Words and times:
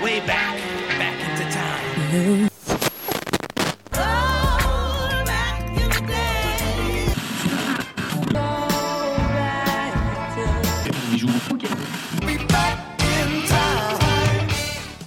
back, 0.00 0.56
back 0.98 1.16
into 1.28 1.44
time. 1.50 2.48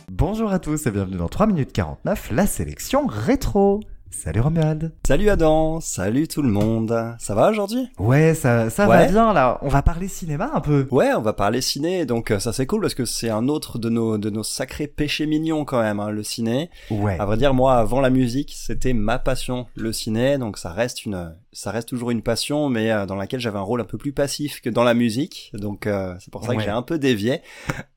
Bonjour 0.09 0.51
à 0.51 0.59
tous 0.59 0.85
et 0.85 0.91
bienvenue 0.91 1.17
dans 1.17 1.29
3 1.29 1.47
minutes 1.47 1.71
49, 1.71 2.31
la 2.31 2.45
sélection 2.45 3.07
rétro. 3.07 3.79
Salut 4.11 4.41
Romuald. 4.41 4.91
Salut 5.07 5.29
Adam, 5.29 5.79
salut 5.79 6.27
tout 6.27 6.41
le 6.41 6.49
monde. 6.49 7.15
Ça 7.17 7.33
va 7.33 7.49
aujourd'hui? 7.49 7.87
Ouais, 7.97 8.35
ça, 8.35 8.69
ça 8.69 8.85
va 8.85 9.07
bien 9.07 9.33
là. 9.33 9.57
On 9.61 9.69
va 9.69 9.81
parler 9.81 10.09
cinéma 10.09 10.51
un 10.53 10.59
peu. 10.59 10.85
Ouais, 10.91 11.11
on 11.15 11.21
va 11.21 11.33
parler 11.33 11.61
ciné, 11.61 12.05
donc 12.05 12.29
euh, 12.29 12.37
ça 12.37 12.51
c'est 12.53 12.67
cool 12.67 12.81
parce 12.81 12.93
que 12.93 13.05
c'est 13.05 13.29
un 13.29 13.47
autre 13.47 13.79
de 13.79 13.89
nos 13.89 14.17
de 14.17 14.29
nos 14.29 14.43
sacrés 14.43 14.87
péchés 14.87 15.25
mignons 15.25 15.65
quand 15.65 15.81
même, 15.81 15.99
hein, 15.99 16.11
le 16.11 16.23
ciné. 16.23 16.69
Ouais. 16.91 17.17
À 17.19 17.25
vrai 17.25 17.37
dire, 17.37 17.53
moi 17.53 17.77
avant 17.77 18.01
la 18.01 18.09
musique, 18.09 18.53
c'était 18.55 18.93
ma 18.93 19.17
passion, 19.17 19.65
le 19.75 19.93
ciné, 19.93 20.37
donc 20.37 20.57
ça 20.57 20.71
reste 20.71 21.05
une 21.05 21.33
ça 21.53 21.71
reste 21.71 21.87
toujours 21.87 22.11
une 22.11 22.21
passion, 22.21 22.69
mais 22.69 22.91
euh, 22.91 23.05
dans 23.05 23.15
laquelle 23.15 23.39
j'avais 23.39 23.59
un 23.59 23.63
rôle 23.63 23.81
un 23.81 23.85
peu 23.85 23.97
plus 23.97 24.13
passif 24.13 24.61
que 24.61 24.69
dans 24.69 24.83
la 24.83 24.93
musique, 24.93 25.51
donc 25.53 25.87
euh, 25.87 26.13
c'est 26.19 26.31
pour 26.31 26.45
ça 26.45 26.55
que 26.55 26.61
j'ai 26.61 26.69
un 26.69 26.83
peu 26.83 26.99
dévié. 26.99 27.41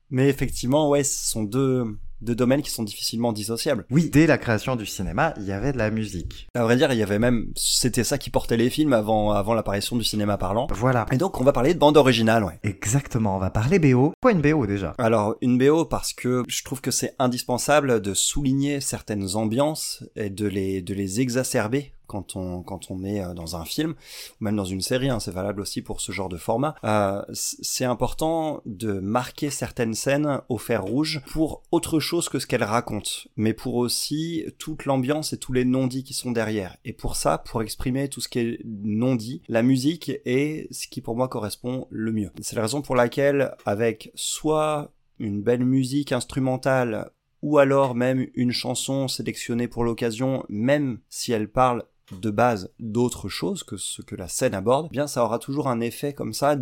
Mais 0.09 0.29
effectivement, 0.29 0.89
ouais, 0.89 1.03
ce 1.03 1.29
sont 1.29 1.43
deux 1.43 1.97
deux 2.21 2.35
domaines 2.35 2.61
qui 2.61 2.71
sont 2.71 2.83
difficilement 2.83 3.33
dissociables. 3.33 3.85
Oui, 3.91 4.09
dès 4.09 4.27
la 4.27 4.37
création 4.37 4.75
du 4.75 4.85
cinéma, 4.85 5.33
il 5.37 5.45
y 5.45 5.51
avait 5.51 5.73
de 5.73 5.77
la 5.77 5.91
musique. 5.91 6.47
À 6.53 6.63
vrai 6.63 6.75
dire, 6.75 6.91
il 6.91 6.99
y 6.99 7.03
avait 7.03 7.19
même 7.19 7.47
c'était 7.55 8.03
ça 8.03 8.17
qui 8.17 8.29
portait 8.29 8.57
les 8.57 8.69
films 8.69 8.93
avant 8.93 9.31
avant 9.31 9.53
l'apparition 9.53 9.95
du 9.95 10.03
cinéma 10.03 10.37
parlant. 10.37 10.67
Voilà. 10.71 11.05
Et 11.11 11.17
donc 11.17 11.39
on 11.39 11.43
va 11.43 11.53
parler 11.53 11.73
de 11.73 11.79
bande 11.79 11.97
originale, 11.97 12.43
ouais. 12.43 12.59
Exactement, 12.63 13.35
on 13.35 13.39
va 13.39 13.49
parler 13.49 13.79
BO. 13.79 14.13
Quoi 14.21 14.31
une 14.31 14.41
BO 14.41 14.65
déjà? 14.65 14.93
Alors, 14.97 15.35
une 15.41 15.57
BO 15.57 15.85
parce 15.85 16.13
que 16.13 16.43
je 16.47 16.63
trouve 16.63 16.81
que 16.81 16.91
c'est 16.91 17.15
indispensable 17.19 18.01
de 18.01 18.13
souligner 18.13 18.81
certaines 18.81 19.35
ambiances 19.35 20.03
et 20.15 20.29
de 20.29 20.47
les, 20.47 20.81
de 20.81 20.93
les 20.93 21.21
exacerber 21.21 21.93
quand 22.07 22.35
on, 22.35 22.63
quand 22.63 22.91
on 22.91 23.03
est 23.03 23.23
euh, 23.23 23.33
dans 23.33 23.55
un 23.55 23.65
film, 23.65 23.91
ou 23.91 24.43
même 24.43 24.55
dans 24.55 24.65
une 24.65 24.81
série, 24.81 25.09
hein, 25.09 25.19
c'est 25.19 25.31
valable 25.31 25.61
aussi 25.61 25.81
pour 25.81 26.01
ce 26.01 26.11
genre 26.11 26.29
de 26.29 26.37
format. 26.37 26.75
Euh, 26.83 27.21
c'est 27.31 27.85
important 27.85 28.61
de 28.65 28.99
marquer 28.99 29.49
certaines 29.49 29.93
scènes 29.93 30.41
au 30.49 30.57
fer 30.57 30.83
rouge 30.83 31.21
pour 31.27 31.63
autre 31.71 31.99
chose 31.99 32.29
que 32.29 32.39
ce 32.39 32.47
qu'elles 32.47 32.63
racontent, 32.63 33.29
mais 33.35 33.53
pour 33.53 33.75
aussi 33.75 34.45
toute 34.57 34.85
l'ambiance 34.85 35.33
et 35.33 35.37
tous 35.37 35.53
les 35.53 35.65
non-dits 35.65 36.03
qui 36.03 36.13
sont 36.13 36.31
derrière. 36.31 36.77
Et 36.85 36.93
pour 36.93 37.15
ça, 37.15 37.37
pour 37.37 37.61
exprimer 37.61 38.09
tout 38.09 38.21
ce 38.21 38.29
qui 38.29 38.39
est 38.39 38.59
non-dit, 38.65 39.41
la 39.47 39.63
musique 39.63 40.11
est 40.25 40.67
ce 40.71 40.87
qui 40.87 41.01
pour 41.01 41.15
moi 41.15 41.27
correspond 41.27 41.87
le 41.89 42.11
mieux. 42.11 42.31
C'est 42.41 42.55
la 42.55 42.63
raison 42.63 42.81
pour 42.81 42.95
laquelle, 42.95 43.55
avec 43.65 44.11
soit 44.15 44.91
une 45.19 45.41
belle 45.41 45.65
musique 45.65 46.11
instrumentale 46.11 47.11
ou 47.41 47.59
alors 47.59 47.93
même 47.93 48.27
une 48.33 48.51
chanson 48.51 49.07
sélectionnée 49.07 49.67
pour 49.67 49.83
l'occasion, 49.83 50.43
même 50.49 50.99
si 51.09 51.31
elle 51.31 51.47
parle 51.47 51.83
de 52.11 52.29
base 52.29 52.71
d'autre 52.79 53.29
chose 53.29 53.63
que 53.63 53.77
ce 53.77 54.01
que 54.01 54.15
la 54.15 54.27
scène 54.27 54.53
aborde, 54.53 54.87
eh 54.89 54.93
bien 54.93 55.07
ça 55.07 55.23
aura 55.23 55.39
toujours 55.39 55.67
un 55.67 55.81
effet 55.81 56.13
comme 56.13 56.33
ça 56.33 56.55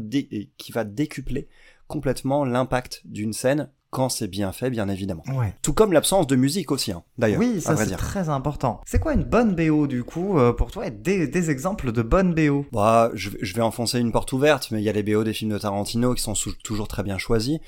qui 0.58 0.72
va 0.72 0.84
décupler 0.84 1.48
complètement 1.88 2.46
l'impact 2.46 3.02
d'une 3.06 3.34
scène 3.34 3.70
quand 3.94 4.10
c'est 4.10 4.28
bien 4.28 4.52
fait, 4.52 4.70
bien 4.70 4.90
évidemment. 4.90 5.24
Ouais. 5.36 5.54
Tout 5.62 5.74
comme 5.74 5.94
l'absence 5.94 6.28
de 6.28 6.36
musique 6.36 6.72
aussi, 6.72 6.92
hein, 6.92 7.04
d'ailleurs. 7.18 7.40
Oui, 7.40 7.62
ça 7.62 7.78
c'est 7.78 7.96
très 7.96 8.28
important. 8.30 8.82
C'est 8.86 9.00
quoi 9.00 9.14
une 9.14 9.24
bonne 9.24 9.56
BO 9.56 9.88
du 9.88 10.04
coup 10.04 10.38
euh, 10.40 10.52
pour 10.52 10.72
toi 10.72 10.90
des, 10.90 11.28
des 11.28 11.50
exemples 11.52 11.92
de 11.92 12.02
bonnes 12.02 12.34
BO 12.34 12.66
Bah, 12.72 13.12
je, 13.14 13.30
vais- 13.30 13.38
je 13.42 13.54
vais 13.54 13.62
enfoncer 13.62 14.00
une 14.00 14.12
porte 14.12 14.34
ouverte, 14.34 14.70
mais 14.72 14.82
il 14.82 14.84
y 14.84 14.90
a 14.90 14.92
les 14.94 15.04
BO 15.04 15.24
des 15.24 15.34
films 15.34 15.52
de 15.52 15.58
Tarantino 15.60 16.14
qui 16.16 16.24
sont 16.24 16.34
toujours 16.64 16.88
très 16.88 17.04
bien 17.04 17.18
choisis. 17.18 17.60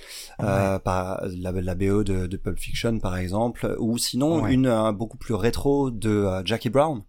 Euh, 0.41 0.79
par 0.79 1.21
la, 1.39 1.51
la 1.51 1.75
BO 1.75 2.03
de, 2.03 2.25
de 2.27 2.37
Pulp 2.37 2.59
Fiction, 2.59 2.99
par 2.99 3.15
exemple, 3.17 3.75
ou 3.79 3.97
sinon 3.97 4.41
Ouais. 4.43 4.53
une 4.53 4.65
euh, 4.67 4.91
beaucoup 4.91 5.17
plus 5.17 5.33
rétro 5.35 5.91
de 5.91 6.27
Jackie 6.43 6.69
Brown, 6.69 7.03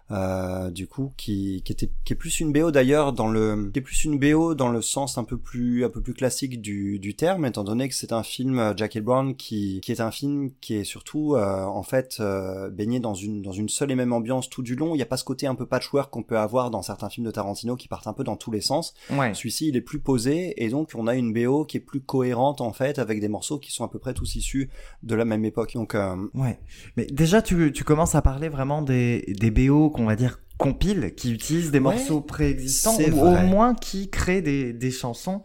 du 0.73 0.87
coup, 0.87 1.13
qui, 1.17 1.63
qui 1.65 1.73
était 1.73 1.91
qui 2.05 2.13
est 2.13 2.17
plus 2.17 2.41
une 2.41 2.53
BO 2.53 2.71
d'ailleurs 2.71 3.13
dans 3.13 3.29
le 3.29 3.71
qui 3.73 3.79
est 3.79 3.83
plus 3.83 4.05
une 4.05 4.19
BO 4.19 4.55
dans 4.55 4.69
le 4.69 4.83
sens 4.83 5.19
un 5.19 5.25
peu 5.25 5.39
plus 5.39 5.85
un 5.85 5.89
peu 5.89 6.01
plus 6.01 6.15
classique 6.15 6.61
du, 6.61 6.99
du 6.99 7.15
terme, 7.15 7.45
étant 7.47 7.65
donné 7.65 7.89
que 7.89 7.95
c'est 7.95 8.13
un 8.13 8.23
film 8.23 8.75
Jackie 8.77 9.01
Brown 9.07 9.35
qui 9.35 9.81
qui 9.81 9.93
est 9.93 10.01
un 10.03 10.11
film 10.11 10.51
qui 10.61 10.75
est 10.75 10.85
surtout 10.85 11.35
euh, 11.35 11.65
en 11.65 11.83
fait 11.83 12.19
euh, 12.21 12.69
baigné 12.69 13.01
dans 13.01 13.15
une 13.15 13.41
dans 13.41 13.53
une 13.53 13.71
seule 13.71 13.91
et 13.91 13.95
même 13.95 14.13
ambiance 14.13 14.51
tout 14.51 14.63
du 14.63 14.77
long. 14.77 14.95
Il 14.95 14.99
n'y 14.99 15.03
a 15.03 15.07
pas 15.07 15.17
ce 15.17 15.25
côté 15.25 15.47
un 15.47 15.55
peu 15.55 15.65
patchwork 15.65 16.11
qu'on 16.13 16.23
peut 16.23 16.37
avoir 16.39 16.71
dans 16.71 16.83
certains 16.83 17.09
films 17.09 17.27
de 17.27 17.31
Tarantino 17.31 17.77
qui 17.77 17.89
partent 17.89 18.07
un 18.09 18.13
peu 18.13 18.25
dans 18.25 18.37
tous 18.37 18.51
les 18.51 18.61
sens. 18.61 18.93
Ouais. 19.11 19.33
Celui-ci, 19.33 19.69
il 19.69 19.77
est 19.77 19.81
plus 19.81 20.01
posé 20.01 20.63
et 20.63 20.69
donc 20.69 20.91
on 20.95 21.07
a 21.07 21.15
une 21.15 21.33
BO 21.33 21.65
qui 21.65 21.79
est 21.79 21.81
plus 21.81 22.01
cohérente 22.01 22.61
en 22.61 22.75
fait 22.75 22.99
avec 22.99 23.21
des 23.21 23.29
morceaux 23.29 23.59
qui 23.59 23.73
sont 23.73 23.85
à 23.85 23.89
peu 23.89 23.99
près 23.99 24.13
tous 24.13 24.37
issus 24.37 24.69
de 25.03 25.15
la 25.15 25.25
même 25.25 25.45
époque. 25.47 25.73
Donc 25.75 25.95
euh, 25.95 26.17
Ouais. 26.35 26.59
Mais 26.99 27.07
déjà, 27.07 27.41
tu, 27.41 27.73
tu 27.73 27.85
commences 27.85 28.15
à 28.15 28.21
parler 28.23 28.49
vraiment 28.51 28.83
des, 28.83 29.25
des 29.39 29.51
BO 29.51 29.89
qu'on 29.91 30.05
va 30.05 30.17
dire 30.17 30.41
compiles, 30.59 31.15
qui 31.15 31.33
utilisent 31.33 31.71
des 31.71 31.79
Ouais, 31.79 31.85
morceaux 31.85 32.21
préexistants 32.23 32.97
ou 33.13 33.21
au 33.21 33.37
moins 33.47 33.75
qui 33.75 34.09
créent 34.11 34.43
des, 34.43 34.73
des 34.73 34.91
chansons 34.91 35.43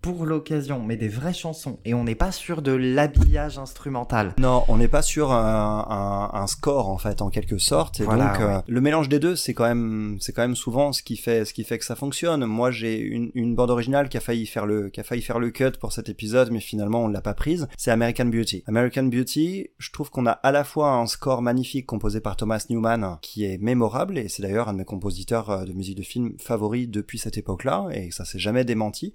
pour 0.00 0.24
l'occasion, 0.24 0.82
mais 0.82 0.96
des 0.96 1.08
vraies 1.08 1.34
chansons. 1.34 1.78
Et 1.84 1.94
on 1.94 2.04
n'est 2.04 2.14
pas 2.14 2.32
sur 2.32 2.62
de 2.62 2.72
l'habillage 2.72 3.58
instrumental. 3.58 4.34
non, 4.38 4.64
on 4.68 4.76
n'est 4.76 4.88
pas 4.88 5.02
sur 5.02 5.32
un, 5.32 6.30
un, 6.32 6.38
un 6.40 6.46
score 6.46 6.88
en 6.88 6.98
fait 6.98 7.22
en 7.22 7.30
quelque 7.30 7.58
sorte. 7.58 8.00
Et 8.00 8.04
Voilà, 8.04 8.32
donc 8.32 8.40
euh, 8.40 8.60
le 8.66 8.80
mélange 8.80 9.08
des 9.08 9.18
deux, 9.18 9.36
c'est 9.36 9.54
quand 9.54 9.66
même 9.66 10.16
c'est 10.20 10.32
quand 10.32 10.42
même 10.42 10.56
souvent 10.56 10.92
ce 10.92 11.02
qui 11.02 11.16
fait 11.16 11.44
ce 11.44 11.52
qui 11.52 11.64
fait 11.64 11.78
que 11.78 11.84
ça 11.84 11.96
fonctionne. 11.96 12.44
Moi, 12.44 12.70
j'ai 12.70 12.98
une, 12.98 13.30
une 13.34 13.54
bande 13.54 13.70
originale 13.70 14.08
qui 14.08 14.16
a 14.16 14.20
failli 14.20 14.46
faire 14.46 14.66
le 14.66 14.88
qui 14.90 15.00
a 15.00 15.02
failli 15.04 15.22
faire 15.22 15.38
le 15.38 15.50
cut 15.50 15.72
pour 15.80 15.92
cet 15.92 16.08
épisode, 16.08 16.50
mais 16.50 16.60
finalement 16.60 17.04
on 17.04 17.08
l'a 17.08 17.20
pas 17.20 17.34
prise. 17.34 17.66
C'est 17.76 17.90
American 17.90 18.26
Beauty. 18.26 18.62
American 18.66 19.04
Beauty, 19.04 19.68
je 19.78 19.90
trouve 19.90 20.10
qu'on 20.10 20.26
a 20.26 20.30
à 20.32 20.52
la 20.52 20.64
fois 20.64 20.90
un 20.92 21.06
score 21.06 21.42
magnifique 21.42 21.86
composé 21.86 22.20
par 22.20 22.36
Thomas 22.36 22.64
Newman 22.70 23.18
qui 23.22 23.44
est 23.44 23.58
mémorable 23.58 24.18
et 24.18 24.28
c'est 24.28 24.42
d'ailleurs 24.42 24.68
un 24.68 24.72
de 24.72 24.78
mes 24.78 24.84
compositeurs 24.84 25.50
euh, 25.50 25.64
de 25.64 25.72
musique 25.72 25.96
de 25.96 26.02
film 26.02 26.34
favoris 26.40 26.88
depuis 26.88 27.18
cette 27.18 27.38
époque-là 27.38 27.88
et 27.92 28.10
ça 28.10 28.24
s'est 28.24 28.38
jamais 28.38 28.64
démenti. 28.64 29.12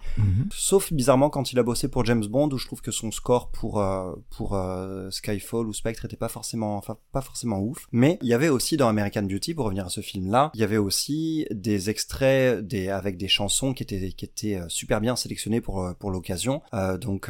Sauf 0.51 0.80
bizarrement 0.91 1.29
quand 1.29 1.51
il 1.51 1.59
a 1.59 1.63
bossé 1.63 1.87
pour 1.87 2.05
James 2.05 2.25
Bond 2.25 2.49
où 2.49 2.57
je 2.57 2.65
trouve 2.65 2.81
que 2.81 2.91
son 2.91 3.11
score 3.11 3.49
pour 3.51 3.79
euh, 3.79 4.13
pour 4.29 4.55
euh, 4.55 5.09
Skyfall 5.11 5.67
ou 5.67 5.73
Spectre 5.73 6.05
était 6.05 6.17
pas 6.17 6.27
forcément 6.29 6.77
enfin 6.77 6.97
pas 7.11 7.21
forcément 7.21 7.59
ouf. 7.59 7.87
Mais 7.91 8.17
il 8.21 8.27
y 8.27 8.33
avait 8.33 8.49
aussi 8.49 8.77
dans 8.77 8.87
American 8.87 9.23
Beauty 9.23 9.53
pour 9.53 9.65
revenir 9.65 9.85
à 9.85 9.89
ce 9.89 10.01
film-là, 10.01 10.51
il 10.53 10.61
y 10.61 10.63
avait 10.63 10.77
aussi 10.77 11.45
des 11.51 11.89
extraits 11.89 12.65
des 12.65 12.89
avec 12.89 13.17
des 13.17 13.27
chansons 13.27 13.73
qui 13.73 13.83
étaient 13.83 14.11
qui 14.11 14.25
étaient 14.25 14.55
euh, 14.55 14.65
super 14.69 15.01
bien 15.01 15.15
sélectionnées 15.15 15.61
pour 15.61 15.93
pour 15.99 16.11
l'occasion. 16.11 16.61
Euh, 16.73 16.97
donc 16.97 17.29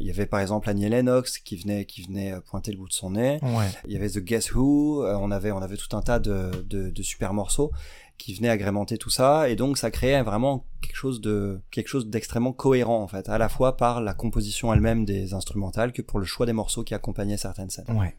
il 0.00 0.06
y 0.06 0.10
avait 0.10 0.26
par 0.26 0.40
exemple 0.40 0.68
Annie 0.68 0.88
Lennox 0.88 1.38
qui 1.38 1.56
venait 1.56 1.84
qui 1.84 2.02
venait 2.02 2.34
pointer 2.48 2.72
le 2.72 2.78
bout 2.78 2.88
de 2.88 2.92
son 2.92 3.10
nez. 3.10 3.38
Ouais. 3.42 3.66
Il 3.86 3.92
y 3.92 3.96
avait 3.96 4.10
The 4.10 4.18
Guess 4.18 4.52
Who, 4.54 5.04
on 5.04 5.30
avait 5.30 5.52
on 5.52 5.62
avait 5.62 5.76
tout 5.76 5.96
un 5.96 6.02
tas 6.02 6.18
de, 6.18 6.50
de, 6.64 6.90
de 6.90 7.02
super 7.02 7.32
morceaux 7.32 7.70
qui 8.18 8.34
venaient 8.34 8.48
agrémenter 8.48 8.98
tout 8.98 9.10
ça 9.10 9.48
et 9.48 9.56
donc 9.56 9.78
ça 9.78 9.90
créait 9.90 10.22
vraiment 10.22 10.66
quelque 10.82 10.96
chose 10.96 11.20
de 11.20 11.60
quelque 11.70 11.88
chose 11.88 12.06
d'extrêmement 12.06 12.52
cohérent 12.52 13.02
en 13.02 13.08
fait, 13.08 13.28
à 13.28 13.38
la 13.38 13.48
fois 13.48 13.76
par 13.76 14.00
la 14.00 14.14
composition 14.14 14.72
elle-même 14.72 15.04
des 15.04 15.34
instrumentales 15.34 15.92
que 15.92 16.02
pour 16.02 16.18
le 16.18 16.24
choix 16.24 16.46
des 16.46 16.52
morceaux 16.52 16.84
qui 16.84 16.94
accompagnaient 16.94 17.36
certaines 17.36 17.70
scènes. 17.70 17.86
Ouais. 17.88 18.14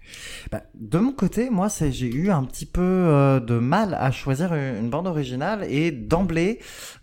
Bah, 0.52 0.64
de 0.76 0.98
mon 0.98 1.12
côté, 1.14 1.50
moi, 1.50 1.70
c'est 1.70 1.92
j'ai 1.92 2.08
eu 2.08 2.30
un 2.32 2.44
petit 2.44 2.66
peu 2.66 2.82
euh, 2.82 3.40
de 3.40 3.58
mal 3.58 3.94
à 4.00 4.12
choisir 4.12 4.54
une, 4.54 4.78
une 4.86 4.90
bande 4.90 5.08
originale 5.08 5.66
et 5.70 5.92
d'emblée, 5.92 6.60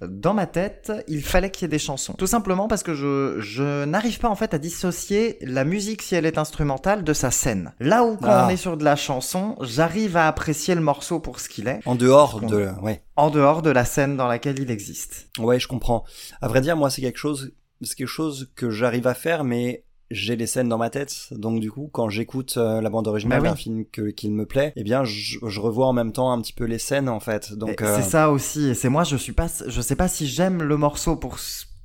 dans 0.07 0.35
ma 0.35 0.47
tête, 0.47 0.93
il 1.09 1.23
fallait 1.23 1.51
qu'il 1.51 1.63
y 1.63 1.67
ait 1.67 1.69
des 1.69 1.79
chansons. 1.79 2.15
Tout 2.15 2.27
simplement 2.27 2.69
parce 2.69 2.83
que 2.83 2.95
je, 2.95 3.41
je 3.41 3.85
n'arrive 3.85 4.19
pas 4.19 4.29
en 4.29 4.35
fait 4.37 4.55
à 4.55 4.59
dissocier 4.59 5.39
la 5.41 5.65
musique 5.65 6.03
si 6.03 6.15
elle 6.15 6.27
est 6.27 6.39
instrumentale 6.39 7.05
de 7.05 7.13
sa 7.13 7.31
scène. 7.31 7.73
Là 7.81 8.05
où 8.05 8.17
quand 8.17 8.27
Ah. 8.29 8.45
on 8.47 8.51
est 8.51 8.57
sur 8.57 8.77
de 8.77 8.85
la 8.85 8.97
chanson, 8.97 9.57
j'arrive 9.63 10.17
à 10.17 10.29
apprécier 10.29 10.75
le 10.75 10.81
morceau 10.81 11.21
pour 11.21 11.41
ce 11.41 11.49
qu'il 11.49 11.69
est, 11.69 11.81
En 11.87 11.95
dehors 11.95 12.41
de 12.41 12.69
ouais. 12.85 13.03
en 13.17 13.31
dehors 13.31 13.63
de 13.63 13.71
la 13.71 13.85
scène 13.85 14.17
dans 14.17 14.29
laquelle 14.29 14.59
il 14.59 14.71
existe. 14.71 15.29
Ouais, 15.39 15.59
je 15.59 15.67
comprends. 15.69 16.05
À 16.41 16.49
vrai 16.49 16.61
dire, 16.61 16.77
moi 16.77 16.91
c'est 16.91 17.03
quelque 17.03 17.19
chose 17.19 17.53
c'est 17.83 17.97
quelque 17.97 18.07
chose 18.07 18.51
que 18.55 18.71
j'arrive 18.71 19.07
à 19.07 19.15
faire 19.15 19.45
mais 19.45 19.85
j'ai 20.11 20.37
les 20.37 20.47
scènes 20.47 20.69
dans 20.69 20.79
ma 20.79 20.91
tête, 20.91 21.29
donc 21.33 21.61
du 21.61 21.71
coup, 21.73 21.89
quand 21.93 22.09
j'écoute 22.09 22.55
euh, 22.57 22.81
la 22.81 22.91
bande 22.91 23.09
originale 23.09 23.41
Bah 23.41 23.43
oui. 23.45 23.51
d'un 23.51 23.57
film 23.57 23.85
que, 23.87 24.11
qu'il 24.11 24.33
me 24.33 24.47
plaît, 24.47 24.73
eh 24.77 24.85
bien, 24.85 25.03
je, 25.03 25.39
je 25.45 25.61
revois 25.61 25.87
en 25.87 25.93
même 25.93 26.13
temps 26.13 26.31
un 26.31 26.41
petit 26.41 26.53
peu 26.53 26.65
les 26.65 26.79
scènes, 26.79 27.09
en 27.09 27.21
fait. 27.21 27.55
Donc, 27.55 27.81
Et 27.81 27.85
euh, 27.85 27.97
C'est 27.97 28.09
ça 28.11 28.31
aussi. 28.31 28.69
Et 28.69 28.75
c'est 28.75 28.91
moi, 28.91 29.05
je 29.05 29.17
suis 29.17 29.33
pas, 29.33 29.49
je 29.67 29.81
sais 29.81 29.97
pas 29.97 30.07
si 30.07 30.27
j'aime 30.27 30.63
le 30.63 30.77
morceau 30.77 31.17
pour 31.17 31.39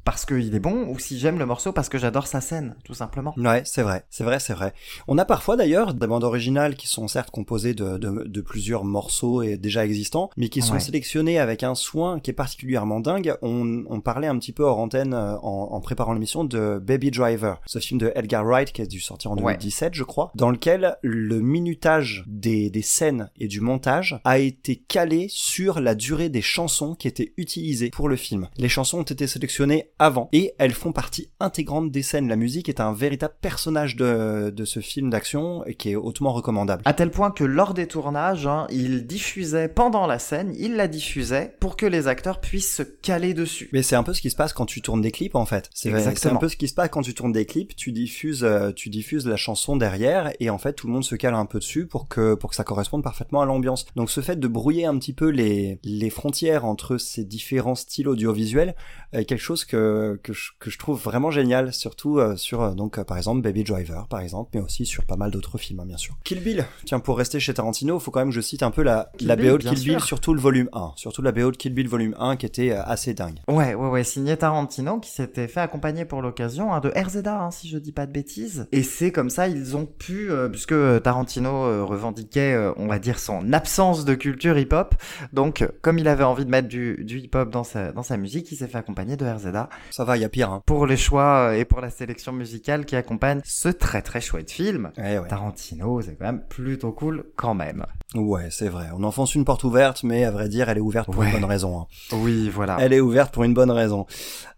parce 0.10 0.26
qu'il 0.26 0.56
est 0.56 0.60
bon 0.60 0.88
ou 0.88 0.98
si 0.98 1.20
j'aime 1.20 1.38
le 1.38 1.46
morceau 1.46 1.72
parce 1.72 1.88
que 1.88 2.00
j'adore 2.00 2.26
sa 2.26 2.42
scène, 2.42 2.76
tout 2.84 2.96
simplement. 2.96 3.34
Ouais, 3.38 3.62
c'est 3.66 3.84
vrai, 3.84 4.06
c'est 4.10 4.24
vrai, 4.24 4.40
c'est 4.40 4.54
vrai. 4.54 4.74
On 5.08 5.18
a 5.20 5.26
parfois 5.26 5.56
d'ailleurs 5.56 5.94
des 5.94 6.08
bandes 6.08 6.24
originales 6.24 6.76
qui 6.76 6.88
sont 6.88 7.08
certes 7.08 7.30
composées 7.30 7.76
de, 7.76 7.98
de, 8.00 8.24
de 8.26 8.42
plusieurs 8.42 8.86
morceaux 8.86 9.44
et 9.44 9.56
déjà 9.58 9.86
existants, 9.86 10.32
mais 10.36 10.50
qui 10.50 10.62
sont 10.64 10.74
Ouais. 10.74 10.80
sélectionnés 10.80 11.38
avec 11.38 11.62
un 11.64 11.76
soin 11.76 12.20
qui 12.20 12.32
est 12.32 12.34
particulièrement 12.34 13.00
dingue. 13.00 13.36
On, 13.44 13.84
on 13.88 14.02
parlait 14.02 14.28
un 14.28 14.38
petit 14.40 14.52
peu 14.52 14.64
hors 14.64 14.80
antenne 14.80 15.14
euh, 15.14 15.36
en, 15.44 15.70
en 15.72 15.80
préparant 15.80 16.14
l'émission 16.14 16.44
de 16.44 16.80
Baby 16.84 17.12
Driver, 17.12 17.62
ce 17.68 17.78
film 17.80 18.00
de 18.00 18.12
Edgar 18.16 18.44
Wright 18.46 18.72
qui 18.72 18.82
est 18.82 18.88
dû 18.88 19.00
sortir 19.00 19.32
en 19.32 19.36
Ouais. 19.36 19.54
2017, 19.54 19.94
je 19.94 20.04
crois, 20.04 20.32
dans 20.36 20.50
lequel 20.50 20.98
le 21.04 21.40
minutage 21.40 22.24
des, 22.28 22.70
des 22.72 22.82
scènes 22.82 23.30
et 23.40 23.48
du 23.48 23.62
montage 23.62 24.20
a 24.24 24.40
été 24.40 24.76
calé 24.76 25.28
sur 25.30 25.80
la 25.80 25.94
durée 25.96 26.30
des 26.30 26.42
chansons 26.42 26.96
qui 26.96 27.08
étaient 27.08 27.32
utilisées 27.38 27.90
pour 27.92 28.10
le 28.10 28.16
film. 28.16 28.48
Les 28.58 28.70
chansons 28.70 29.00
ont 29.00 29.04
été 29.04 29.28
sélectionnées 29.28 29.90
avant 30.00 30.30
et 30.32 30.54
elles 30.58 30.74
font 30.74 30.92
partie 30.92 31.30
intégrante 31.40 31.92
des 31.92 32.02
scènes. 32.02 32.28
La 32.28 32.36
musique 32.36 32.70
est 32.70 32.80
un 32.80 32.94
véritable 32.94 33.36
personnage 33.42 33.96
de, 33.96 34.50
de 34.50 34.66
ce 34.66 34.80
film 34.80 35.10
d'action 35.10 35.66
et 35.66 35.76
qui 35.76 35.92
est 35.92 35.96
hautement 35.96 36.34
recommandable. 36.34 36.82
À 36.86 36.94
tel 36.94 37.12
point 37.12 37.32
que 37.32 37.44
lors 37.44 37.74
des 37.74 37.88
tournages, 37.88 38.48
hein, 38.48 38.66
il 38.70 39.06
diffusait 39.06 39.68
pendant 39.68 40.08
la 40.08 40.20
scène, 40.20 40.54
il 40.58 40.76
la 40.76 40.88
diffusait 40.88 41.56
pour 41.60 41.76
que 41.76 41.86
les 41.86 42.08
acteurs 42.08 42.40
puissent 42.40 42.76
se 42.76 42.84
caler 42.84 43.34
dessus. 43.34 43.70
Mais 43.74 43.84
c'est 43.84 43.96
un 43.96 44.04
peu 44.04 44.14
ce 44.14 44.22
qui 44.22 44.30
se 44.30 44.36
passe 44.36 44.54
quand 44.54 44.66
tu 44.66 44.82
tournes 44.82 45.02
des 45.02 45.12
clips 45.12 45.36
en 45.36 45.46
fait. 45.46 45.70
C'est 45.74 45.90
c'est 46.16 46.30
un 46.30 46.36
peu 46.36 46.50
ce 46.50 46.56
qui 46.56 46.68
se 46.68 46.74
passe 46.74 46.90
quand 46.90 47.02
tu 47.02 47.14
tournes 47.14 47.32
des 47.32 47.46
clips, 47.46 47.76
tu 47.76 47.92
diffuses 47.92 48.44
euh, 48.44 48.72
tu 48.72 48.90
diffuses 48.90 49.28
la 49.28 49.36
chanson 49.36 49.76
derrière 49.76 50.32
et 50.40 50.50
en 50.50 50.58
fait 50.58 50.74
tout 50.74 50.88
le 50.88 50.94
monde 50.94 51.04
se 51.04 51.16
cale 51.16 51.34
un 51.34 51.46
peu 51.46 51.60
dessus 51.60 51.86
pour 51.86 52.08
que 52.08 52.36
pour 52.36 52.50
que 52.50 52.56
ça 52.56 52.64
corresponde 52.64 53.04
parfaitement 53.04 53.42
à 53.42 53.46
l'ambiance. 53.46 53.86
Donc 53.96 54.10
ce 54.10 54.22
fait 54.22 54.40
de 54.40 54.48
brouiller 54.48 54.86
un 54.86 54.98
petit 54.98 55.14
peu 55.14 55.30
les 55.30 55.80
les 55.84 56.10
frontières 56.10 56.66
entre 56.66 56.98
ces 56.98 57.26
différents 57.26 57.76
styles 57.76 58.08
audiovisuels 58.08 58.76
est 59.12 59.26
quelque 59.26 59.42
chose 59.42 59.66
que 59.66 59.89
que 60.22 60.34
je, 60.34 60.52
que 60.60 60.70
je 60.70 60.78
trouve 60.78 61.02
vraiment 61.02 61.32
génial 61.32 61.74
surtout 61.74 62.20
euh, 62.20 62.36
sur 62.36 62.62
euh, 62.62 62.72
donc 62.72 63.02
par 63.04 63.18
exemple 63.18 63.42
Baby 63.42 63.64
Driver 63.64 64.08
par 64.08 64.20
exemple 64.22 64.52
mais 64.54 64.62
aussi 64.62 64.86
sur 64.86 65.06
pas 65.06 65.16
mal 65.16 65.32
d'autres 65.32 65.58
films 65.58 65.80
hein, 65.82 65.86
bien 65.86 65.98
sûr. 65.98 66.16
Kill 66.24 66.42
Bill. 66.42 66.66
Tiens 66.86 67.00
pour 67.00 67.18
rester 67.18 67.40
chez 67.40 67.54
Tarantino, 67.54 68.00
faut 68.00 68.12
quand 68.12 68.20
même 68.20 68.30
que 68.30 68.36
je 68.36 68.42
cite 68.42 68.64
un 68.64 68.72
peu 68.72 68.84
la 68.84 69.12
la 69.20 69.36
BO 69.36 69.58
de 69.58 69.64
Kill 69.64 69.80
Bill 69.80 70.00
surtout 70.00 70.34
le 70.34 70.42
volume 70.42 70.70
1, 70.74 70.94
surtout 70.96 71.22
la 71.22 71.32
BO 71.32 71.52
de 71.52 71.58
Kill 71.58 71.74
Bill 71.74 71.88
volume 71.88 72.16
1 72.20 72.38
qui 72.38 72.46
était 72.46 72.72
assez 72.72 73.14
dingue. 73.14 73.40
Ouais 73.48 73.76
ouais 73.76 73.90
ouais, 73.90 74.04
signé 74.04 74.38
Tarantino 74.38 75.00
qui 75.00 75.12
s'était 75.12 75.48
fait 75.48 75.62
accompagner 75.62 76.06
pour 76.06 76.22
l'occasion 76.22 76.74
hein, 76.74 76.80
de 76.80 76.90
RZA 76.96 77.42
hein, 77.42 77.52
si 77.52 77.70
je 77.70 77.78
dis 77.78 77.92
pas 77.92 78.06
de 78.06 78.12
bêtises 78.12 78.68
et 78.72 78.84
c'est 78.84 79.12
comme 79.12 79.30
ça 79.30 79.48
ils 79.48 79.76
ont 79.76 79.86
pu 79.86 80.32
euh, 80.32 80.50
puisque 80.50 80.76
Tarantino 81.04 81.86
revendiquait 81.86 82.58
on 82.78 82.88
va 82.88 83.00
dire 83.00 83.20
son 83.20 83.54
absence 83.54 84.06
de 84.06 84.16
culture 84.16 84.58
hip-hop 84.58 84.96
donc 85.34 85.68
comme 85.82 86.00
il 86.00 86.08
avait 86.08 86.24
envie 86.24 86.46
de 86.46 86.50
mettre 86.50 86.68
du, 86.68 87.04
du 87.04 87.20
hip-hop 87.20 87.50
dans 87.50 87.64
sa 87.64 87.92
dans 87.92 88.04
sa 88.04 88.18
musique, 88.18 88.52
il 88.52 88.56
s'est 88.56 88.68
fait 88.68 88.78
accompagner 88.78 89.18
de 89.18 89.26
RZA. 89.26 89.70
Ça 89.92 90.04
va, 90.06 90.18
il 90.18 90.22
y 90.22 90.24
a 90.26 90.30
pire. 90.30 90.52
Hein. 90.52 90.62
Pour 90.66 90.86
les 90.86 90.98
choix 90.98 91.56
et 91.56 91.66
pour 91.66 91.82
la 91.82 91.90
sélection 91.90 92.32
musicale 92.32 92.86
qui 92.86 92.96
accompagne 92.96 93.42
ce 93.44 93.70
très 93.70 94.02
très 94.02 94.22
chouette 94.22 94.52
film. 94.52 94.92
Eh 94.98 95.18
ouais. 95.20 95.28
Tarantino, 95.28 96.02
c'est 96.02 96.16
quand 96.16 96.26
même 96.26 96.44
plutôt 96.48 96.92
cool 96.92 97.26
quand 97.36 97.54
même. 97.54 97.86
Ouais, 98.16 98.48
c'est 98.52 98.70
vrai. 98.70 98.88
On 98.96 99.04
enfonce 99.04 99.36
une 99.36 99.46
porte 99.46 99.64
ouverte, 99.64 100.04
mais 100.04 100.24
à 100.24 100.32
vrai 100.32 100.50
dire, 100.50 100.70
elle 100.70 100.78
est 100.78 100.82
ouverte 100.82 101.12
pour 101.12 101.24
une 101.24 101.32
bonne 101.32 101.46
raison. 101.46 101.82
Hein. 101.82 101.88
Oui, 102.14 102.50
voilà. 102.50 102.78
Elle 102.80 102.94
est 102.94 103.00
ouverte 103.00 103.34
pour 103.34 103.44
une 103.44 103.54
bonne 103.54 103.72
raison. 103.72 104.06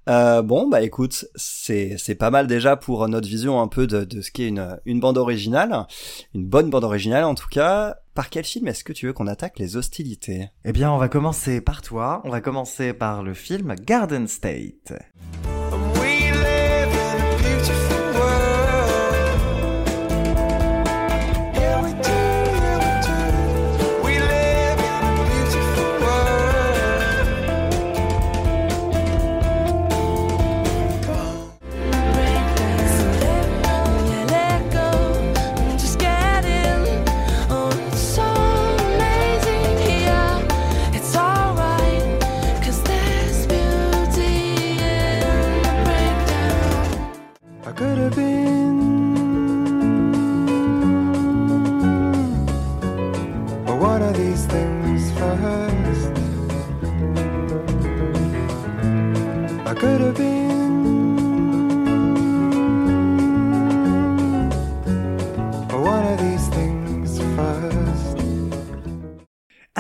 Euh, 0.10 0.42
bon, 0.42 0.68
bah 0.68 0.82
écoute, 0.82 1.26
c'est 1.36 1.96
c'est 1.98 2.16
pas 2.16 2.32
mal 2.32 2.48
déjà 2.48 2.76
pour 2.76 3.08
notre 3.08 3.28
vision 3.28 3.62
un 3.62 3.68
peu 3.68 3.86
de, 3.86 4.04
de 4.04 4.22
ce 4.22 4.32
qu'est 4.32 4.48
une, 4.48 4.80
une 4.86 5.00
bande 5.00 5.18
originale, 5.18 5.86
une 6.34 6.46
bonne 6.46 6.70
bande 6.70 6.84
originale 6.84 7.24
en 7.24 7.36
tout 7.36 7.48
cas. 7.50 7.98
Par 8.14 8.30
quel 8.30 8.44
film 8.44 8.68
est-ce 8.68 8.84
que 8.84 8.92
tu 8.92 9.06
veux 9.06 9.14
qu'on 9.14 9.28
attaque 9.28 9.58
les 9.58 9.78
hostilités? 9.78 10.50
Eh 10.66 10.74
bien, 10.74 10.92
on 10.92 10.98
va 10.98 11.08
commencer 11.08 11.62
par 11.62 11.82
toi. 11.82 12.22
On 12.26 12.30
va 12.30 12.42
commencer 12.42 12.92
par 12.92 13.24
le 13.24 13.34
film 13.34 13.74
Garden 13.76 14.28
State. 14.28 14.92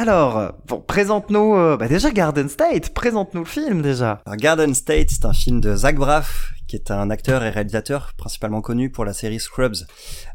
Alors, 0.01 0.53
bon, 0.65 0.81
présente-nous 0.81 1.55
euh, 1.55 1.77
bah 1.77 1.87
déjà 1.87 2.09
Garden 2.09 2.49
State, 2.49 2.89
présente-nous 2.89 3.41
le 3.41 3.47
film 3.47 3.83
déjà. 3.83 4.19
Garden 4.35 4.73
State, 4.73 5.11
c'est 5.11 5.25
un 5.25 5.33
film 5.33 5.61
de 5.61 5.75
Zach 5.75 5.95
Braff, 5.95 6.53
qui 6.67 6.75
est 6.75 6.89
un 6.89 7.11
acteur 7.11 7.43
et 7.43 7.51
réalisateur 7.51 8.15
principalement 8.17 8.61
connu 8.61 8.89
pour 8.89 9.05
la 9.05 9.13
série 9.13 9.39
Scrubs. 9.39 9.75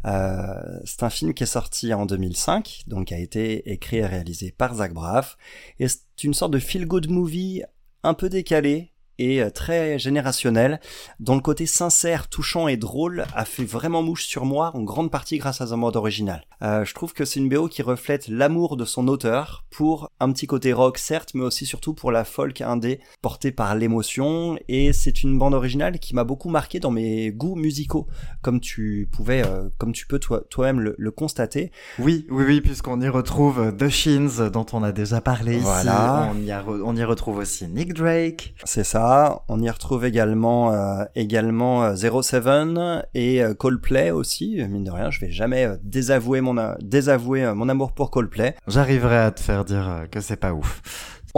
Euh, 0.05 0.55
c'est 0.85 1.03
un 1.03 1.11
film 1.11 1.35
qui 1.35 1.43
est 1.43 1.47
sorti 1.47 1.93
en 1.93 2.07
2005, 2.07 2.83
donc 2.87 3.11
a 3.11 3.19
été 3.19 3.73
écrit 3.73 3.97
et 3.97 4.07
réalisé 4.07 4.55
par 4.57 4.77
Zach 4.77 4.93
Braff, 4.93 5.37
et 5.81 5.89
c'est 5.89 6.23
une 6.23 6.33
sorte 6.33 6.53
de 6.53 6.61
feel-good 6.61 7.11
movie 7.11 7.65
un 8.05 8.15
peu 8.15 8.29
décalé, 8.29 8.93
et 9.19 9.43
euh, 9.43 9.51
très 9.51 9.99
générationnel, 9.99 10.81
dont 11.21 11.35
le 11.35 11.41
côté 11.41 11.67
sincère, 11.67 12.29
touchant 12.29 12.69
et 12.69 12.77
drôle 12.77 13.25
a 13.35 13.45
fait 13.45 13.65
vraiment 13.65 14.03
mouche 14.03 14.27
sur 14.27 14.45
moi, 14.45 14.71
en 14.75 14.83
grande 14.83 15.11
partie 15.11 15.39
grâce 15.39 15.61
à 15.61 15.67
sa 15.69 15.77
mode 15.77 15.97
originale. 15.97 16.45
Euh, 16.63 16.85
je 16.85 16.95
trouve 16.95 17.13
que 17.13 17.25
c'est 17.25 17.41
une 17.41 17.49
BO 17.49 17.69
qui 17.69 17.83
reflète 17.83 18.29
l'amour 18.29 18.77
de 18.77 18.85
son 18.85 19.09
auteur 19.09 19.65
pour 19.71 20.11
un 20.21 20.33
petit 20.33 20.47
côté 20.47 20.73
rock 20.73 20.99
certes, 20.99 21.33
mais 21.35 21.45
aussi 21.45 21.67
surtout 21.67 21.95
pour 21.95 22.11
la 22.13 22.25
folk 22.25 22.61
indé 22.61 23.01
portée 23.23 23.53
par 23.53 23.75
l'émotion, 23.75 24.59
et 24.69 24.93
c'est 24.93 25.23
une 25.23 25.39
bande 25.39 25.55
originale 25.55 25.99
qui 25.99 26.15
m'a 26.15 26.25
beaucoup 26.25 26.49
marqué 26.49 26.81
dans 26.81 26.91
mes 26.91 27.31
goûts 27.31 27.57
musicaux, 27.57 28.07
comme 28.43 28.61
tu 28.61 29.09
pouvais, 29.13 29.45
euh, 29.47 29.69
comme 29.79 29.93
tu 29.93 30.07
peux 30.07 30.19
toi, 30.19 30.43
toi-même 30.51 30.81
le, 30.81 30.95
le, 30.99 31.11
constater. 31.11 31.71
Oui, 31.99 32.27
oui, 32.31 32.45
oui, 32.47 32.61
puisqu'on 32.61 33.01
y 33.01 33.09
retrouve 33.09 33.75
The 33.77 33.89
Shins, 33.89 34.51
dont 34.53 34.67
on 34.73 34.83
a 34.83 34.93
déjà 34.93 35.21
parlé 35.21 35.59
voilà. 35.59 36.31
ici. 36.31 36.39
On 36.39 36.47
y, 36.47 36.51
a, 36.51 36.65
on 36.67 36.97
y 36.97 37.05
retrouve 37.05 37.39
aussi 37.39 37.67
Nick 37.69 37.95
Drake. 37.95 38.55
C'est 38.65 38.85
ça. 38.85 39.06
On 39.49 39.61
y 39.61 39.71
retrouve 39.71 40.05
également 40.05 40.73
euh, 40.73 41.05
également 41.15 41.95
07 41.95 42.47
euh, 42.47 43.03
et 43.15 43.43
euh, 43.43 43.55
Coldplay 43.55 44.11
aussi. 44.11 44.63
Mine 44.69 44.85
de 44.85 44.91
rien, 44.91 45.11
je 45.11 45.21
vais 45.21 45.31
jamais 45.31 45.69
désavouer 45.83 46.41
mon 46.41 46.57
désavouer 46.81 47.53
mon 47.55 47.69
amour 47.69 47.93
pour 47.93 48.11
Coldplay. 48.11 48.55
J'arriverai 48.67 49.19
à 49.19 49.31
te 49.31 49.41
faire 49.41 49.65
dire 49.65 50.07
que 50.11 50.21
c'est 50.21 50.37
pas 50.37 50.53
ouf. 50.53 50.83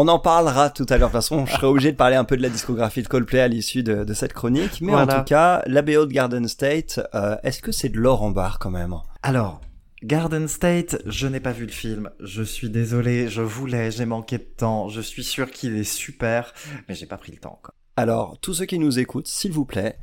On 0.00 0.06
en 0.06 0.20
parlera 0.20 0.70
tout 0.70 0.86
à 0.90 0.96
l'heure. 0.96 1.08
De 1.08 1.12
toute 1.12 1.22
façon, 1.22 1.44
je 1.44 1.52
serai 1.52 1.66
obligé 1.66 1.90
de 1.90 1.96
parler 1.96 2.14
un 2.14 2.22
peu 2.22 2.36
de 2.36 2.42
la 2.42 2.50
discographie 2.50 3.02
de 3.02 3.08
Coldplay 3.08 3.40
à 3.40 3.48
l'issue 3.48 3.82
de, 3.82 4.04
de, 4.04 4.14
cette 4.14 4.32
chronique. 4.32 4.80
Mais 4.80 4.92
voilà. 4.92 5.16
en 5.16 5.18
tout 5.18 5.24
cas, 5.24 5.60
la 5.66 5.82
BO 5.82 6.06
de 6.06 6.12
Garden 6.12 6.46
State, 6.46 7.00
euh, 7.16 7.36
est-ce 7.42 7.60
que 7.60 7.72
c'est 7.72 7.88
de 7.88 7.98
l'or 7.98 8.22
en 8.22 8.30
barre 8.30 8.60
quand 8.60 8.70
même? 8.70 8.94
Alors, 9.24 9.60
Garden 10.02 10.46
State, 10.46 11.02
je 11.06 11.26
n'ai 11.26 11.40
pas 11.40 11.52
vu 11.52 11.66
le 11.66 11.72
film. 11.72 12.10
Je 12.20 12.42
suis 12.42 12.70
désolé, 12.70 13.28
je 13.28 13.42
voulais, 13.42 13.90
j'ai 13.90 14.06
manqué 14.06 14.38
de 14.38 14.44
temps. 14.44 14.88
Je 14.88 15.00
suis 15.00 15.24
sûr 15.24 15.50
qu'il 15.50 15.76
est 15.76 15.84
super, 15.84 16.54
mais 16.88 16.94
j'ai 16.94 17.06
pas 17.06 17.18
pris 17.18 17.32
le 17.32 17.38
temps. 17.38 17.58
Quoi. 17.62 17.74
Alors, 17.96 18.38
tous 18.40 18.54
ceux 18.54 18.66
qui 18.66 18.78
nous 18.78 19.00
écoutent, 19.00 19.26
s'il 19.26 19.50
vous 19.50 19.64
plaît, 19.64 19.98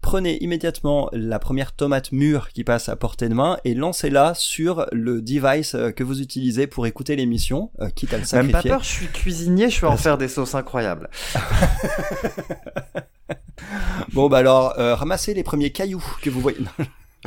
prenez 0.00 0.42
immédiatement 0.42 1.10
la 1.12 1.38
première 1.38 1.72
tomate 1.72 2.10
mûre 2.12 2.52
qui 2.52 2.64
passe 2.64 2.88
à 2.88 2.96
portée 2.96 3.28
de 3.28 3.34
main 3.34 3.58
et 3.64 3.74
lancez-la 3.74 4.32
sur 4.34 4.86
le 4.92 5.20
device 5.20 5.76
que 5.94 6.02
vous 6.02 6.22
utilisez 6.22 6.66
pour 6.66 6.86
écouter 6.86 7.16
l'émission, 7.16 7.70
euh, 7.80 7.90
quitte 7.90 8.14
à 8.14 8.18
le 8.18 8.24
sacrifier. 8.24 8.54
Même 8.54 8.62
pas 8.62 8.68
peur, 8.68 8.82
je 8.82 8.88
suis 8.88 9.08
cuisinier, 9.08 9.68
je 9.68 9.80
vais 9.80 9.88
en 9.88 9.98
faire 9.98 10.16
des 10.16 10.28
sauces 10.28 10.54
incroyables. 10.54 11.10
bon 14.14 14.30
bah 14.30 14.38
alors, 14.38 14.78
euh, 14.78 14.94
ramassez 14.94 15.34
les 15.34 15.42
premiers 15.42 15.70
cailloux 15.70 16.04
que 16.22 16.30
vous 16.30 16.40
voyez. 16.40 16.64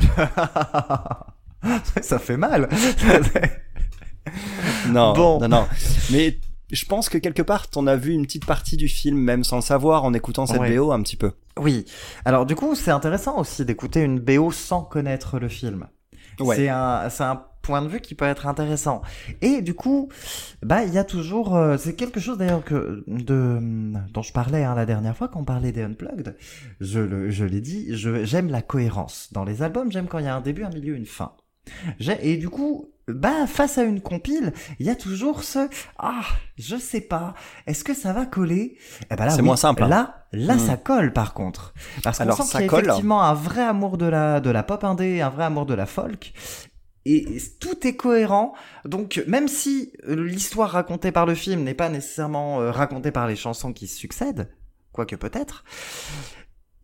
ça 2.02 2.18
fait 2.18 2.36
mal. 2.36 2.68
non, 4.88 5.12
bon. 5.12 5.40
non, 5.40 5.48
non. 5.48 5.66
Mais 6.12 6.38
je 6.70 6.84
pense 6.84 7.08
que 7.08 7.18
quelque 7.18 7.42
part, 7.42 7.68
t'en 7.68 7.86
as 7.86 7.96
vu 7.96 8.12
une 8.12 8.22
petite 8.26 8.46
partie 8.46 8.76
du 8.76 8.88
film, 8.88 9.18
même 9.18 9.44
sans 9.44 9.56
le 9.56 9.62
savoir, 9.62 10.04
en 10.04 10.12
écoutant 10.14 10.46
cette 10.46 10.60
Ouais. 10.60 10.76
BO 10.76 10.92
un 10.92 11.02
petit 11.02 11.16
peu. 11.16 11.32
Oui. 11.58 11.84
Alors 12.24 12.46
du 12.46 12.54
coup, 12.54 12.74
c'est 12.74 12.90
intéressant 12.90 13.38
aussi 13.38 13.64
d'écouter 13.64 14.02
une 14.02 14.20
BO 14.20 14.52
sans 14.52 14.82
connaître 14.82 15.38
le 15.38 15.48
film. 15.48 15.86
Ouais. 16.40 16.56
C'est 16.56 16.68
un, 16.68 17.08
c'est 17.10 17.24
un 17.24 17.42
point 17.62 17.82
de 17.82 17.88
vue 17.88 18.00
qui 18.00 18.14
peut 18.14 18.24
être 18.24 18.46
intéressant. 18.46 19.02
Et 19.42 19.60
du 19.60 19.74
coup, 19.74 20.08
bah 20.62 20.84
il 20.84 20.94
y 20.94 20.98
a 20.98 21.04
toujours, 21.04 21.56
euh, 21.56 21.76
c'est 21.76 21.94
quelque 21.94 22.20
chose 22.20 22.38
d'ailleurs 22.38 22.64
que 22.64 23.02
de 23.08 23.58
dont 24.12 24.22
je 24.22 24.32
parlais 24.32 24.62
hein, 24.64 24.74
la 24.74 24.86
dernière 24.86 25.16
fois 25.16 25.28
quand 25.28 25.40
on 25.40 25.44
parlait 25.44 25.72
des 25.72 25.82
unplugged. 25.82 26.36
Je 26.80 27.00
le, 27.00 27.30
je 27.30 27.44
l'ai 27.44 27.60
dit, 27.60 27.96
je 27.96 28.24
j'aime 28.24 28.50
la 28.50 28.62
cohérence 28.62 29.28
dans 29.32 29.44
les 29.44 29.62
albums. 29.62 29.90
J'aime 29.90 30.06
quand 30.06 30.18
il 30.18 30.26
y 30.26 30.28
a 30.28 30.36
un 30.36 30.40
début, 30.40 30.64
un 30.64 30.70
milieu, 30.70 30.94
une 30.94 31.06
fin. 31.06 31.32
Et 32.22 32.36
du 32.36 32.48
coup, 32.48 32.90
bah 33.08 33.46
face 33.46 33.78
à 33.78 33.84
une 33.84 34.00
compile, 34.00 34.52
il 34.78 34.86
y 34.86 34.90
a 34.90 34.94
toujours 34.94 35.42
ce 35.42 35.68
ah, 35.98 36.20
je 36.58 36.76
sais 36.76 37.00
pas, 37.00 37.34
est-ce 37.66 37.84
que 37.84 37.94
ça 37.94 38.12
va 38.12 38.26
coller? 38.26 38.76
Eh 39.10 39.16
ben 39.16 39.24
là, 39.24 39.30
C'est 39.30 39.40
oui, 39.40 39.46
moins 39.46 39.56
simple, 39.56 39.82
hein. 39.84 39.88
Là, 39.88 40.26
là, 40.32 40.56
Mm. 40.56 40.58
ça 40.58 40.76
colle 40.76 41.12
par 41.12 41.32
contre, 41.34 41.72
parce 42.02 42.18
qu'on 42.18 42.32
sent 42.32 42.42
qu'il 42.50 42.60
y 42.60 42.64
a 42.64 42.66
colle. 42.68 42.84
effectivement 42.84 43.22
un 43.22 43.34
vrai 43.34 43.62
amour 43.62 43.96
de 43.98 44.06
la 44.06 44.40
de 44.40 44.50
la 44.50 44.62
pop 44.62 44.84
indé, 44.84 45.20
un 45.22 45.30
vrai 45.30 45.44
amour 45.44 45.64
de 45.66 45.74
la 45.74 45.86
folk. 45.86 46.32
Et 47.06 47.38
tout 47.60 47.86
est 47.86 47.96
cohérent, 47.96 48.52
donc 48.84 49.22
même 49.26 49.48
si 49.48 49.92
euh, 50.06 50.14
l'histoire 50.26 50.70
racontée 50.70 51.10
par 51.10 51.24
le 51.24 51.34
film 51.34 51.62
n'est 51.64 51.72
pas 51.72 51.88
nécessairement 51.88 52.60
euh, 52.60 52.70
racontée 52.70 53.12
par 53.12 53.26
les 53.26 53.36
chansons 53.36 53.72
qui 53.72 53.86
se 53.86 53.96
succèdent, 53.96 54.50
quoique 54.92 55.16
peut-être, 55.16 55.64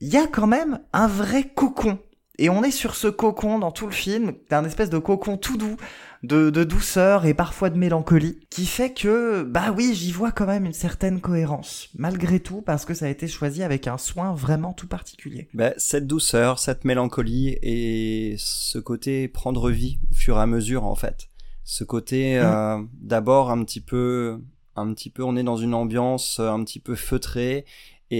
il 0.00 0.08
y 0.08 0.16
a 0.16 0.26
quand 0.26 0.46
même 0.46 0.80
un 0.94 1.06
vrai 1.08 1.44
cocon. 1.54 1.98
Et 2.38 2.50
on 2.50 2.64
est 2.64 2.72
sur 2.72 2.96
ce 2.96 3.06
cocon 3.06 3.58
dans 3.58 3.70
tout 3.70 3.86
le 3.86 3.92
film, 3.92 4.32
un 4.50 4.64
espèce 4.64 4.90
de 4.90 4.98
cocon 4.98 5.36
tout 5.36 5.56
doux, 5.56 5.76
de, 6.24 6.50
de 6.50 6.64
douceur 6.64 7.26
et 7.26 7.34
parfois 7.34 7.70
de 7.70 7.78
mélancolie, 7.78 8.40
qui 8.50 8.66
fait 8.66 8.92
que, 8.92 9.42
bah 9.42 9.72
oui, 9.76 9.92
j'y 9.94 10.10
vois 10.10 10.32
quand 10.32 10.46
même 10.46 10.64
une 10.64 10.72
certaine 10.72 11.20
cohérence, 11.20 11.90
malgré 11.96 12.40
tout, 12.40 12.62
parce 12.62 12.84
que 12.84 12.94
ça 12.94 13.06
a 13.06 13.08
été 13.08 13.28
choisi 13.28 13.62
avec 13.62 13.86
un 13.86 13.98
soin 13.98 14.34
vraiment 14.34 14.72
tout 14.72 14.88
particulier. 14.88 15.48
Bah, 15.54 15.72
cette 15.76 16.06
douceur, 16.06 16.58
cette 16.58 16.84
mélancolie 16.84 17.56
et 17.62 18.34
ce 18.38 18.78
côté 18.78 19.28
prendre 19.28 19.70
vie 19.70 19.98
au 20.10 20.14
fur 20.14 20.38
et 20.38 20.40
à 20.40 20.46
mesure, 20.46 20.84
en 20.84 20.96
fait. 20.96 21.28
Ce 21.62 21.84
côté, 21.84 22.38
euh, 22.38 22.82
d'abord 23.00 23.50
un 23.50 23.62
petit 23.64 23.80
peu, 23.80 24.40
un 24.76 24.92
petit 24.92 25.10
peu, 25.10 25.22
on 25.22 25.36
est 25.36 25.44
dans 25.44 25.56
une 25.56 25.74
ambiance 25.74 26.40
un 26.40 26.64
petit 26.64 26.80
peu 26.80 26.94
feutrée 26.94 27.64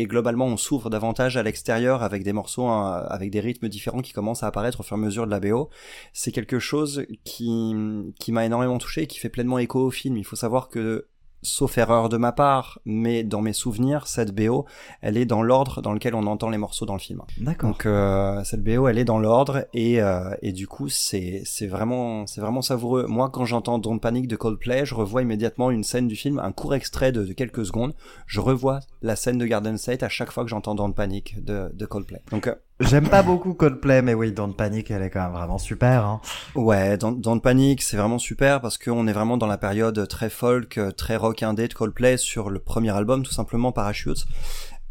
et 0.00 0.06
globalement 0.06 0.46
on 0.46 0.56
s'ouvre 0.56 0.90
davantage 0.90 1.36
à 1.36 1.42
l'extérieur 1.42 2.02
avec 2.02 2.22
des 2.24 2.32
morceaux 2.32 2.66
hein, 2.66 3.04
avec 3.08 3.30
des 3.30 3.40
rythmes 3.40 3.68
différents 3.68 4.02
qui 4.02 4.12
commencent 4.12 4.42
à 4.42 4.46
apparaître 4.46 4.80
au 4.80 4.82
fur 4.82 4.96
et 4.96 5.00
à 5.00 5.02
mesure 5.02 5.26
de 5.26 5.30
la 5.30 5.40
BO. 5.40 5.70
C'est 6.12 6.32
quelque 6.32 6.58
chose 6.58 7.06
qui 7.24 7.74
qui 8.18 8.32
m'a 8.32 8.44
énormément 8.44 8.78
touché 8.78 9.02
et 9.02 9.06
qui 9.06 9.18
fait 9.18 9.28
pleinement 9.28 9.58
écho 9.58 9.80
au 9.80 9.90
film. 9.90 10.16
Il 10.16 10.24
faut 10.24 10.36
savoir 10.36 10.68
que 10.68 11.08
sauf 11.44 11.78
erreur 11.78 12.08
de 12.08 12.16
ma 12.16 12.32
part, 12.32 12.80
mais 12.84 13.22
dans 13.22 13.40
mes 13.40 13.52
souvenirs, 13.52 14.06
cette 14.08 14.34
BO, 14.34 14.64
elle 15.02 15.16
est 15.16 15.26
dans 15.26 15.42
l'ordre 15.42 15.82
dans 15.82 15.92
lequel 15.92 16.14
on 16.14 16.26
entend 16.26 16.50
les 16.50 16.58
morceaux 16.58 16.86
dans 16.86 16.94
le 16.94 16.98
film. 16.98 17.22
D'accord. 17.38 17.70
Donc 17.70 17.86
euh, 17.86 18.42
cette 18.44 18.64
BO, 18.64 18.88
elle 18.88 18.98
est 18.98 19.04
dans 19.04 19.18
l'ordre 19.18 19.66
et 19.74 20.02
euh, 20.02 20.34
et 20.42 20.52
du 20.52 20.66
coup 20.66 20.88
c'est 20.88 21.42
c'est 21.44 21.66
vraiment 21.66 22.26
c'est 22.26 22.40
vraiment 22.40 22.62
savoureux. 22.62 23.06
Moi, 23.06 23.30
quand 23.30 23.44
j'entends 23.44 23.78
Don't 23.78 24.00
Panic 24.00 24.26
de 24.26 24.36
Coldplay, 24.36 24.84
je 24.84 24.94
revois 24.94 25.22
immédiatement 25.22 25.70
une 25.70 25.84
scène 25.84 26.08
du 26.08 26.16
film, 26.16 26.38
un 26.38 26.52
court 26.52 26.74
extrait 26.74 27.12
de, 27.12 27.24
de 27.24 27.32
quelques 27.32 27.66
secondes. 27.66 27.94
Je 28.26 28.40
revois 28.40 28.80
la 29.02 29.14
scène 29.14 29.38
de 29.38 29.46
Garden 29.46 29.78
State 29.78 30.02
à 30.02 30.08
chaque 30.08 30.32
fois 30.32 30.44
que 30.44 30.50
j'entends 30.50 30.74
Don't 30.74 30.94
Panic 30.94 31.44
de 31.44 31.70
de 31.72 31.86
Coldplay. 31.86 32.22
Donc 32.30 32.46
euh, 32.46 32.54
J'aime 32.81 33.09
pas 33.09 33.23
beaucoup 33.23 33.54
Coldplay, 33.54 34.02
mais 34.02 34.14
oui, 34.14 34.33
Don't 34.33 34.52
Panic, 34.52 34.90
elle 34.90 35.02
est 35.02 35.11
quand 35.11 35.23
même 35.23 35.33
vraiment 35.33 35.59
super. 35.59 36.04
Hein. 36.04 36.21
Ouais, 36.57 36.99
dans, 36.99 37.12
dans 37.12 37.38
Panic, 37.38 37.81
c'est 37.83 37.97
vraiment 37.97 38.19
super 38.19 38.61
parce 38.61 38.78
qu'on 38.78 39.07
est 39.07 39.12
vraiment 39.12 39.37
dans 39.37 39.47
la 39.47 39.59
période 39.59 40.09
très 40.09 40.28
folk, 40.28 40.81
très 40.97 41.16
rock 41.16 41.45
indé 41.45 41.69
de 41.69 41.73
Coldplay 41.73 42.16
sur 42.16 42.50
le 42.50 42.59
premier 42.59 42.90
album, 42.90 43.23
tout 43.23 43.33
simplement 43.33 43.71
Parachute. 43.71 44.25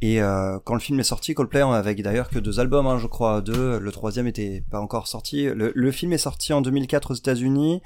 Et 0.01 0.21
euh, 0.21 0.59
quand 0.63 0.73
le 0.73 0.79
film 0.79 0.99
est 1.01 1.03
sorti, 1.03 1.33
Coldplay 1.33 1.63
on 1.63 1.73
avait 1.73 1.95
d'ailleurs 1.95 2.29
que 2.29 2.39
deux 2.39 2.61
albums, 2.61 2.87
hein, 2.87 2.99
je 2.99 3.07
crois, 3.07 3.41
deux. 3.41 3.79
Le 3.79 3.91
troisième 3.91 4.27
était 4.27 4.63
pas 4.69 4.79
encore 4.79 5.07
sorti. 5.07 5.45
Le, 5.45 5.73
le 5.75 5.91
film 5.91 6.13
est 6.13 6.17
sorti 6.17 6.53
en 6.53 6.61
2004 6.61 7.11
aux 7.11 7.15
États-Unis 7.15 7.81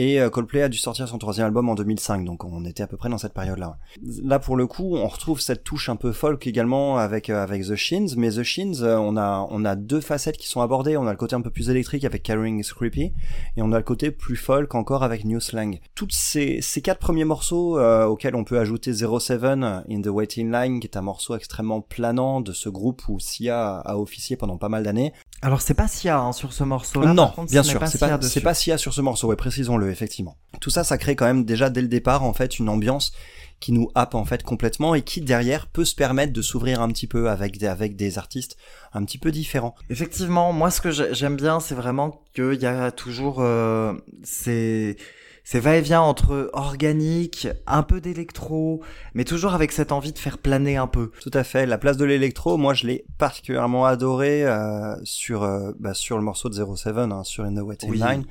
et 0.00 0.18
euh, 0.18 0.30
Coldplay 0.30 0.62
a 0.62 0.70
dû 0.70 0.78
sortir 0.78 1.06
son 1.06 1.18
troisième 1.18 1.46
album 1.46 1.68
en 1.68 1.74
2005, 1.74 2.24
donc 2.24 2.42
on 2.44 2.64
était 2.64 2.82
à 2.82 2.86
peu 2.86 2.96
près 2.96 3.10
dans 3.10 3.18
cette 3.18 3.34
période-là. 3.34 3.76
Là, 4.22 4.38
pour 4.38 4.56
le 4.56 4.66
coup, 4.66 4.96
on 4.96 5.06
retrouve 5.06 5.40
cette 5.40 5.62
touche 5.62 5.90
un 5.90 5.96
peu 5.96 6.12
folk 6.12 6.46
également 6.46 6.96
avec 6.96 7.28
euh, 7.28 7.42
avec 7.42 7.66
The 7.66 7.74
Shins, 7.74 8.14
mais 8.16 8.30
The 8.30 8.42
Shins, 8.42 8.80
euh, 8.80 8.96
on 8.96 9.18
a 9.18 9.46
on 9.50 9.62
a 9.66 9.76
deux 9.76 10.00
facettes 10.00 10.38
qui 10.38 10.48
sont 10.48 10.62
abordées. 10.62 10.96
On 10.96 11.06
a 11.06 11.10
le 11.10 11.18
côté 11.18 11.36
un 11.36 11.42
peu 11.42 11.50
plus 11.50 11.68
électrique 11.68 12.06
avec 12.06 12.22
Carrying 12.22 12.58
is 12.60 12.70
Creepy, 12.74 13.12
et 13.58 13.62
on 13.62 13.72
a 13.72 13.76
le 13.76 13.84
côté 13.84 14.10
plus 14.10 14.36
folk 14.36 14.74
encore 14.74 15.02
avec 15.02 15.26
New 15.26 15.38
Slang. 15.38 15.80
Toutes 15.94 16.14
ces 16.14 16.62
ces 16.62 16.80
quatre 16.80 16.98
premiers 16.98 17.26
morceaux 17.26 17.78
auxquels 17.78 18.34
on 18.34 18.44
peut 18.44 18.58
ajouter 18.58 18.94
07 18.94 19.44
in 19.44 20.00
the 20.02 20.06
Waiting 20.06 20.50
Line, 20.50 20.80
qui 20.80 20.86
est 20.86 20.96
un 20.96 21.02
morceau 21.02 21.36
extrêmement 21.36 21.82
planant 21.82 22.40
de 22.40 22.52
ce 22.52 22.70
groupe 22.70 23.06
où 23.08 23.20
Sia 23.20 23.76
a 23.80 23.98
officié 23.98 24.36
pendant 24.36 24.56
pas 24.56 24.70
mal 24.70 24.82
d'années. 24.82 25.12
Alors 25.42 25.62
c'est 25.62 25.74
pas 25.74 25.88
Sia 25.88 26.18
hein, 26.18 26.32
sur 26.32 26.52
ce 26.52 26.64
morceau-là. 26.64 27.08
Non, 27.14 27.26
par 27.26 27.34
contre, 27.34 27.50
bien 27.52 27.62
ce 27.62 27.70
sûr, 27.70 27.80
c'est 27.88 27.98
Sia 27.98 28.18
pas, 28.18 28.22
c'est 28.22 28.40
pas 28.40 28.54
Sia 28.54 28.76
sur 28.78 28.92
ce 28.92 29.00
morceau, 29.00 29.28
ouais, 29.28 29.36
précisons-le, 29.36 29.90
effectivement. 29.90 30.36
Tout 30.60 30.70
ça, 30.70 30.84
ça 30.84 30.98
crée 30.98 31.16
quand 31.16 31.24
même 31.24 31.44
déjà 31.44 31.70
dès 31.70 31.80
le 31.80 31.88
départ, 31.88 32.24
en 32.24 32.34
fait, 32.34 32.58
une 32.58 32.68
ambiance 32.68 33.12
qui 33.58 33.72
nous 33.72 33.90
happe 33.94 34.14
en 34.14 34.24
fait 34.24 34.42
complètement 34.42 34.94
et 34.94 35.02
qui 35.02 35.20
derrière 35.20 35.66
peut 35.66 35.84
se 35.84 35.94
permettre 35.94 36.32
de 36.32 36.40
s'ouvrir 36.40 36.80
un 36.80 36.88
petit 36.88 37.06
peu 37.06 37.28
avec 37.28 37.58
des, 37.58 37.66
avec 37.66 37.94
des 37.94 38.16
artistes 38.16 38.56
un 38.94 39.04
petit 39.04 39.18
peu 39.18 39.30
différents. 39.30 39.74
Effectivement, 39.90 40.52
moi 40.54 40.70
ce 40.70 40.80
que 40.80 40.90
j'ai- 40.90 41.12
j'aime 41.12 41.36
bien, 41.36 41.60
c'est 41.60 41.74
vraiment 41.74 42.22
qu'il 42.34 42.54
y 42.60 42.64
a 42.64 42.90
toujours 42.90 43.36
euh, 43.40 43.92
ces, 44.24 44.96
ces 45.50 45.58
va-et-vient 45.58 46.00
entre 46.00 46.48
organique, 46.52 47.48
un 47.66 47.82
peu 47.82 48.00
d'électro, 48.00 48.82
mais 49.14 49.24
toujours 49.24 49.52
avec 49.52 49.72
cette 49.72 49.90
envie 49.90 50.12
de 50.12 50.18
faire 50.20 50.38
planer 50.38 50.76
un 50.76 50.86
peu. 50.86 51.10
Tout 51.20 51.30
à 51.34 51.42
fait. 51.42 51.66
La 51.66 51.76
place 51.76 51.96
de 51.96 52.04
l'électro, 52.04 52.56
moi, 52.56 52.72
je 52.72 52.86
l'ai 52.86 53.04
particulièrement 53.18 53.84
adoré 53.84 54.46
euh, 54.46 54.94
sur 55.02 55.42
euh, 55.42 55.72
bah, 55.80 55.92
sur 55.92 56.16
le 56.18 56.22
morceau 56.22 56.50
de 56.50 56.54
07, 56.76 56.96
hein, 56.98 57.24
sur 57.24 57.42
In 57.42 57.52
the 57.56 57.62
Waiting 57.62 57.90
Oui. 57.90 57.98
Line, 57.98 58.24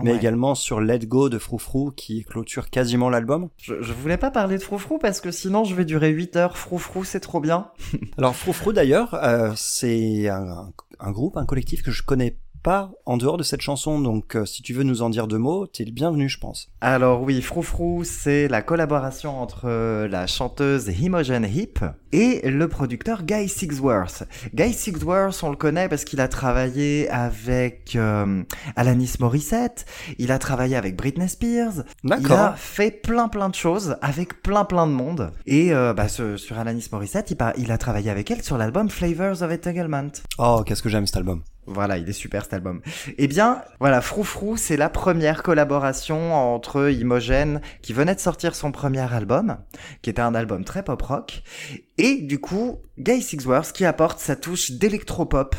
mais 0.00 0.12
Ouais. 0.12 0.16
également 0.16 0.54
sur 0.54 0.80
Let 0.80 1.00
Go 1.00 1.28
de 1.28 1.38
Froufrou 1.38 1.90
qui 1.90 2.22
clôture 2.22 2.70
quasiment 2.70 3.10
l'album. 3.10 3.48
Je, 3.56 3.74
je 3.82 3.92
voulais 3.92 4.16
pas 4.16 4.30
parler 4.30 4.56
de 4.56 4.62
Froufrou 4.62 4.98
parce 4.98 5.20
que 5.20 5.32
sinon 5.32 5.64
je 5.64 5.74
vais 5.74 5.84
durer 5.84 6.10
8 6.10 6.36
heures. 6.36 6.56
Froufrou, 6.56 7.02
c'est 7.02 7.18
trop 7.18 7.40
bien. 7.40 7.66
Alors 8.16 8.36
Froufrou 8.36 8.72
d'ailleurs, 8.72 9.14
euh, 9.14 9.50
c'est 9.56 10.28
un, 10.28 10.70
un 11.00 11.10
groupe, 11.10 11.36
un 11.36 11.46
collectif 11.46 11.82
que 11.82 11.90
je 11.90 12.04
connais 12.04 12.36
pas 12.62 12.90
en 13.06 13.16
dehors 13.16 13.36
de 13.36 13.42
cette 13.42 13.60
chanson, 13.60 14.00
donc 14.00 14.36
euh, 14.36 14.44
si 14.44 14.62
tu 14.62 14.72
veux 14.74 14.82
nous 14.82 15.02
en 15.02 15.10
dire 15.10 15.26
deux 15.26 15.38
mots, 15.38 15.66
t'es 15.66 15.84
le 15.84 15.92
bienvenu, 15.92 16.28
je 16.28 16.38
pense. 16.38 16.68
Alors 16.80 17.22
oui, 17.22 17.40
Froufrou, 17.42 18.04
c'est 18.04 18.48
la 18.48 18.62
collaboration 18.62 19.40
entre 19.40 19.62
euh, 19.64 20.08
la 20.08 20.26
chanteuse 20.26 20.88
Imogen 21.00 21.44
Heap 21.44 21.84
et 22.12 22.48
le 22.48 22.68
producteur 22.68 23.22
Guy 23.22 23.48
Sigsworth. 23.48 24.24
Guy 24.54 24.72
Sigsworth, 24.72 25.42
on 25.42 25.50
le 25.50 25.56
connaît 25.56 25.88
parce 25.88 26.04
qu'il 26.04 26.20
a 26.20 26.28
travaillé 26.28 27.08
avec 27.10 27.96
euh, 27.96 28.42
Alanis 28.76 29.14
Morissette, 29.20 29.86
il 30.18 30.30
a 30.32 30.38
travaillé 30.38 30.76
avec 30.76 30.96
Britney 30.96 31.28
Spears, 31.28 31.84
il 32.04 32.32
a 32.32 32.54
fait 32.56 32.90
plein 32.90 33.28
plein 33.28 33.48
de 33.48 33.54
choses 33.54 33.96
avec 34.02 34.42
plein 34.42 34.64
plein 34.64 34.86
de 34.86 34.92
monde. 34.92 35.30
Et 35.46 35.70
bah, 35.70 36.08
ce- 36.08 36.36
sur 36.36 36.58
Alanis 36.58 36.88
Morissette, 36.92 37.30
il, 37.30 37.36
il 37.58 37.72
a 37.72 37.78
travaillé 37.78 38.10
avec 38.10 38.30
elle 38.30 38.42
sur 38.42 38.58
l'album 38.58 38.88
Flavors 38.90 39.42
of 39.42 39.50
Entanglement. 39.52 40.08
Oh, 40.38 40.62
qu'est-ce 40.66 40.82
que 40.82 40.88
j'aime 40.88 41.06
cet 41.06 41.16
album. 41.16 41.42
Voilà, 41.66 41.98
il 41.98 42.08
est 42.08 42.12
super 42.12 42.44
cet 42.44 42.54
album. 42.54 42.80
Eh 43.18 43.28
bien, 43.28 43.62
voilà, 43.78 44.00
Froufrou, 44.00 44.56
c'est 44.56 44.76
la 44.76 44.88
première 44.88 45.42
collaboration 45.42 46.34
entre 46.54 46.90
Imogen, 46.90 47.60
qui 47.82 47.92
venait 47.92 48.14
de 48.14 48.20
sortir 48.20 48.54
son 48.54 48.72
premier 48.72 49.12
album, 49.12 49.58
qui 50.02 50.10
était 50.10 50.22
un 50.22 50.34
album 50.34 50.64
très 50.64 50.82
pop 50.82 51.00
rock, 51.00 51.42
et 51.98 52.16
du 52.22 52.40
coup, 52.40 52.80
Guy 52.98 53.22
Sigsworth, 53.22 53.72
qui 53.72 53.84
apporte 53.84 54.18
sa 54.18 54.36
touche 54.36 54.72
d'électropop, 54.72 55.54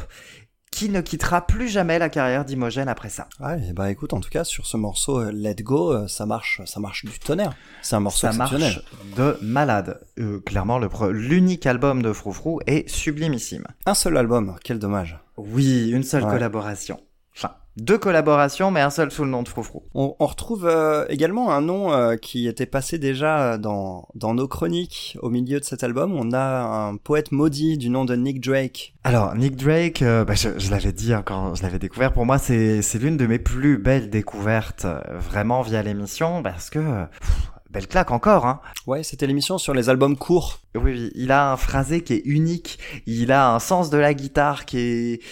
qui 0.72 0.90
ne 0.90 1.02
quittera 1.02 1.46
plus 1.46 1.68
jamais 1.68 2.00
la 2.00 2.10
carrière 2.10 2.46
d'Imogen 2.46 2.88
après 2.88 3.10
ça. 3.10 3.28
Ouais, 3.40 3.74
bah 3.74 3.92
écoute, 3.92 4.14
en 4.14 4.22
tout 4.22 4.30
cas, 4.30 4.44
sur 4.44 4.66
ce 4.66 4.78
morceau 4.78 5.20
euh, 5.20 5.32
Let 5.32 5.56
Go, 5.56 5.92
euh, 5.92 6.08
ça 6.08 6.26
marche, 6.26 6.62
ça 6.66 6.80
marche 6.80 7.06
du 7.06 7.20
tonnerre. 7.20 7.54
C'est 7.82 7.96
un 7.96 8.00
morceau 8.00 8.28
Ça 8.28 8.34
marche 8.34 8.80
de 9.18 9.38
malade. 9.42 10.00
Euh, 10.18 10.40
clairement, 10.40 10.80
l'unique 10.80 11.66
album 11.66 12.02
de 12.02 12.14
Froufrou 12.14 12.62
est 12.68 12.90
sublimissime. 12.90 13.66
Un 13.86 13.94
seul 13.94 14.18
album, 14.18 14.56
quel 14.64 14.80
dommage. 14.80 15.20
Oui, 15.54 15.90
une 15.92 16.04
seule 16.04 16.24
Ouais. 16.24 16.30
collaboration. 16.32 17.00
Enfin, 17.36 17.52
deux 17.78 17.98
collaborations, 17.98 18.72
mais 18.72 18.82
un 18.82 18.90
seul 18.90 19.10
sous 19.10 19.24
le 19.24 19.30
nom 19.30 19.42
de 19.42 19.48
Froufrou. 19.48 19.84
On, 19.94 20.16
on 20.20 20.26
retrouve 20.26 20.68
euh, 20.68 21.06
également 21.08 21.52
un 21.54 21.62
nom 21.62 21.94
euh, 21.94 22.18
qui 22.18 22.48
était 22.48 22.66
passé 22.66 22.98
déjà 23.00 23.58
dans, 23.58 24.08
dans 24.16 24.34
nos 24.34 24.48
chroniques 24.50 25.18
au 25.22 25.30
milieu 25.30 25.60
de 25.60 25.64
cet 25.64 25.84
album. 25.84 26.14
On 26.14 26.34
a 26.34 26.64
un 26.90 26.98
poète 26.98 27.32
maudit 27.32 27.78
du 27.78 27.90
nom 27.90 28.04
de 28.04 28.16
Nick 28.16 28.44
Drake. 28.44 28.94
Alors 29.06 29.34
Nick 29.36 29.56
Drake, 29.56 30.02
euh, 30.02 30.26
bah, 30.26 30.34
je, 30.36 30.60
je 30.60 30.70
l'avais 30.72 30.92
dit 30.92 31.14
hein, 31.14 31.24
quand 31.26 31.56
je 31.56 31.64
l'avais 31.64 31.80
découvert, 31.80 32.12
pour 32.12 32.26
moi 32.26 32.38
c'est 32.38 32.82
l'une 33.00 33.16
de 33.16 33.26
mes 33.26 33.40
plus 33.40 33.78
belles 33.78 34.10
découvertes 34.10 34.84
euh, 34.84 35.00
vraiment 35.18 35.62
via 35.62 35.82
l'émission 35.82 36.44
parce 36.44 36.70
que 36.70 36.80
euh, 36.80 37.06
pff, 37.22 37.52
belle 37.72 37.88
claque 37.88 38.12
encore. 38.12 38.46
Hein. 38.46 38.62
Ouais, 38.86 39.04
c'était 39.04 39.28
l'émission 39.28 39.58
sur 39.58 39.74
les 39.74 39.90
albums 39.90 40.18
courts. 40.18 40.60
Oui, 40.76 40.82
oui, 40.84 41.12
il 41.16 41.32
a 41.32 41.52
un 41.52 41.58
phrasé 41.58 42.04
qui 42.04 42.14
est 42.14 42.22
unique, 42.26 42.80
il 43.06 43.32
a 43.32 43.54
un 43.54 43.60
sens 43.60 43.90
de 43.90 43.98
la 43.98 44.14
guitare 44.14 44.66
qui 44.66 44.78
est 44.80 45.24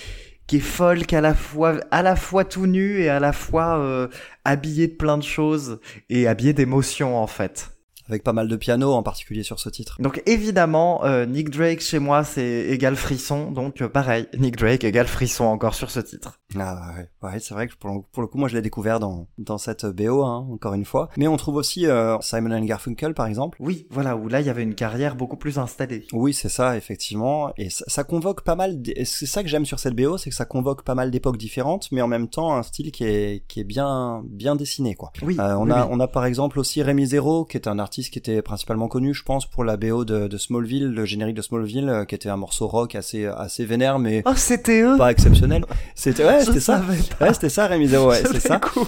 qui 0.47 0.55
est 0.55 0.61
folk 0.61 1.13
à 1.13 1.21
la 1.21 1.35
fois 1.35 1.75
à 1.91 2.01
la 2.01 2.15
fois 2.15 2.43
tout 2.43 2.65
nu 2.65 3.01
et 3.01 3.09
à 3.09 3.19
la 3.19 3.33
fois 3.33 3.77
euh, 3.77 4.07
habillé 4.45 4.87
de 4.87 4.93
plein 4.93 5.17
de 5.17 5.23
choses 5.23 5.79
et 6.09 6.27
habillé 6.27 6.53
d'émotions 6.53 7.17
en 7.17 7.27
fait. 7.27 7.78
Avec 8.09 8.23
pas 8.23 8.33
mal 8.33 8.47
de 8.47 8.55
piano 8.55 8.93
en 8.93 9.03
particulier 9.03 9.43
sur 9.43 9.59
ce 9.59 9.69
titre. 9.69 9.97
Donc 9.99 10.21
évidemment, 10.25 11.05
euh, 11.05 11.25
Nick 11.25 11.49
Drake 11.49 11.81
chez 11.81 11.99
moi 11.99 12.23
c'est 12.23 12.67
égal 12.69 12.95
frisson, 12.95 13.51
donc 13.51 13.81
euh, 13.81 13.89
pareil, 13.89 14.27
Nick 14.37 14.57
Drake 14.57 14.83
égal 14.83 15.07
frisson 15.07 15.45
encore 15.45 15.75
sur 15.75 15.91
ce 15.91 15.99
titre. 15.99 16.39
Ah 16.57 16.93
ouais, 16.97 17.09
ouais 17.29 17.39
c'est 17.39 17.53
vrai 17.53 17.67
que 17.67 17.75
pour 17.75 17.91
le, 17.91 18.01
pour 18.11 18.21
le 18.21 18.27
coup, 18.27 18.37
moi 18.37 18.49
je 18.49 18.55
l'ai 18.55 18.61
découvert 18.61 18.99
dans, 18.99 19.27
dans 19.37 19.57
cette 19.57 19.85
BO, 19.85 20.23
hein, 20.23 20.47
encore 20.51 20.73
une 20.73 20.85
fois. 20.85 21.09
Mais 21.17 21.27
on 21.27 21.37
trouve 21.37 21.55
aussi 21.55 21.85
euh, 21.85 22.17
Simon 22.21 22.51
and 22.51 22.65
Garfunkel 22.65 23.13
par 23.13 23.27
exemple. 23.27 23.57
Oui, 23.61 23.87
voilà, 23.91 24.15
où 24.15 24.27
là 24.27 24.41
il 24.41 24.47
y 24.47 24.49
avait 24.49 24.63
une 24.63 24.75
carrière 24.75 25.15
beaucoup 25.15 25.37
plus 25.37 25.59
installée. 25.59 26.07
Oui, 26.13 26.33
c'est 26.33 26.49
ça, 26.49 26.75
effectivement. 26.75 27.53
Et 27.57 27.69
ça, 27.69 27.85
ça 27.87 28.03
convoque 28.03 28.43
pas 28.43 28.55
mal. 28.55 28.81
C'est 29.05 29.25
ça 29.25 29.43
que 29.43 29.49
j'aime 29.49 29.65
sur 29.65 29.79
cette 29.79 29.95
BO, 29.95 30.17
c'est 30.17 30.29
que 30.29 30.35
ça 30.35 30.45
convoque 30.45 30.83
pas 30.83 30.95
mal 30.95 31.11
d'époques 31.11 31.37
différentes, 31.37 31.91
mais 31.91 32.01
en 32.01 32.07
même 32.07 32.27
temps 32.27 32.55
un 32.55 32.63
style 32.63 32.91
qui 32.91 33.03
est, 33.03 33.45
qui 33.47 33.59
est 33.59 33.65
bien, 33.65 34.23
bien 34.25 34.55
dessiné, 34.55 34.95
quoi. 34.95 35.11
Oui, 35.21 35.37
on 35.39 35.65
oui, 35.65 35.71
a, 35.71 35.85
oui. 35.85 35.89
on 35.91 35.99
a 35.99 36.07
par 36.07 36.25
exemple 36.25 36.59
aussi 36.59 36.81
Rémi 36.81 37.05
Zero, 37.05 37.45
qui 37.45 37.57
est 37.57 37.67
un 37.67 37.77
artiste 37.77 37.98
qui 38.07 38.19
était 38.19 38.41
principalement 38.41 38.87
connu, 38.87 39.13
je 39.13 39.23
pense, 39.23 39.45
pour 39.45 39.63
la 39.63 39.75
BO 39.77 40.05
de, 40.05 40.27
de 40.27 40.37
Smallville, 40.37 40.87
le 40.87 41.05
générique 41.05 41.35
de 41.35 41.41
Smallville, 41.41 41.89
euh, 41.89 42.05
qui 42.05 42.15
était 42.15 42.29
un 42.29 42.37
morceau 42.37 42.67
rock 42.67 42.95
assez, 42.95 43.25
assez 43.25 43.65
vénère, 43.65 43.99
mais 43.99 44.23
Oh, 44.25 44.31
c'était 44.35 44.81
eux 44.81 44.95
pas 44.97 45.11
exceptionnel. 45.11 45.65
C'était, 45.95 46.25
ouais, 46.25 46.39
c'était 46.45 46.59
ça. 46.59 46.81
Ouais, 47.19 47.33
c'était 47.33 47.49
ça, 47.49 47.67
Rémi 47.67 47.87
Zero, 47.87 48.09
ouais, 48.09 48.21
c'est 48.31 48.39
ça. 48.39 48.59
cool. 48.59 48.85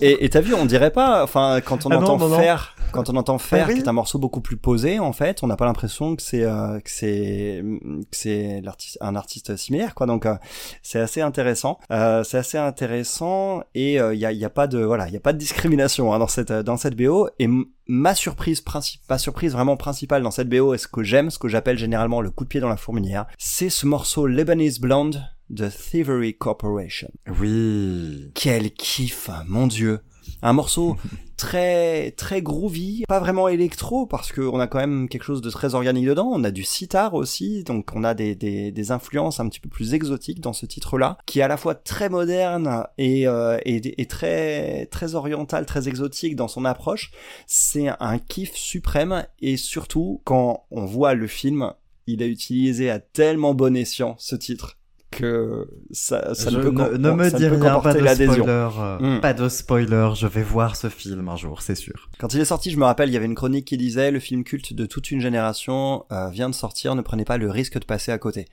Et 0.00 0.28
t'as 0.28 0.40
vu, 0.40 0.54
on 0.54 0.66
dirait 0.66 0.90
pas, 0.90 1.22
enfin, 1.22 1.60
quand 1.64 1.86
on 1.86 1.90
Ah 1.90 1.98
entend 1.98 2.18
non, 2.18 2.28
non. 2.28 2.38
faire, 2.38 2.74
quand 2.92 3.08
on 3.10 3.16
entend 3.16 3.38
faire, 3.38 3.66
Ah 3.68 3.72
qui 3.72 3.78
est 3.80 3.88
un 3.88 3.92
morceau 3.92 4.18
beaucoup 4.18 4.40
plus 4.40 4.56
posé, 4.56 4.98
en 4.98 5.12
fait, 5.12 5.42
on 5.42 5.46
n'a 5.46 5.56
pas 5.56 5.66
l'impression 5.66 6.16
que 6.16 6.22
c'est 6.22 6.42
euh, 6.44 6.80
que 6.80 6.90
c'est 6.90 7.62
que 8.10 8.16
c'est 8.16 8.60
l'artiste 8.64 8.98
un 9.00 9.14
artiste 9.16 9.56
similaire, 9.56 9.94
quoi. 9.94 10.06
Donc 10.06 10.26
euh, 10.26 10.34
c'est 10.82 11.00
assez 11.00 11.20
intéressant. 11.20 11.78
Euh, 11.92 12.24
c'est 12.24 12.38
assez 12.38 12.58
intéressant 12.58 13.62
et 13.74 13.94
il 13.96 14.18
y 14.18 14.24
a 14.26 14.32
y 14.32 14.44
a 14.44 14.50
pas 14.50 14.66
de 14.66 14.78
voilà, 14.82 15.06
il 15.08 15.14
y 15.14 15.16
a 15.16 15.20
pas 15.20 15.32
de 15.32 15.38
discrimination 15.38 16.12
hein, 16.12 16.18
dans 16.18 16.26
cette 16.28 16.52
dans 16.52 16.76
cette 16.76 16.96
BO 16.96 17.28
et 17.38 17.48
ma 17.90 18.14
surprise 18.14 18.60
principale, 18.60 19.04
ma 19.10 19.18
surprise 19.18 19.52
vraiment 19.52 19.76
principale 19.76 20.22
dans 20.22 20.30
cette 20.30 20.48
BO 20.48 20.74
et 20.74 20.78
ce 20.78 20.86
que 20.86 21.02
j'aime, 21.02 21.28
ce 21.28 21.40
que 21.40 21.48
j'appelle 21.48 21.76
généralement 21.76 22.20
le 22.20 22.30
coup 22.30 22.44
de 22.44 22.48
pied 22.48 22.60
dans 22.60 22.68
la 22.68 22.76
fourmilière, 22.76 23.26
c'est 23.36 23.68
ce 23.68 23.84
morceau 23.84 24.28
Lebanese 24.28 24.78
Blonde 24.78 25.24
de 25.50 25.68
Thievery 25.68 26.36
Corporation. 26.36 27.10
Oui. 27.40 28.30
Quel 28.34 28.72
kiff, 28.72 29.28
mon 29.48 29.66
dieu. 29.66 29.98
Un 30.42 30.52
morceau 30.52 30.96
très 31.36 32.10
très 32.12 32.42
groovy, 32.42 33.04
pas 33.08 33.18
vraiment 33.18 33.48
électro 33.48 34.06
parce 34.06 34.30
que 34.30 34.42
on 34.42 34.60
a 34.60 34.66
quand 34.66 34.78
même 34.78 35.08
quelque 35.08 35.22
chose 35.24 35.40
de 35.40 35.50
très 35.50 35.74
organique 35.74 36.06
dedans. 36.06 36.28
On 36.30 36.44
a 36.44 36.50
du 36.50 36.64
sitar 36.64 37.14
aussi, 37.14 37.64
donc 37.64 37.90
on 37.94 38.04
a 38.04 38.14
des, 38.14 38.34
des, 38.34 38.72
des 38.72 38.92
influences 38.92 39.40
un 39.40 39.48
petit 39.48 39.60
peu 39.60 39.68
plus 39.68 39.94
exotiques 39.94 40.40
dans 40.40 40.52
ce 40.52 40.66
titre-là, 40.66 41.16
qui 41.26 41.38
est 41.38 41.42
à 41.42 41.48
la 41.48 41.56
fois 41.56 41.74
très 41.74 42.08
moderne 42.08 42.86
et, 42.98 43.26
euh, 43.26 43.58
et, 43.64 44.00
et 44.00 44.06
très 44.06 44.86
très 44.86 45.14
oriental, 45.14 45.64
très 45.66 45.88
exotique 45.88 46.36
dans 46.36 46.48
son 46.48 46.64
approche. 46.64 47.10
C'est 47.46 47.88
un 48.00 48.18
kiff 48.18 48.54
suprême 48.54 49.26
et 49.40 49.56
surtout 49.56 50.20
quand 50.24 50.64
on 50.70 50.84
voit 50.84 51.14
le 51.14 51.26
film, 51.26 51.72
il 52.06 52.22
a 52.22 52.26
utilisé 52.26 52.90
à 52.90 52.98
tellement 52.98 53.54
bon 53.54 53.76
escient 53.76 54.16
ce 54.18 54.36
titre 54.36 54.76
que 55.10 55.66
ça, 55.90 56.34
ça 56.34 56.50
Je 56.50 56.56
ne 56.58 56.62
peut, 56.62 56.70
ne, 56.70 56.76
qu'en- 56.76 56.90
ne 56.98 57.10
me 57.10 57.30
dis 57.30 57.46
rien, 57.48 57.80
pas 57.80 57.92
de 57.94 57.98
spoiler. 58.38 58.42
euh, 58.48 58.98
Mm. 59.00 59.20
Pas 59.20 59.32
de 59.34 59.48
spoiler, 59.48 60.10
je 60.14 60.26
vais 60.26 60.42
voir 60.42 60.76
ce 60.76 60.88
film 60.88 61.28
un 61.28 61.36
jour, 61.36 61.62
c'est 61.62 61.74
sûr. 61.74 62.08
Quand 62.18 62.32
il 62.34 62.40
est 62.40 62.44
sorti, 62.44 62.70
je 62.70 62.76
me 62.78 62.84
rappelle, 62.84 63.08
il 63.08 63.12
y 63.12 63.16
avait 63.16 63.26
une 63.26 63.34
chronique 63.34 63.64
qui 63.66 63.76
disait 63.76 64.10
le 64.12 64.20
film 64.20 64.44
culte 64.44 64.72
de 64.72 64.86
toute 64.86 65.10
une 65.10 65.20
génération 65.20 66.04
euh, 66.12 66.28
vient 66.30 66.48
de 66.48 66.54
sortir, 66.54 66.94
ne 66.94 67.02
prenez 67.02 67.24
pas 67.24 67.38
le 67.38 67.50
risque 67.50 67.78
de 67.78 67.84
passer 67.84 68.12
à 68.12 68.18
côté. 68.18 68.46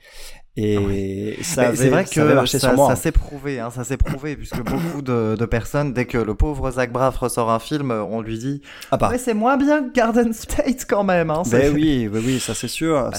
Et 0.60 1.38
ça 1.42 1.74
c'est 1.74 1.88
vrai 1.88 2.04
que 2.04 2.20
marché 2.34 2.58
ça, 2.58 2.74
ça 2.76 2.96
s'est 2.96 3.12
prouvé, 3.12 3.60
hein, 3.60 3.70
ça 3.70 3.84
s'est 3.84 3.96
prouvé, 3.96 4.36
puisque 4.36 4.60
beaucoup 4.62 5.02
de, 5.02 5.36
de 5.38 5.44
personnes, 5.46 5.92
dès 5.92 6.04
que 6.06 6.18
le 6.18 6.34
pauvre 6.34 6.70
Zach 6.72 6.92
Braff 6.92 7.16
ressort 7.16 7.50
un 7.50 7.58
film, 7.60 7.90
on 7.90 8.20
lui 8.20 8.38
dit 8.38 8.60
Ah 8.90 8.96
bah. 8.96 9.12
C'est 9.18 9.34
moins 9.34 9.56
bien 9.56 9.84
que 9.88 9.92
Garden 9.92 10.32
State 10.32 10.84
quand 10.88 11.04
même. 11.04 11.30
Hein, 11.30 11.42
Ben 11.50 11.72
oui, 11.74 12.08
oui, 12.12 12.20
oui, 12.24 12.40
ça 12.40 12.54
c'est 12.54 12.68
sûr. 12.68 13.10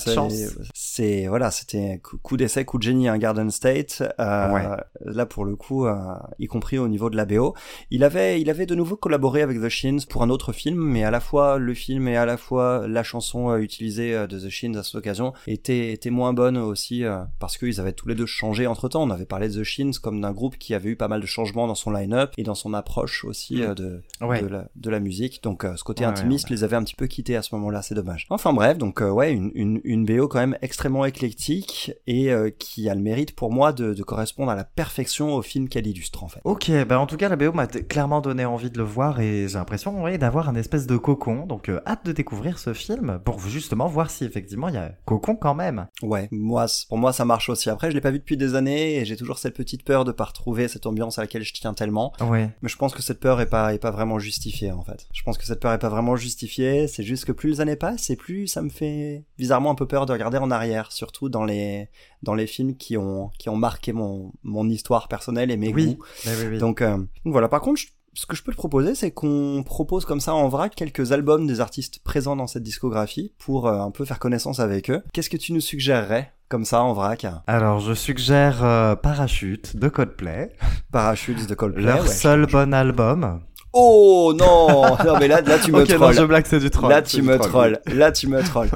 C'est- 0.74 1.28
voilà, 1.28 1.52
c'était 1.52 2.02
coup 2.24 2.36
d'essai, 2.38 2.66
coup 2.66 2.78
de 2.78 2.84
génie, 2.84 3.08
un 3.08 3.18
Garden 3.18 3.50
State. 3.52 4.04
Euh, 4.20 4.50
Ouais. 4.50 4.64
Là 5.06 5.26
pour 5.26 5.46
le 5.46 5.56
coup, 5.56 5.86
euh, 5.86 5.96
y 6.40 6.48
compris 6.48 6.78
au 6.78 6.88
niveau 6.88 7.10
de 7.10 7.16
la 7.18 7.26
BO, 7.26 7.54
il 7.92 8.04
avait, 8.04 8.42
il 8.42 8.50
avait 8.50 8.66
de 8.66 8.74
nouveau 8.76 8.96
collaboré 8.96 9.42
avec 9.42 9.62
The 9.62 9.70
Shins 9.70 10.00
pour 10.10 10.24
un 10.24 10.30
autre 10.30 10.54
film, 10.54 10.78
mais 10.80 11.04
à 11.04 11.12
la 11.12 11.20
fois 11.20 11.58
le 11.58 11.74
film 11.74 12.08
et 12.08 12.18
à 12.18 12.26
la 12.26 12.38
fois 12.38 12.86
la 12.88 13.04
chanson 13.04 13.50
euh, 13.52 13.58
utilisée 13.58 14.14
euh, 14.16 14.28
de 14.28 14.40
The 14.40 14.50
Shins 14.50 14.76
à 14.78 14.84
cette 14.84 14.96
occasion 14.96 15.34
était, 15.48 15.92
était 15.92 16.10
moins 16.10 16.34
bonne 16.34 16.58
aussi 16.58 17.04
euh, 17.04 17.20
parce 17.40 17.58
qu'ils 17.58 17.80
avaient 17.80 17.94
tous 17.94 18.08
les 18.08 18.16
deux 18.16 18.26
changé 18.26 18.68
entre 18.68 18.90
temps. 18.90 19.04
On 19.04 19.10
avait 19.10 19.26
parlé 19.26 19.50
de 19.50 19.60
The 19.62 19.64
Shins 19.64 19.92
comme 20.02 20.22
d'un 20.22 20.32
groupe 20.32 20.58
qui 20.58 20.74
avait 20.74 20.90
eu 20.90 20.96
pas 20.96 21.08
mal 21.08 21.22
de 21.22 21.26
changements 21.26 21.68
dans 21.68 21.76
son 21.76 21.92
line-up 21.92 22.32
et 22.38 22.44
dans 22.44 22.56
son 22.56 22.74
approche 22.74 23.24
aussi 23.26 23.62
euh, 23.64 23.74
de, 23.74 24.02
Ouais. 24.22 24.42
de, 24.42 24.48
la, 24.48 24.68
de 24.76 24.90
la 24.90 25.00
musique. 25.00 25.42
Donc 25.44 25.64
euh, 25.66 25.76
ce 25.76 25.84
côté 25.84 26.04
Ouais, 26.04 26.10
intimiste 26.12 26.50
les 26.50 26.64
avait 26.64 26.76
un 26.76 26.84
petit 26.84 26.96
peu 26.96 27.08
quittés 27.08 27.36
à 27.36 27.42
ce 27.42 27.54
moment-là, 27.56 27.82
c'est 27.82 27.96
dommage. 27.96 28.26
Enfin 28.30 28.54
bref, 28.54 28.78
donc 28.78 29.02
euh, 29.02 29.10
ouais, 29.10 29.32
une, 29.34 29.52
une, 29.54 29.82
une 29.84 30.06
BO 30.06 30.28
quand 30.28 30.40
même 30.40 30.58
extrêmement 30.62 31.06
éclectique 31.06 31.92
et 32.08 32.32
qui 32.58 32.90
a 32.90 32.96
le 32.96 33.02
mérite 33.02 33.36
pour 33.36 33.52
moi 33.52 33.74
de, 33.74 33.94
de 33.94 34.04
correspondre 34.04 34.52
à 34.52 34.56
la 34.56 34.64
perfection 34.64 35.34
au 35.36 35.42
film 35.42 35.68
qu'elle 35.70 35.88
illustre 35.88 36.24
en 36.24 36.28
fait. 36.28 36.40
Ok, 36.44 36.72
bah 36.88 37.00
en 37.00 37.06
tout 37.06 37.18
cas 37.18 37.30
la 37.30 37.36
BO 37.36 37.52
m'a 37.54 37.68
clairement 37.68 38.22
donné 38.22 38.46
envie 38.46 38.70
de 38.72 38.78
le 38.78 38.84
voir 38.84 39.20
et 39.20 39.48
j'ai 39.48 39.58
l'impression 39.58 40.02
ouais, 40.04 40.18
d'avoir 40.18 40.50
un 40.50 40.56
espèce 40.56 40.88
de 40.88 40.98
cocon, 40.98 41.46
donc 41.46 41.70
hâte 41.86 42.06
de 42.06 42.12
découvrir 42.12 42.60
ce 42.60 42.74
film 42.74 43.20
pour 43.24 43.40
justement 43.40 43.88
voir 43.88 44.10
si 44.10 44.24
effectivement 44.26 44.68
il 44.70 44.76
y 44.76 44.78
a 44.78 44.92
cocon 45.06 45.36
quand 45.36 45.56
même. 45.56 45.88
Ouais, 46.02 46.28
moi, 46.32 46.66
pour 46.88 46.98
moi 46.98 47.14
ça 47.20 47.26
marche 47.26 47.50
aussi. 47.50 47.70
Après, 47.70 47.90
je 47.92 47.96
l'ai 47.96 48.02
pas 48.02 48.12
vu 48.12 48.20
depuis 48.20 48.38
des 48.38 48.56
années 48.56 48.96
et 48.96 49.04
j'ai 49.04 49.18
toujours 49.18 49.40
cette 49.40 49.54
petite 49.56 49.84
peur 49.84 50.06
de 50.06 50.14
pas 50.14 50.24
retrouver 50.24 50.70
cette 50.70 50.86
ambiance 50.86 51.20
à 51.20 51.24
laquelle 51.24 51.44
je 51.44 51.54
tiens 51.54 51.74
tellement. 51.74 52.14
Ouais. 52.22 52.50
Mais 52.62 52.70
je 52.70 52.78
pense 52.78 52.94
que 52.96 53.02
cette 53.02 53.20
peur 53.20 53.42
est 53.42 53.50
pas, 53.50 53.74
est 53.74 53.78
pas 53.80 53.92
vraiment 53.92 54.20
justifiée 54.20 54.72
en 54.72 54.84
fait. 54.84 55.06
Je 55.14 55.22
pense 55.24 55.38
que 55.38 55.46
cette 55.46 55.60
peur 55.60 55.74
est 55.74 55.80
pas 55.80 55.90
vraiment 55.90 56.16
justifiée. 56.16 56.88
C'est 56.88 57.04
juste 57.04 57.26
que 57.26 57.34
plus 57.34 57.50
les 57.50 57.62
années 57.62 57.76
passent 57.76 58.10
et 58.10 58.16
plus 58.16 58.48
ça 58.48 58.62
me 58.62 58.70
fait 58.70 59.26
bizarrement 59.38 59.72
un 59.72 59.76
peu 59.76 59.86
peur 59.86 60.06
de 60.06 60.14
regarder 60.14 60.38
en 60.38 60.50
arrière, 60.50 60.92
surtout 60.94 61.28
dans 61.28 61.44
les, 61.44 61.90
dans 62.24 62.34
les 62.36 62.48
films 62.48 62.78
qui 62.78 62.96
ont, 62.96 63.30
qui 63.38 63.50
ont 63.50 63.58
marqué 63.58 63.92
mon, 63.92 64.32
mon 64.44 64.70
histoire 64.70 65.10
personnelle 65.10 65.52
et 65.52 65.58
mes 65.58 65.74
Oui. 65.74 65.96
goûts. 65.96 66.04
Bah 66.26 66.32
oui, 66.40 66.46
oui. 66.52 66.58
Donc, 66.58 66.82
euh, 66.82 66.96
donc 66.98 67.34
voilà. 67.34 67.50
Par 67.50 67.60
contre, 67.60 67.82
je- 67.82 67.88
ce 68.14 68.26
que 68.26 68.36
je 68.36 68.44
peux 68.44 68.52
te 68.52 68.58
proposer, 68.58 68.96
c'est 68.96 69.12
qu'on 69.12 69.64
propose 69.66 70.06
comme 70.06 70.20
ça 70.20 70.34
en 70.34 70.48
vrac 70.50 70.74
quelques 70.76 71.12
albums 71.12 71.48
des 71.48 71.60
artistes 71.60 72.00
présents 72.04 72.36
dans 72.36 72.48
cette 72.48 72.64
discographie 72.64 73.34
pour 73.38 73.68
euh, 73.68 73.80
un 73.80 73.92
peu 73.92 74.06
faire 74.06 74.20
connaissance 74.20 74.60
avec 74.60 74.90
eux. 74.90 75.02
Qu'est-ce 75.14 75.30
que 75.30 75.38
tu 75.38 75.54
nous 75.54 75.62
suggérerais 75.62 76.34
comme 76.50 76.66
ça 76.66 76.82
en 76.82 76.94
vrac? 76.94 77.26
Alors 77.48 77.80
je 77.80 77.94
suggère 77.94 78.64
euh, 78.64 78.96
Parachute 78.96 79.78
de 79.78 79.88
Coldplay, 79.88 80.52
Parachutes 80.92 81.48
de 81.48 81.54
Coldplay. 81.56 81.84
leur 81.84 82.02
ouais. 82.02 82.08
seul 82.08 82.46
bon 82.48 82.74
album. 82.74 83.42
Oh 83.82 84.34
non 84.38 84.96
Non 85.06 85.18
mais 85.20 85.28
là, 85.28 85.42
là 85.42 85.58
tu 85.64 85.72
me 85.72 85.82
ok, 85.84 85.90
non, 85.90 85.96
trolls. 85.98 86.14
je 86.16 86.24
blague, 86.24 86.46
c'est 86.46 86.60
du 86.60 86.70
troll. 86.70 86.90
Là 86.90 87.02
tu 87.02 87.22
me 87.22 87.38
troll. 87.38 87.80
trolls. 87.84 87.98
Là 87.98 88.12
tu 88.12 88.28
me 88.28 88.42
trolls. 88.44 88.70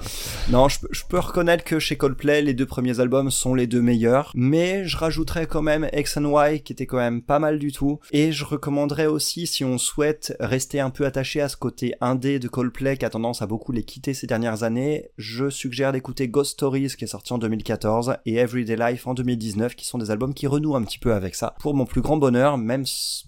Non, 0.49 0.69
je, 0.69 0.79
peux- 0.79 0.87
je 0.91 1.01
peux 1.09 1.19
reconnaître 1.19 1.63
que 1.63 1.79
chez 1.79 1.97
Coldplay, 1.97 2.41
les 2.41 2.53
deux 2.53 2.65
premiers 2.65 2.99
albums 2.99 3.29
sont 3.31 3.53
les 3.55 3.67
deux 3.67 3.81
meilleurs, 3.81 4.31
mais 4.35 4.85
je 4.85 4.97
rajouterais 4.97 5.45
quand 5.47 5.61
même 5.61 5.89
X 5.93 6.17
and 6.17 6.25
Y 6.25 6.63
qui 6.63 6.73
était 6.73 6.85
quand 6.85 6.97
même 6.97 7.21
pas 7.21 7.39
mal 7.39 7.59
du 7.59 7.71
tout. 7.71 7.99
Et 8.11 8.31
je 8.31 8.45
recommanderais 8.45 9.05
aussi, 9.07 9.47
si 9.47 9.63
on 9.65 9.77
souhaite 9.77 10.35
rester 10.39 10.79
un 10.79 10.89
peu 10.89 11.05
attaché 11.05 11.41
à 11.41 11.49
ce 11.49 11.57
côté 11.57 11.95
indé 12.01 12.39
de 12.39 12.47
Coldplay 12.47 12.97
qui 12.97 13.05
a 13.05 13.09
tendance 13.09 13.41
à 13.41 13.47
beaucoup 13.47 13.71
les 13.71 13.83
quitter 13.83 14.13
ces 14.13 14.27
dernières 14.27 14.63
années, 14.63 15.09
je 15.17 15.49
suggère 15.49 15.91
d'écouter 15.91 16.27
Ghost 16.27 16.51
Stories 16.53 16.93
qui 16.97 17.03
est 17.03 17.07
sorti 17.07 17.33
en 17.33 17.37
2014 17.37 18.15
et 18.25 18.35
Everyday 18.35 18.75
Life 18.77 19.07
en 19.07 19.13
2019 19.13 19.75
qui 19.75 19.85
sont 19.85 19.97
des 19.97 20.11
albums 20.11 20.33
qui 20.33 20.47
renouent 20.47 20.75
un 20.75 20.83
petit 20.83 20.99
peu 20.99 21.13
avec 21.13 21.35
ça. 21.35 21.55
Pour 21.59 21.73
mon 21.73 21.85
plus 21.85 22.01
grand 22.01 22.17
bonheur, 22.17 22.57
même, 22.57 22.83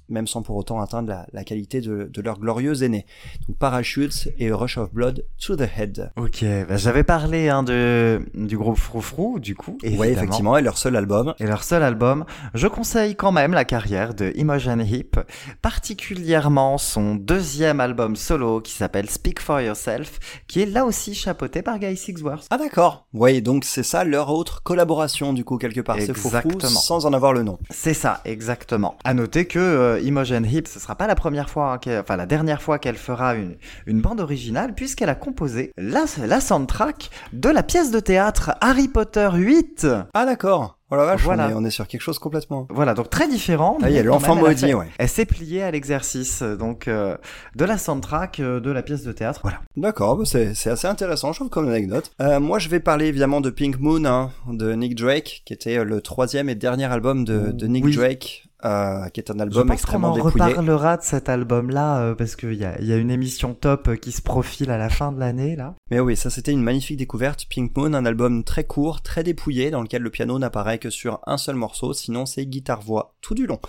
même 0.09 0.27
sans 0.27 0.41
pour 0.41 0.55
autant 0.57 0.79
atteindre 0.81 1.09
la, 1.09 1.25
la 1.33 1.43
qualité 1.43 1.64
de, 1.65 2.10
de 2.12 2.21
leurs 2.21 2.39
glorieux 2.39 2.84
aînés. 2.84 3.06
Donc 3.47 3.58
Parachutes 3.58 4.30
et 4.38 4.51
Rush 4.51 4.78
of 4.78 4.93
Blood 4.93 5.25
to 5.45 5.56
the 5.56 5.67
Head. 5.78 6.12
Ok, 6.15 6.45
bah, 6.67 6.78
j'avais 6.78 7.04
parlé 7.04 7.49
hein, 7.49 7.63
de, 7.63 8.21
du 8.34 8.58
groupe 8.58 8.78
Froufrou, 8.78 9.39
du 9.39 9.56
coup. 9.56 9.78
Oui, 9.84 10.08
effectivement, 10.08 10.58
et 10.58 10.62
leur 10.62 10.78
seul 10.78 10.95
album. 10.95 11.34
Et 11.39 11.45
leur 11.47 11.63
seul 11.63 11.84
album, 11.84 12.25
je 12.54 12.67
conseille 12.67 13.15
quand 13.15 13.32
même 13.32 13.54
la 13.54 13.65
carrière 13.65 14.13
de 14.13 14.32
Imogen 14.36 14.82
Heap, 14.82 15.19
particulièrement 15.62 16.78
son 16.78 17.15
deuxième 17.15 17.80
album 17.80 18.15
solo 18.15 18.62
qui 18.62 18.73
s'appelle 18.73 19.10
Speak 19.10 19.39
for 19.39 19.62
Yourself, 19.62 20.19
qui 20.47 20.62
est 20.62 20.65
là 20.65 20.86
aussi 20.86 21.13
chapeauté 21.13 21.62
par 21.62 21.80
Guy 21.80 21.97
Sixworth. 21.97 22.47
Ah 22.49 22.58
d'accord. 22.58 23.08
Oui, 23.13 23.41
donc 23.41 23.65
c'est 23.65 23.84
ça 23.84 24.04
leur 24.04 24.30
autre 24.30 24.63
collaboration 24.63 25.34
du 25.34 25.43
coup 25.43 25.58
quelque 25.58 25.82
part. 25.82 25.97
C'est 25.99 26.10
Exactement. 26.10 26.69
sans 26.69 27.06
en 27.06 27.13
avoir 27.13 27.34
le 27.34 27.43
nom. 27.43 27.58
C'est 27.69 27.93
ça, 27.93 28.21
exactement. 28.25 28.95
À 29.04 29.13
noter 29.13 29.45
que 29.45 29.60
euh, 29.60 29.99
Imogen 30.01 30.45
Heap, 30.45 30.67
ce 30.67 30.80
sera 30.80 30.95
pas 30.95 31.08
la 31.08 31.15
première 31.15 31.44
fois, 31.49 31.73
hein, 31.86 31.99
enfin 31.99 32.15
la 32.17 32.25
dernière 32.25 32.62
fois 32.62 32.79
qu'elle 32.79 32.95
fera 32.97 33.36
une, 33.36 33.55
une 33.86 34.01
bande 34.01 34.19
originale, 34.21 34.73
puisqu'elle 34.75 35.10
a 35.10 35.15
composé 35.15 35.71
la, 35.77 36.05
la 36.25 36.39
soundtrack 36.41 37.10
de 37.34 37.49
la 37.49 37.63
pièce 37.63 37.91
de 37.91 37.99
théâtre 37.99 38.51
Harry 38.62 38.88
Potter 38.88 39.29
8. 39.34 39.88
Ah 40.13 40.25
d'accord. 40.25 40.79
Oh 40.91 40.95
la 40.95 41.05
vache, 41.05 41.23
Voilà. 41.23 41.47
on, 41.47 41.49
est, 41.49 41.53
on 41.53 41.65
est 41.65 41.71
sur 41.71 41.88
quelque 41.88 42.01
chose 42.01 42.19
complètement. 42.19 42.67
Voilà, 42.69 42.93
donc 42.93 43.10
très 43.10 43.27
différent. 43.27 43.79
Ah, 43.81 43.89
il 43.89 43.95
y 43.95 43.99
a 43.99 44.03
l'enfant 44.03 44.36
maudit, 44.36 44.75
ouais. 44.75 44.86
Elle 44.99 45.10
s'est 45.10 45.25
pliée 45.25 45.63
à 45.63 45.71
l'exercice, 45.71 46.43
donc 46.43 46.88
euh, 46.88 47.17
de 47.55 47.65
la 47.65 47.79
soundtrack 47.79 48.39
euh, 48.39 48.60
de 48.60 48.69
la 48.69 48.84
pièce 48.84 49.01
de 49.01 49.12
théâtre. 49.12 49.39
Voilà. 49.41 49.62
D'accord, 49.77 50.15
bah, 50.15 50.25
c'est 50.25 50.69
assez 50.69 50.88
intéressant, 50.88 51.31
je 51.34 51.39
trouve, 51.39 51.49
comme 51.49 51.67
anecdote. 51.69 52.12
Euh, 52.21 52.39
moi, 52.39 52.60
je 52.60 52.69
vais 52.69 52.79
parler 52.79 53.08
évidemment 53.08 53.41
de 53.41 53.49
Pink 53.49 53.79
Moon, 53.79 54.05
hein, 54.05 54.29
de 54.47 54.73
Nick 54.73 54.93
Drake, 54.93 55.41
qui 55.43 55.53
était 55.53 55.84
le 55.84 56.01
troisième 56.01 56.49
et 56.49 56.55
dernier 56.55 56.86
album 56.86 57.25
de, 57.25 57.51
de 57.51 57.65
Nick 57.65 57.84
Oui. 57.86 57.95
Drake, 57.95 58.43
euh, 58.65 59.08
qui 59.10 59.19
est 59.19 59.32
un 59.32 59.36
Je 59.38 59.41
album 59.43 59.67
pense 59.67 59.67
qu'on 59.67 59.73
extrêmement 59.73 60.12
en 60.12 60.15
dépouillé. 60.15 60.43
reparlera 60.45 60.97
de 60.97 61.04
cet 61.04 61.30
album-là, 61.30 61.99
euh, 61.99 62.15
parce 62.15 62.36
qu'il 62.36 62.56
y 62.56 62.65
a, 62.65 62.80
il 62.82 62.88
y 62.88 62.93
a 62.93 62.97
une 62.97 63.12
émission 63.12 63.54
top 63.54 63.88
euh, 63.88 63.95
qui 63.95 64.12
se 64.12 64.21
profile 64.21 64.71
à 64.71 64.78
la 64.78 64.89
fin 64.89 65.12
de 65.12 65.19
l'année, 65.19 65.56
là. 65.56 65.75
Mais 65.91 65.99
oui, 65.99 66.15
ça 66.15 66.30
c'était 66.30 66.51
une 66.51 66.63
magnifique 66.63 66.97
découverte. 66.97 67.45
Pink 67.47 67.75
Moon, 67.78 67.93
un 67.93 68.06
album 68.06 68.43
très 68.43 68.63
court, 68.63 69.01
très 69.01 69.23
dépouillé, 69.23 69.71
dans 69.71 69.82
lequel 69.82 70.01
le 70.01 70.10
piano 70.10 70.39
n'apparaît 70.39 70.80
que 70.80 70.89
sur 70.89 71.19
un 71.28 71.38
seul 71.38 71.56
morceau, 71.56 71.93
sinon 71.93 72.25
c'est 72.25 72.45
guitare-voix 72.45 73.13
tout 73.21 73.36
du 73.36 73.45
long. 73.45 73.60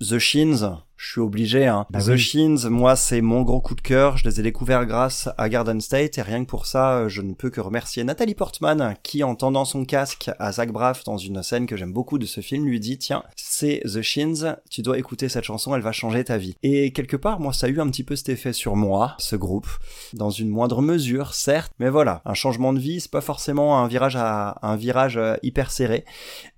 The 0.00 0.18
Shins, 0.18 0.78
je 1.02 1.12
suis 1.12 1.20
obligé, 1.22 1.66
hein. 1.66 1.86
Bah 1.88 2.00
The 2.02 2.08
oui. 2.08 2.18
Shins, 2.18 2.68
moi 2.68 2.94
c'est 2.94 3.22
mon 3.22 3.40
gros 3.40 3.62
coup 3.62 3.74
de 3.74 3.80
cœur, 3.80 4.18
je 4.18 4.28
les 4.28 4.38
ai 4.38 4.42
découverts 4.42 4.84
grâce 4.84 5.30
à 5.38 5.48
Garden 5.48 5.80
State, 5.80 6.18
et 6.18 6.22
rien 6.22 6.44
que 6.44 6.48
pour 6.50 6.66
ça, 6.66 6.92
euh, 6.98 7.08
je 7.08 7.22
ne 7.22 7.32
peux 7.32 7.48
que 7.48 7.60
remercier 7.62 8.04
Nathalie 8.04 8.34
Portman, 8.34 8.94
qui 9.02 9.24
en 9.24 9.34
tendant 9.34 9.64
son 9.64 9.86
casque 9.86 10.30
à 10.38 10.52
Zach 10.52 10.70
Braff 10.72 11.02
dans 11.04 11.16
une 11.16 11.42
scène 11.42 11.64
que 11.66 11.74
j'aime 11.76 11.94
beaucoup 11.94 12.18
de 12.18 12.26
ce 12.26 12.42
film, 12.42 12.66
lui 12.66 12.80
dit, 12.80 12.98
tiens, 12.98 13.22
c'est 13.34 13.80
The 13.86 14.02
Shins, 14.02 14.56
tu 14.68 14.82
dois 14.82 14.98
écouter 14.98 15.30
cette 15.30 15.44
chanson, 15.44 15.74
elle 15.74 15.80
va 15.80 15.92
changer 15.92 16.22
ta 16.22 16.36
vie. 16.36 16.54
Et 16.62 16.92
quelque 16.92 17.16
part, 17.16 17.40
moi 17.40 17.54
ça 17.54 17.66
a 17.66 17.70
eu 17.70 17.80
un 17.80 17.88
petit 17.88 18.04
peu 18.04 18.14
cet 18.14 18.28
effet 18.28 18.52
sur 18.52 18.76
moi, 18.76 19.14
ce 19.18 19.36
groupe, 19.36 19.68
dans 20.12 20.30
une 20.30 20.50
moindre 20.50 20.82
mesure, 20.82 21.32
certes, 21.32 21.72
mais 21.78 21.88
voilà, 21.88 22.20
un 22.26 22.34
changement 22.34 22.74
de 22.74 22.78
vie, 22.78 23.00
c'est 23.00 23.10
pas 23.10 23.22
forcément 23.22 23.78
un 23.82 23.88
virage 23.88 24.16
à 24.16 24.58
un 24.60 24.76
virage 24.76 25.16
euh, 25.16 25.36
hyper 25.42 25.70
serré. 25.70 26.04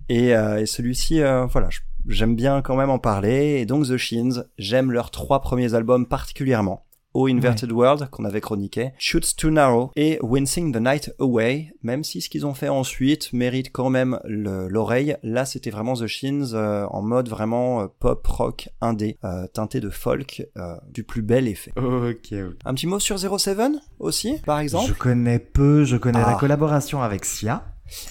Et, 0.09 0.35
euh, 0.35 0.59
et 0.59 0.65
celui-ci, 0.65 1.21
euh, 1.21 1.45
voilà, 1.45 1.69
je- 1.69 1.79
j'aime 2.07 2.35
bien 2.35 2.61
quand 2.61 2.75
même 2.75 2.89
en 2.89 2.99
parler. 2.99 3.59
Et 3.61 3.65
donc 3.65 3.85
The 3.87 3.97
Shins, 3.97 4.43
j'aime 4.57 4.91
leurs 4.91 5.11
trois 5.11 5.41
premiers 5.41 5.73
albums 5.73 6.07
particulièrement. 6.07 6.85
O 7.15 7.27
Inverted 7.27 7.71
World 7.71 8.09
qu'on 8.09 8.25
avait 8.25 8.41
chroniqué, 8.41 8.89
Shoots 8.97 9.35
Too 9.37 9.51
Narrow 9.51 9.91
et 9.95 10.17
Wincing 10.23 10.73
the 10.73 10.81
Night 10.81 11.13
Away, 11.19 11.71
même 11.83 12.03
si 12.03 12.21
ce 12.21 12.27
qu'ils 12.29 12.43
ont 12.47 12.55
fait 12.55 12.69
ensuite 12.69 13.31
mérite 13.33 13.71
quand 13.71 13.91
même 13.91 14.19
l'oreille. 14.25 15.15
Là, 15.21 15.45
c'était 15.45 15.69
vraiment 15.69 15.93
The 15.93 16.07
Shins 16.07 16.53
euh, 16.55 16.87
en 16.87 17.03
mode 17.03 17.29
vraiment 17.29 17.81
euh, 17.81 17.87
pop, 17.99 18.25
rock, 18.25 18.69
indé, 18.81 19.19
euh, 19.23 19.45
teinté 19.45 19.79
de 19.79 19.91
folk, 19.91 20.43
du 20.89 21.03
plus 21.03 21.21
bel 21.21 21.47
effet. 21.47 21.71
Ok, 21.77 22.33
Un 22.65 22.73
petit 22.73 22.87
mot 22.87 22.97
sur 22.99 23.17
Zero 23.17 23.37
Seven 23.37 23.79
aussi, 23.99 24.39
par 24.43 24.57
exemple? 24.57 24.87
Je 24.87 24.93
connais 24.93 25.37
peu, 25.37 25.83
je 25.83 25.97
connais 25.97 26.17
la 26.19 26.29
Ah. 26.29 26.37
collaboration 26.39 27.03
avec 27.03 27.25
Sia. 27.25 27.63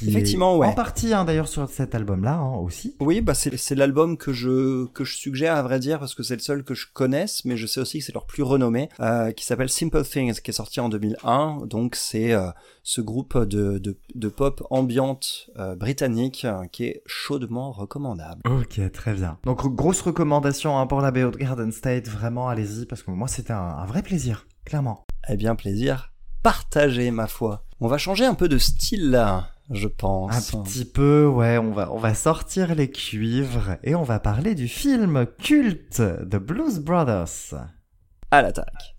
Effectivement, 0.06 0.56
ouais. 0.56 0.66
En 0.66 0.72
partie, 0.72 1.12
hein, 1.12 1.24
d'ailleurs, 1.24 1.48
sur 1.48 1.68
cet 1.68 1.94
album-là 1.94 2.34
hein, 2.34 2.56
aussi. 2.56 2.94
Oui, 3.00 3.20
bah 3.20 3.34
c'est 3.34 3.74
l'album 3.74 4.16
que 4.16 4.32
je 4.32 4.86
que 4.86 5.04
je 5.04 5.16
suggère 5.16 5.56
à 5.56 5.62
vrai 5.62 5.78
dire 5.80 5.98
parce 5.98 6.14
que 6.14 6.22
c'est 6.22 6.36
le 6.36 6.40
seul 6.40 6.64
que 6.64 6.74
je 6.74 6.86
connaisse, 6.92 7.44
mais 7.44 7.56
je 7.56 7.66
sais 7.66 7.80
aussi 7.80 7.98
que 7.98 8.04
c'est 8.04 8.14
leur 8.14 8.26
plus 8.26 8.42
renommé, 8.42 8.88
euh, 9.00 9.32
qui 9.32 9.44
s'appelle 9.44 9.68
Simple 9.68 10.04
Things, 10.04 10.40
qui 10.40 10.50
est 10.50 10.54
sorti 10.54 10.80
en 10.80 10.88
2001. 10.88 11.66
Donc 11.66 11.96
c'est 11.96 12.32
euh, 12.32 12.50
ce 12.82 13.00
groupe 13.00 13.38
de, 13.38 13.78
de, 13.78 13.96
de 14.14 14.28
pop 14.28 14.66
ambiante 14.70 15.50
euh, 15.58 15.74
britannique 15.74 16.46
qui 16.72 16.84
est 16.84 17.02
chaudement 17.06 17.72
recommandable. 17.72 18.42
Ok, 18.48 18.80
très 18.92 19.14
bien. 19.14 19.38
Donc, 19.44 19.66
grosse 19.74 20.00
recommandation 20.00 20.78
hein, 20.78 20.86
pour 20.86 21.00
la 21.00 21.10
BO 21.10 21.30
de 21.30 21.36
Garden 21.36 21.72
State. 21.72 22.08
Vraiment, 22.08 22.48
allez-y, 22.48 22.86
parce 22.86 23.02
que 23.02 23.10
moi, 23.10 23.28
c'était 23.28 23.52
un, 23.52 23.56
un 23.56 23.86
vrai 23.86 24.02
plaisir, 24.02 24.46
clairement. 24.64 25.04
Eh 25.28 25.36
bien, 25.36 25.54
plaisir 25.54 26.12
partagé, 26.42 27.10
ma 27.10 27.26
foi. 27.26 27.64
On 27.80 27.88
va 27.88 27.98
changer 27.98 28.24
un 28.24 28.34
peu 28.34 28.48
de 28.48 28.58
style 28.58 29.10
là, 29.10 29.50
je 29.72 29.88
pense. 29.88 30.54
Un 30.54 30.62
petit 30.62 30.84
peu, 30.84 31.26
ouais, 31.26 31.58
on 31.58 31.72
va, 31.72 31.92
on 31.92 31.98
va 31.98 32.14
sortir 32.14 32.74
les 32.74 32.90
cuivres 32.90 33.76
et 33.82 33.94
on 33.94 34.02
va 34.02 34.20
parler 34.20 34.54
du 34.54 34.68
film 34.68 35.26
culte 35.38 36.02
The 36.30 36.36
Blues 36.36 36.80
Brothers. 36.80 37.54
À 38.30 38.42
l'attaque. 38.42 38.96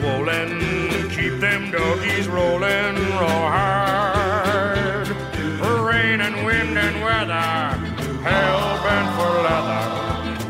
Swollen, 0.00 0.50
keep 1.10 1.38
them 1.40 1.70
doggies 1.70 2.26
rolling 2.28 2.96
real 2.96 3.42
hard. 3.56 5.08
Rain 5.90 6.20
and 6.20 6.36
wind 6.46 6.78
and 6.78 6.96
weather, 7.02 7.50
hell 8.28 8.80
bent 8.84 9.08
for 9.16 9.32
leather, 9.46 9.84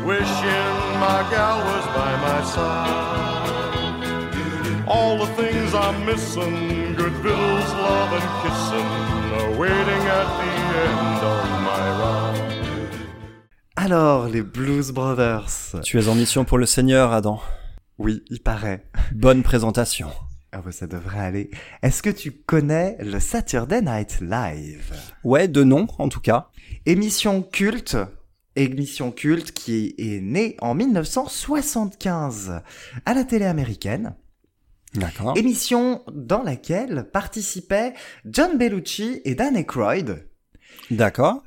wishing 0.05 0.75
my 0.99 1.19
gal 1.31 1.57
was 1.69 1.85
by 1.97 2.11
my 2.27 2.41
side. 2.53 3.49
All 4.87 5.17
the 5.17 5.31
things 5.41 5.73
I'm 5.73 6.05
missing, 6.05 6.95
good 6.95 7.13
victuals, 7.23 7.73
love 7.73 8.11
and 8.19 8.29
kissing, 8.43 8.89
are 9.39 9.51
waiting 9.57 10.03
at 10.19 10.29
the 10.39 10.51
end 10.85 11.21
of 11.33 11.43
my 11.69 11.85
ride. 12.01 12.51
Alors, 13.77 14.27
les 14.27 14.43
Blues 14.43 14.91
Brothers. 14.91 15.75
Tu 15.83 15.97
es 15.97 16.07
en 16.07 16.15
mission 16.15 16.45
pour 16.45 16.57
le 16.59 16.65
Seigneur, 16.65 17.11
Adam. 17.13 17.41
Oui, 17.97 18.23
il 18.29 18.41
paraît. 18.41 18.83
Bonne 19.13 19.43
présentation. 19.43 20.09
Ah 20.51 20.61
bah 20.61 20.71
ça 20.71 20.87
devrait 20.87 21.19
aller. 21.19 21.51
Est-ce 21.81 22.01
que 22.01 22.09
tu 22.09 22.31
connais 22.31 22.97
le 22.99 23.19
Saturday 23.19 23.81
Night 23.81 24.19
Live? 24.21 24.93
Ouais, 25.23 25.47
de 25.47 25.63
nom, 25.63 25.87
en 25.97 26.09
tout 26.09 26.19
cas. 26.19 26.49
Émission 26.85 27.41
culte, 27.41 27.97
émission 28.55 29.11
culte 29.11 29.51
qui 29.53 29.95
est 29.97 30.21
née 30.21 30.57
en 30.61 30.75
1975 30.75 32.61
à 33.05 33.13
la 33.13 33.23
télé 33.23 33.45
américaine. 33.45 34.15
D'accord. 34.93 35.37
Émission 35.37 36.03
dans 36.13 36.43
laquelle 36.43 37.07
participaient 37.13 37.93
John 38.25 38.57
Bellucci 38.57 39.21
et 39.23 39.35
Dan 39.35 39.55
Aykroyd, 39.55 40.27
D'accord. 40.89 41.43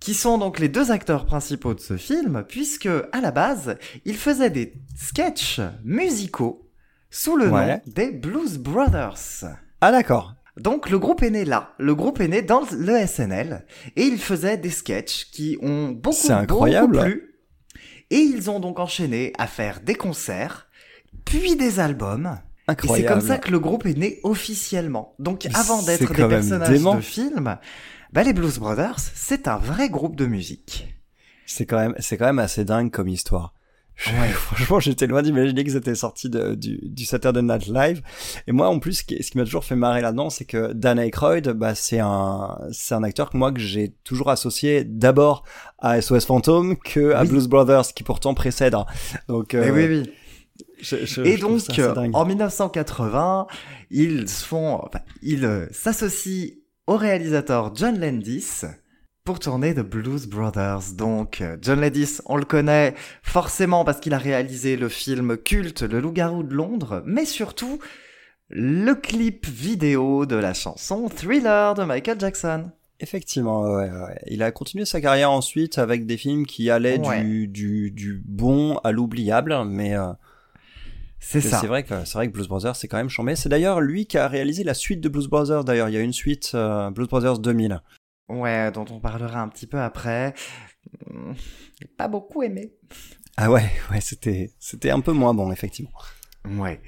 qui 0.00 0.14
sont 0.14 0.38
donc 0.38 0.58
les 0.58 0.70
deux 0.70 0.90
acteurs 0.90 1.26
principaux 1.26 1.74
de 1.74 1.80
ce 1.80 1.98
film, 1.98 2.44
puisque 2.48 2.88
à 3.12 3.20
la 3.20 3.30
base, 3.30 3.76
ils 4.06 4.16
faisaient 4.16 4.48
des 4.48 4.72
sketchs 4.96 5.60
musicaux 5.84 6.67
sous 7.10 7.36
le 7.36 7.48
Ouais. 7.50 7.66
nom 7.76 7.80
des 7.86 8.10
Blues 8.12 8.58
Brothers. 8.58 9.44
Ah, 9.80 9.92
d'accord. 9.92 10.34
Donc 10.56 10.90
le 10.90 10.98
groupe 10.98 11.22
est 11.22 11.30
né 11.30 11.44
là, 11.44 11.72
le 11.78 11.94
groupe 11.94 12.20
est 12.20 12.26
né 12.28 12.42
dans 12.42 12.62
le 12.72 13.06
SNL 13.06 13.64
et 13.94 14.02
ils 14.02 14.18
faisaient 14.18 14.56
des 14.56 14.70
sketchs 14.70 15.30
qui 15.30 15.56
ont 15.62 15.90
beaucoup, 15.90 16.16
C'est 16.16 16.32
incroyable. 16.32 16.94
beaucoup 16.96 17.04
plu 17.04 17.34
et 18.10 18.16
ils 18.18 18.50
ont 18.50 18.58
donc 18.58 18.80
enchaîné 18.80 19.32
à 19.38 19.46
faire 19.46 19.80
des 19.80 19.94
concerts, 19.94 20.66
puis 21.24 21.54
des 21.56 21.78
albums. 21.78 22.26
Et 22.26 22.40
c'est 22.66 22.72
Incroyable. 22.72 23.08
comme 23.08 23.20
ça 23.28 23.38
que 23.38 23.50
le 23.52 23.60
groupe 23.60 23.86
est 23.86 23.96
né 23.96 24.18
officiellement. 24.24 25.14
Donc 25.20 25.46
avant 25.54 25.82
d'être 25.82 26.12
des 26.12 26.26
personnages 26.28 26.68
dément. 26.70 26.96
de 26.96 27.00
films, 27.02 27.56
bah, 28.12 28.22
les 28.24 28.32
Blues 28.32 28.58
Brothers, 28.58 28.98
c'est 28.98 29.46
un 29.46 29.58
vrai 29.58 29.88
groupe 29.90 30.16
de 30.16 30.26
musique. 30.26 30.92
C'est 31.46 31.66
quand 31.66 31.78
même, 31.78 31.94
c'est 31.98 32.16
quand 32.18 32.26
même 32.26 32.38
assez 32.40 32.64
dingue 32.64 32.90
comme 32.90 33.08
histoire. 33.08 33.54
Ouais. 34.06 34.28
Franchement, 34.32 34.78
j'étais 34.80 35.06
loin 35.06 35.22
d'imaginer 35.22 35.64
que 35.64 35.72
c'était 35.72 35.94
sorti 35.96 36.28
de, 36.30 36.54
du, 36.54 36.78
du 36.82 37.04
Saturday 37.04 37.42
Night 37.42 37.66
Live. 37.66 38.00
Et 38.46 38.52
moi, 38.52 38.68
en 38.68 38.78
plus, 38.78 38.94
ce 38.98 39.02
qui, 39.02 39.36
m'a 39.36 39.44
toujours 39.44 39.64
fait 39.64 39.74
marrer 39.74 40.00
là-dedans, 40.00 40.30
c'est 40.30 40.44
que 40.44 40.72
Dan 40.72 40.98
Aykroyd, 40.98 41.48
bah, 41.50 41.74
c'est 41.74 41.98
un, 41.98 42.58
c'est 42.70 42.94
un 42.94 43.02
acteur 43.02 43.30
que 43.30 43.36
moi, 43.36 43.50
que 43.52 43.58
j'ai 43.60 43.94
toujours 44.04 44.30
associé 44.30 44.84
d'abord 44.84 45.42
à 45.78 46.00
SOS 46.00 46.26
Fantôme 46.26 46.76
que 46.76 47.12
à 47.12 47.22
Oui. 47.22 47.28
Blues 47.28 47.48
Brothers, 47.48 47.92
qui 47.94 48.04
pourtant 48.04 48.34
précède. 48.34 48.74
hein. 48.74 48.86
Donc, 49.28 49.54
euh, 49.54 49.64
Mais 49.64 49.70
oui, 49.72 49.86
oui. 50.02 50.12
je- 50.80 51.04
je- 51.04 51.20
Et 51.22 51.36
je 51.36 51.40
donc, 51.40 51.60
euh, 51.78 52.10
en 52.12 52.24
1980, 52.24 53.46
ils 53.90 54.28
font, 54.28 54.74
enfin, 54.84 55.00
ils 55.22 55.44
euh, 55.44 55.66
s'associent 55.72 56.50
au 56.86 56.96
réalisateur 56.96 57.74
John 57.74 57.98
Landis 57.98 58.62
pour 59.28 59.40
tourner 59.40 59.74
The 59.74 59.80
Blues 59.80 60.26
Brothers. 60.26 60.94
Donc, 60.96 61.42
euh, 61.42 61.58
John 61.60 61.82
Landis, 61.82 62.16
on 62.24 62.36
le 62.36 62.46
connaît 62.46 62.94
forcément 63.22 63.84
parce 63.84 64.00
qu'il 64.00 64.14
a 64.14 64.18
réalisé 64.18 64.74
le 64.78 64.88
film 64.88 65.36
culte 65.36 65.82
Le 65.82 66.00
Loup-garou 66.00 66.42
de 66.44 66.54
Londres, 66.54 67.02
mais 67.04 67.26
surtout 67.26 67.78
le 68.48 68.94
clip 68.94 69.46
vidéo 69.46 70.24
de 70.24 70.34
la 70.34 70.54
chanson 70.54 71.10
Thriller 71.10 71.74
de 71.74 71.84
Michael 71.84 72.18
Jackson. 72.18 72.70
Effectivement, 73.00 73.64
ouais, 73.64 73.90
ouais. 73.90 74.18
il 74.28 74.42
a 74.42 74.50
continué 74.50 74.86
sa 74.86 75.02
carrière 75.02 75.30
ensuite 75.30 75.76
avec 75.76 76.06
des 76.06 76.16
films 76.16 76.46
qui 76.46 76.70
allaient 76.70 76.98
Ouais. 76.98 77.22
du, 77.22 77.48
du, 77.48 77.90
du 77.90 78.22
bon 78.24 78.78
à 78.78 78.92
l'oubliable, 78.92 79.54
mais 79.66 79.94
euh, 79.94 80.06
C'est 81.20 81.42
ça. 81.42 81.58
c'est 81.60 81.66
vrai 81.66 81.82
que 81.82 82.02
c'est 82.06 82.14
vrai 82.14 82.28
que 82.28 82.32
Blues 82.32 82.48
Brothers 82.48 82.76
c'est 82.76 82.88
quand 82.88 82.96
même 82.96 83.10
chambé. 83.10 83.36
C'est 83.36 83.50
d'ailleurs 83.50 83.82
lui 83.82 84.06
qui 84.06 84.16
a 84.16 84.26
réalisé 84.26 84.64
la 84.64 84.72
suite 84.72 85.02
de 85.02 85.10
Blues 85.10 85.28
Brothers. 85.28 85.64
D'ailleurs, 85.64 85.90
il 85.90 85.94
y 85.94 85.98
a 85.98 86.00
une 86.00 86.14
suite 86.14 86.52
euh, 86.54 86.90
Blues 86.90 87.08
Brothers 87.08 87.40
2000. 87.40 87.82
Ouais, 88.28 88.70
dont 88.72 88.84
on 88.90 89.00
parlera 89.00 89.40
un 89.40 89.48
petit 89.48 89.66
peu 89.66 89.80
après. 89.80 90.34
Pas 91.96 92.08
beaucoup 92.08 92.42
aimé. 92.42 92.72
Ah 93.36 93.50
ouais, 93.50 93.70
ouais, 93.90 94.00
c'était 94.00 94.50
c'était 94.58 94.90
un 94.90 95.00
peu 95.00 95.12
moins 95.12 95.34
bon 95.34 95.52
effectivement. 95.52 95.92
Ouais. 96.56 96.80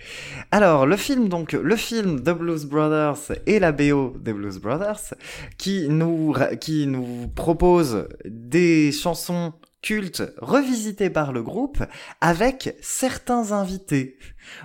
Alors, 0.52 0.86
le 0.86 0.96
film, 0.96 1.28
donc, 1.28 1.52
le 1.52 1.76
film 1.76 2.20
The 2.22 2.30
Blues 2.30 2.64
Brothers 2.64 3.32
et 3.46 3.58
la 3.58 3.72
BO 3.72 4.16
des 4.18 4.32
Blues 4.32 4.58
Brothers, 4.58 5.14
qui 5.58 5.88
nous, 5.88 6.34
qui 6.60 6.86
nous 6.86 7.28
propose 7.34 8.08
des 8.24 8.90
chansons 8.92 9.52
cultes 9.82 10.22
revisitées 10.38 11.10
par 11.10 11.32
le 11.32 11.42
groupe 11.42 11.82
avec 12.20 12.76
certains 12.80 13.52
invités. 13.52 14.18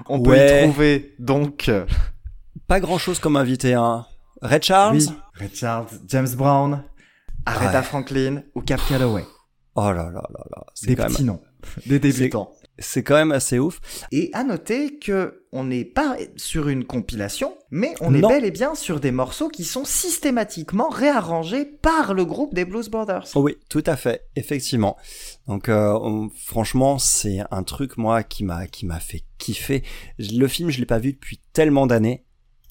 On 0.07 0.21
peut 0.21 0.37
y 0.37 0.63
trouver, 0.63 1.15
donc, 1.19 1.67
euh, 1.67 1.85
Pas 2.67 2.79
grand 2.79 2.97
chose 2.97 3.19
comme 3.19 3.35
invité, 3.35 3.73
hein. 3.73 4.05
Red 4.41 4.63
Charles? 4.63 4.97
oui, 4.97 5.09
Richard, 5.35 5.87
James 6.07 6.29
Brown, 6.35 6.83
Aretha 7.45 7.79
Ouais. 7.79 7.83
Franklin 7.85 8.43
ou 8.55 8.61
Cap 8.61 8.81
Calloway. 8.87 9.23
Oh 9.75 9.81
là 9.91 10.09
là 10.09 10.23
là 10.29 10.45
là. 10.55 10.65
Des 10.83 10.95
quand 10.95 11.07
petits 11.07 11.23
même 11.23 11.33
noms. 11.35 11.41
Des 11.85 11.99
débutants. 11.99 12.51
c'est 12.79 13.03
quand 13.03 13.15
même 13.15 13.31
assez 13.31 13.59
ouf. 13.59 13.81
Et 14.11 14.29
à 14.33 14.43
noter 14.43 14.97
que 14.99 15.43
on 15.51 15.63
n'est 15.65 15.83
pas 15.83 16.15
sur 16.37 16.69
une 16.69 16.85
compilation, 16.85 17.57
mais 17.71 17.93
on 18.01 18.13
est 18.13 18.21
bel 18.21 18.45
et 18.45 18.51
bien 18.51 18.75
sur 18.75 18.99
des 18.99 19.11
morceaux 19.11 19.49
qui 19.49 19.63
sont 19.65 19.83
systématiquement 19.83 20.89
réarrangés 20.89 21.65
par 21.65 22.13
le 22.13 22.23
groupe 22.23 22.53
des 22.53 22.63
Blues 22.65 22.87
Brothers. 22.89 23.25
Oh 23.35 23.41
oui, 23.41 23.57
tout 23.69 23.83
à 23.85 23.95
fait, 23.97 24.27
effectivement. 24.35 24.95
Donc 25.47 25.67
euh, 25.67 25.97
on- 26.01 26.29
franchement, 26.29 26.97
c'est 26.99 27.39
un 27.51 27.63
truc 27.63 27.97
moi 27.97 28.23
qui 28.23 28.43
m'a 28.45 28.67
qui 28.67 28.85
m'a 28.85 28.99
fait 28.99 29.23
kiffer. 29.39 29.83
Le 30.19 30.47
film, 30.47 30.69
je 30.69 30.79
l'ai 30.79 30.85
pas 30.85 30.99
vu 30.99 31.13
depuis 31.13 31.41
tellement 31.51 31.87
d'années, 31.87 32.25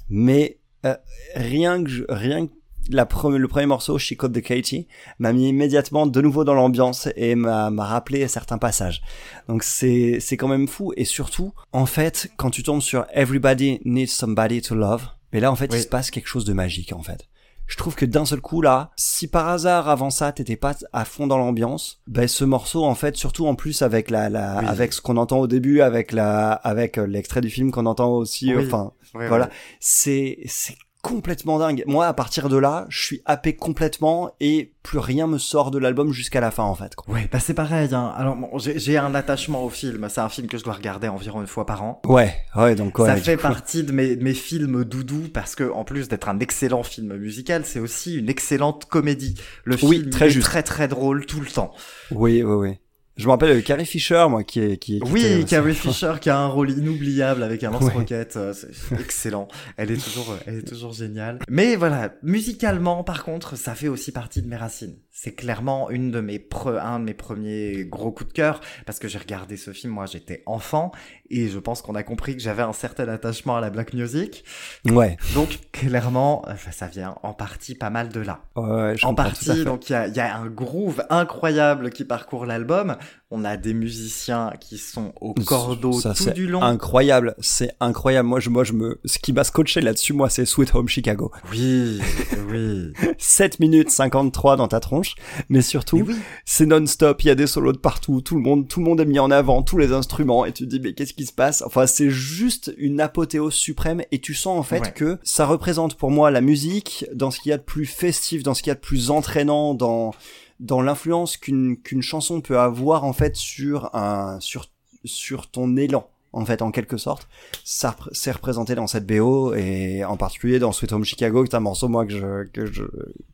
mais 0.08 0.60
euh, 0.84 0.94
rien 1.34 1.82
que 1.82 1.90
je- 1.90 2.04
rien 2.08 2.46
que 2.46 2.52
la 2.90 3.06
pre- 3.06 3.34
le 3.34 3.48
premier 3.48 3.64
morceau, 3.66 3.96
She 3.98 4.14
Caught 4.14 4.32
the 4.34 4.42
Katie, 4.42 4.86
m'a 5.18 5.32
mis 5.32 5.48
immédiatement 5.48 6.06
de 6.06 6.20
nouveau 6.20 6.44
dans 6.44 6.52
l'ambiance 6.54 7.08
et 7.16 7.34
m'a 7.34 7.70
rappelé 7.78 8.28
certains 8.28 8.58
passages. 8.58 9.00
Donc 9.48 9.62
c'est 9.62 10.20
quand 10.32 10.48
même 10.48 10.68
fou 10.68 10.92
et 10.96 11.04
surtout 11.06 11.54
en 11.72 11.86
fait 11.86 12.28
quand 12.36 12.50
tu 12.50 12.62
tombes 12.62 12.82
sur 12.82 13.06
Everybody 13.14 13.80
Needs 13.86 14.08
Somebody 14.08 14.60
to 14.60 14.74
Love, 14.74 15.06
mais 15.32 15.40
là 15.40 15.50
en 15.50 15.56
fait 15.56 15.70
Oui. 15.72 15.78
il 15.78 15.82
se 15.82 15.88
passe 15.88 16.10
quelque 16.10 16.28
chose 16.28 16.44
de 16.44 16.52
magique 16.52 16.92
en 16.92 17.02
fait. 17.02 17.26
Je 17.66 17.78
trouve 17.78 17.94
que 17.94 18.04
d'un 18.04 18.26
seul 18.26 18.42
coup 18.42 18.60
là, 18.60 18.90
si 18.94 19.26
par 19.26 19.48
hasard 19.48 19.88
avant 19.88 20.10
ça 20.10 20.32
t'étais 20.32 20.56
pas 20.56 20.74
à 20.92 21.06
fond 21.06 21.26
dans 21.26 21.38
l'ambiance, 21.38 22.02
ben 22.06 22.28
ce 22.28 22.44
morceau 22.44 22.84
en 22.84 22.94
fait, 22.94 23.16
surtout 23.16 23.46
en 23.46 23.54
plus 23.54 23.80
avec 23.80 24.10
la, 24.10 24.28
la 24.28 24.58
Oui. 24.58 24.66
avec 24.68 24.92
ce 24.92 25.00
qu'on 25.00 25.16
entend 25.16 25.38
au 25.38 25.46
début, 25.46 25.80
avec 25.80 26.12
la, 26.12 26.52
avec 26.52 26.98
euh, 26.98 27.06
l'extrait 27.06 27.40
du 27.40 27.48
film 27.48 27.70
qu'on 27.70 27.86
entend 27.86 28.10
aussi, 28.12 28.54
Oui. 28.54 28.66
enfin 28.66 28.92
Ouais, 29.14 29.28
voilà, 29.28 29.46
ouais. 29.46 29.50
c'est 29.80 30.38
c'est 30.46 30.76
complètement 31.02 31.58
dingue. 31.58 31.84
Moi 31.86 32.06
à 32.06 32.14
partir 32.14 32.48
de 32.48 32.56
là, 32.56 32.86
je 32.88 33.02
suis 33.04 33.20
happé 33.26 33.54
complètement 33.54 34.30
et 34.40 34.72
plus 34.82 34.98
rien 34.98 35.26
me 35.26 35.36
sort 35.36 35.70
de 35.70 35.76
l'album 35.78 36.12
jusqu'à 36.12 36.40
la 36.40 36.50
fin 36.50 36.62
en 36.62 36.74
fait. 36.74 36.94
quoi. 36.94 37.12
Ouais, 37.14 37.28
bah 37.30 37.40
c'est 37.40 37.52
pareil. 37.52 37.90
Hein. 37.94 38.10
Alors 38.16 38.36
bon, 38.36 38.48
j'ai 38.58 38.96
un 38.96 39.14
attachement 39.14 39.62
au 39.64 39.68
film. 39.68 40.06
C'est 40.08 40.22
un 40.22 40.30
film 40.30 40.46
que 40.48 40.56
je 40.56 40.64
dois 40.64 40.72
regarder 40.72 41.08
environ 41.08 41.42
une 41.42 41.46
fois 41.46 41.66
par 41.66 41.82
an. 41.82 42.00
Ouais, 42.06 42.34
ouais 42.56 42.74
donc 42.74 42.98
ouais. 42.98 43.06
ça 43.06 43.16
fait 43.16 43.36
coup- 43.36 43.42
partie 43.42 43.82
de 43.84 43.92
mes, 43.92 44.16
mes 44.16 44.32
films 44.32 44.82
doudous 44.84 45.28
parce 45.32 45.54
que 45.54 45.70
en 45.70 45.84
plus 45.84 46.08
d'être 46.08 46.30
un 46.30 46.38
excellent 46.40 46.82
film 46.82 47.14
musical, 47.16 47.66
c'est 47.66 47.80
aussi 47.80 48.16
une 48.16 48.30
excellente 48.30 48.86
comédie. 48.86 49.34
Le 49.64 49.76
Oui, 49.82 49.98
film 49.98 50.10
très 50.10 50.26
est 50.28 50.30
juste. 50.30 50.46
très 50.46 50.62
très 50.62 50.88
drôle 50.88 51.26
tout 51.26 51.40
le 51.40 51.46
temps. 51.48 51.72
Oui, 52.12 52.42
oui, 52.42 52.54
oui. 52.54 52.78
Je 53.16 53.26
me 53.26 53.30
rappelle 53.30 53.54
de 53.54 53.60
Carrie 53.60 53.86
Fisher, 53.86 54.26
moi, 54.28 54.42
qui 54.42 54.60
est 54.60 54.76
qui. 54.76 54.92
qui 54.92 54.96
était 54.96 55.08
Oui, 55.10 55.44
Carrie 55.44 55.74
Fisher 55.74 56.14
qui 56.20 56.30
a 56.30 56.38
un 56.38 56.48
rôle 56.48 56.70
inoubliable 56.70 57.44
avec 57.44 57.62
un 57.62 57.70
lance-roquette, 57.70 58.36
euh, 58.36 58.52
c'est 58.52 58.74
c'est 58.74 59.00
excellent. 59.00 59.46
Elle 59.76 59.92
est 59.92 60.02
toujours, 60.02 60.32
euh, 60.32 60.36
elle 60.46 60.58
est 60.58 60.68
toujours 60.68 60.92
géniale. 60.92 61.38
Mais 61.48 61.76
voilà, 61.76 62.12
musicalement, 62.22 63.04
par 63.04 63.22
contre, 63.22 63.56
ça 63.56 63.76
fait 63.76 63.88
aussi 63.88 64.10
partie 64.10 64.42
de 64.42 64.48
mes 64.48 64.56
racines. 64.56 64.96
C'est 65.16 65.32
clairement 65.32 65.90
une 65.90 66.10
de 66.10 66.20
mes 66.20 66.38
pre- 66.38 66.76
un 66.80 66.98
de 66.98 67.04
mes 67.04 67.14
premiers 67.14 67.84
gros 67.84 68.10
coups 68.10 68.30
de 68.30 68.34
cœur 68.34 68.60
parce 68.84 68.98
que 68.98 69.06
j'ai 69.06 69.18
regardé 69.18 69.56
ce 69.56 69.70
film, 69.72 69.92
moi 69.92 70.06
j'étais 70.06 70.42
enfant 70.44 70.90
et 71.30 71.48
je 71.48 71.58
pense 71.60 71.82
qu'on 71.82 71.94
a 71.94 72.02
compris 72.02 72.36
que 72.36 72.42
j'avais 72.42 72.64
un 72.64 72.72
certain 72.72 73.06
attachement 73.06 73.56
à 73.56 73.60
la 73.60 73.70
black 73.70 73.92
music. 73.94 74.44
Ouais. 74.84 75.16
Donc 75.34 75.60
clairement, 75.70 76.42
euh, 76.48 76.54
ça 76.72 76.88
vient 76.88 77.14
en 77.22 77.32
partie 77.32 77.76
pas 77.76 77.90
mal 77.90 78.08
de 78.08 78.20
là. 78.20 78.40
Ouais, 78.56 78.96
je 78.96 79.06
en 79.06 79.14
partie, 79.14 79.64
donc 79.64 79.88
il 79.88 79.92
y 79.92 79.96
a, 79.96 80.08
il 80.08 80.16
y 80.16 80.20
a 80.20 80.36
un 80.36 80.46
groove 80.46 81.04
incroyable 81.10 81.90
qui 81.90 82.04
parcourt 82.04 82.44
l'album. 82.44 82.96
On 83.30 83.44
a 83.44 83.56
des 83.56 83.74
musiciens 83.74 84.52
qui 84.60 84.78
sont 84.78 85.12
au 85.20 85.34
cordeau 85.34 85.92
Ça, 85.92 86.12
tout 86.14 86.30
du 86.30 86.46
long. 86.46 86.62
Incroyable, 86.62 87.34
c'est 87.40 87.72
incroyable. 87.80 88.28
Moi, 88.28 88.38
je, 88.38 88.48
moi, 88.48 88.62
je 88.62 88.72
me, 88.74 89.00
ce 89.04 89.18
qui 89.18 89.32
m'a 89.32 89.42
scotché 89.42 89.80
là-dessus, 89.80 90.12
moi, 90.12 90.30
c'est 90.30 90.44
Sweet 90.44 90.72
Home 90.74 90.88
Chicago. 90.88 91.32
Oui, 91.50 92.00
oui. 92.48 92.92
7 93.18 93.58
minutes 93.58 93.90
53 93.90 94.56
dans 94.56 94.68
ta 94.68 94.78
tronche, 94.78 95.03
mais 95.48 95.62
surtout, 95.62 96.04
oui. 96.06 96.14
c'est 96.44 96.66
non-stop, 96.66 97.22
il 97.22 97.28
y 97.28 97.30
a 97.30 97.34
des 97.34 97.46
solos 97.46 97.72
de 97.72 97.78
partout, 97.78 98.20
tout 98.20 98.34
le 98.36 98.42
monde, 98.42 98.68
tout 98.68 98.80
le 98.80 98.86
monde 98.86 99.00
est 99.00 99.04
mis 99.04 99.18
en 99.18 99.30
avant, 99.30 99.62
tous 99.62 99.78
les 99.78 99.92
instruments, 99.92 100.44
et 100.44 100.52
tu 100.52 100.64
te 100.64 100.68
dis, 100.70 100.80
mais 100.80 100.92
qu'est-ce 100.94 101.14
qui 101.14 101.26
se 101.26 101.32
passe? 101.32 101.62
Enfin, 101.66 101.86
c'est 101.86 102.10
juste 102.10 102.72
une 102.78 103.00
apothéose 103.00 103.54
suprême, 103.54 104.02
et 104.12 104.20
tu 104.20 104.34
sens 104.34 104.58
en 104.58 104.62
fait 104.62 104.80
Ouais. 104.80 104.92
que 104.92 105.18
ça 105.22 105.46
représente 105.46 105.94
pour 105.96 106.10
moi 106.10 106.30
la 106.30 106.40
musique 106.40 107.06
dans 107.14 107.30
ce 107.30 107.40
qu'il 107.40 107.50
y 107.50 107.52
a 107.52 107.58
de 107.58 107.62
plus 107.62 107.86
festif, 107.86 108.42
dans 108.42 108.54
ce 108.54 108.62
qu'il 108.62 108.70
y 108.70 108.72
a 108.72 108.74
de 108.76 108.80
plus 108.80 109.10
entraînant, 109.10 109.74
dans, 109.74 110.12
dans 110.60 110.82
l'influence 110.82 111.36
qu'une, 111.36 111.76
qu'une 111.80 112.02
chanson 112.02 112.40
peut 112.40 112.58
avoir 112.58 113.04
en 113.04 113.12
fait 113.12 113.36
sur 113.36 113.94
un, 113.94 114.38
sur, 114.40 114.66
sur 115.04 115.50
ton 115.50 115.76
élan. 115.76 116.08
En 116.36 116.44
fait, 116.44 116.62
en 116.62 116.70
quelque 116.72 116.96
sorte, 116.96 117.28
ça 117.62 117.94
c'est 118.12 118.32
représenté 118.32 118.74
dans 118.74 118.88
cette 118.88 119.06
BO 119.06 119.54
et 119.54 120.04
en 120.04 120.16
particulier 120.16 120.58
dans 120.58 120.72
Sweet 120.72 120.92
Home 120.92 121.04
Chicago, 121.04 121.44
qui 121.44 121.50
est 121.52 121.54
un 121.54 121.60
morceau 121.60 121.88
moi 121.88 122.04
que 122.04 122.12
je 122.12 122.44
que 122.48 122.66
je 122.66 122.82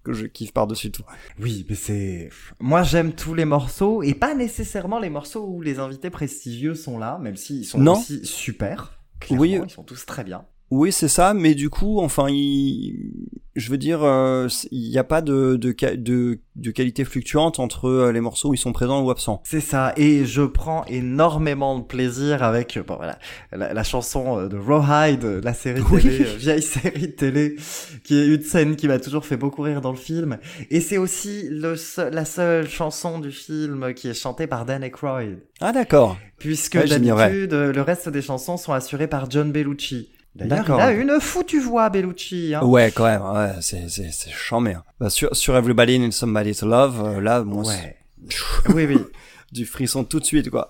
que 0.05 0.13
je 0.13 0.27
kiffe 0.27 0.53
par 0.53 0.67
dessus 0.67 0.91
tout. 0.91 1.03
Oui, 1.41 1.65
mais 1.69 1.75
c'est. 1.75 2.29
Moi, 2.61 2.83
j'aime 2.83 3.13
tous 3.13 3.33
les 3.35 3.47
morceaux 3.47 4.03
et 4.03 4.13
pas 4.15 4.35
nécessairement 4.35 4.99
les 4.99 5.11
morceaux 5.11 5.47
où 5.47 5.63
les 5.63 5.79
invités 5.79 6.11
prestigieux 6.11 6.75
sont 6.75 6.99
là, 6.99 7.19
même 7.23 7.37
s'ils 7.37 7.65
sont 7.65 7.79
Non. 7.79 7.99
aussi 7.99 8.25
super. 8.27 9.01
Clairement, 9.19 9.41
Oui. 9.43 9.59
ils 9.65 9.71
sont 9.71 9.83
tous 9.83 10.05
très 10.07 10.23
bien. 10.25 10.45
Oui, 10.71 10.93
c'est 10.93 11.09
ça, 11.09 11.35
mais 11.35 11.55
du 11.55 11.69
coup, 11.69 11.99
enfin, 12.01 12.27
il... 12.29 12.95
je 13.57 13.71
veux 13.73 13.77
dire, 13.77 14.05
euh, 14.05 14.47
il 14.71 14.89
n'y 14.89 14.99
a 14.99 15.05
pas 15.05 15.21
de, 15.21 15.57
de, 15.57 15.75
de, 15.97 16.39
de 16.55 16.71
qualité 16.71 17.05
fluctuante 17.05 17.59
entre 17.59 17.89
euh, 17.89 18.13
les 18.13 18.21
morceaux 18.21 18.51
où 18.51 18.55
ils 18.55 18.59
sont 18.59 18.73
présents 18.73 19.03
ou 19.03 19.11
absents. 19.11 19.43
C'est 19.45 19.61
ça, 19.61 19.93
et 19.97 20.25
je 20.25 20.43
prends 20.43 20.85
énormément 20.85 21.77
de 21.77 21.83
plaisir 21.85 22.45
avec 22.45 22.77
euh, 22.77 22.85
bon, 22.85 22.95
voilà, 22.95 23.19
la, 23.51 23.75
la 23.75 23.83
chanson 23.83 24.47
de 24.47 24.57
Rawhide, 24.57 25.25
la 25.43 25.55
série 25.55 25.83
télé, 25.83 26.25
vieille 26.39 26.63
série 26.79 27.09
de 27.09 27.13
télé, 27.13 27.57
qui 28.05 28.17
est 28.17 28.27
une 28.29 28.43
scène 28.43 28.77
qui 28.77 28.87
m'a 28.87 29.01
toujours 29.01 29.27
fait 29.27 29.37
beaucoup 29.37 29.63
rire 29.63 29.81
dans 29.81 29.91
le 29.91 29.99
film. 29.99 30.39
Et 30.71 30.81
c'est 30.81 30.99
aussi 30.99 31.49
le 31.51 31.75
seul- 31.75 32.15
la 32.15 32.25
seule 32.25 32.69
chanson 32.69 33.19
du 33.19 33.33
film 33.33 33.93
qui 33.95 34.07
est 34.09 34.15
chantée 34.15 34.47
par 34.47 34.67
Dan 34.67 34.85
Aykroyd. 34.85 35.41
Ah 35.61 35.73
d'accord. 35.73 36.17
Puisque 36.39 36.77
Ouais, 36.77 36.87
d'habitude, 36.87 37.53
le 37.55 37.83
reste 37.83 38.09
des 38.09 38.23
chansons 38.23 38.57
sont 38.57 38.73
assurées 38.73 39.09
par 39.09 39.29
John 39.29 39.51
Bellucci. 39.51 40.11
D'ailleurs, 40.37 40.59
il 40.59 40.61
D'accord. 40.61 40.81
a 40.81 40.93
une 40.93 41.21
foutue 41.21 41.61
voix, 41.61 41.91
Bellucci. 41.91 42.55
Hein. 42.55 42.63
Ouais, 42.65 42.93
quand 42.95 43.05
même, 43.05 43.23
ouais, 43.23 43.55
c'est 43.61 43.89
c'est 43.89 44.11
c'est 44.13 44.31
chambé. 44.31 44.75
hein. 44.75 44.85
Bah, 45.01 45.11
sur 45.11 45.35
sur 45.35 45.57
Everybody 45.57 45.99
Needs 45.99 46.13
Somebody 46.13 46.55
to 46.55 46.67
Love, 46.67 47.03
euh, 47.05 47.21
là, 47.21 47.43
moi, 47.43 47.65
Ouais. 47.65 47.97
oui, 48.75 48.87
oui. 48.87 48.99
du 49.51 49.67
frisson 49.67 50.05
tout 50.05 50.21
de 50.21 50.25
suite, 50.25 50.49
quoi. 50.51 50.69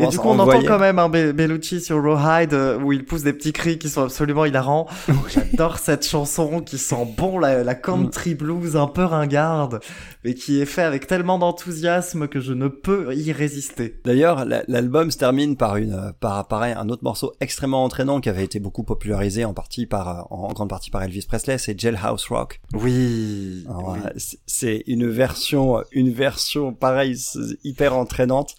Et 0.00 0.06
du 0.10 0.18
coup, 0.18 0.28
on 0.28 0.38
entend 0.42 0.58
quand 0.68 0.78
même 0.78 0.98
un 0.98 1.08
Be- 1.08 1.32
Bellucci 1.32 1.80
sur 1.80 2.02
Rawhide 2.02 2.52
euh, 2.54 2.78
où 2.78 2.92
il 2.92 3.04
pousse 3.04 3.22
des 3.22 3.32
petits 3.32 3.52
cris 3.52 3.78
qui 3.78 3.88
sont 3.88 4.02
absolument 4.02 4.44
hilarants. 4.44 4.86
J'adore 5.28 5.78
cette 5.78 6.06
chanson 6.06 6.60
qui 6.60 6.78
sent 6.78 7.06
bon 7.16 7.38
la, 7.38 7.64
la 7.64 7.74
country 7.74 8.34
blues 8.34 8.76
un 8.76 8.86
peu 8.86 9.04
ringarde, 9.04 9.80
mais 10.24 10.34
qui 10.34 10.60
est 10.60 10.66
fait 10.66 10.82
avec 10.82 11.06
tellement 11.06 11.38
d'enthousiasme 11.38 12.28
que 12.28 12.40
je 12.40 12.52
ne 12.52 12.68
peux 12.68 13.14
y 13.14 13.32
résister. 13.32 14.00
D'ailleurs, 14.04 14.44
la- 14.44 14.62
l'album 14.68 15.10
se 15.10 15.18
termine 15.18 15.56
par 15.56 15.76
une, 15.76 16.12
par 16.20 16.46
pareil, 16.48 16.74
un 16.76 16.88
autre 16.88 17.04
morceau 17.04 17.32
extrêmement 17.40 17.82
entraînant 17.84 18.20
qui 18.20 18.28
avait 18.28 18.44
été 18.44 18.60
beaucoup 18.60 18.82
popularisé 18.82 19.44
en 19.44 19.54
partie 19.54 19.86
par, 19.86 20.08
euh, 20.08 20.22
en 20.30 20.48
grande 20.52 20.68
partie 20.68 20.90
par 20.90 21.02
Elvis 21.02 21.26
Presley, 21.26 21.56
c'est 21.58 21.78
Jailhouse 21.78 22.26
Rock. 22.28 22.60
Oui. 22.74 23.64
Euh, 23.68 24.10
c'est- 24.46 24.82
une 24.86 25.08
version, 25.08 25.82
une 25.92 26.10
version 26.12 26.72
pareil, 26.72 27.16
hyper 27.64 27.96
entraînante. 27.96 28.54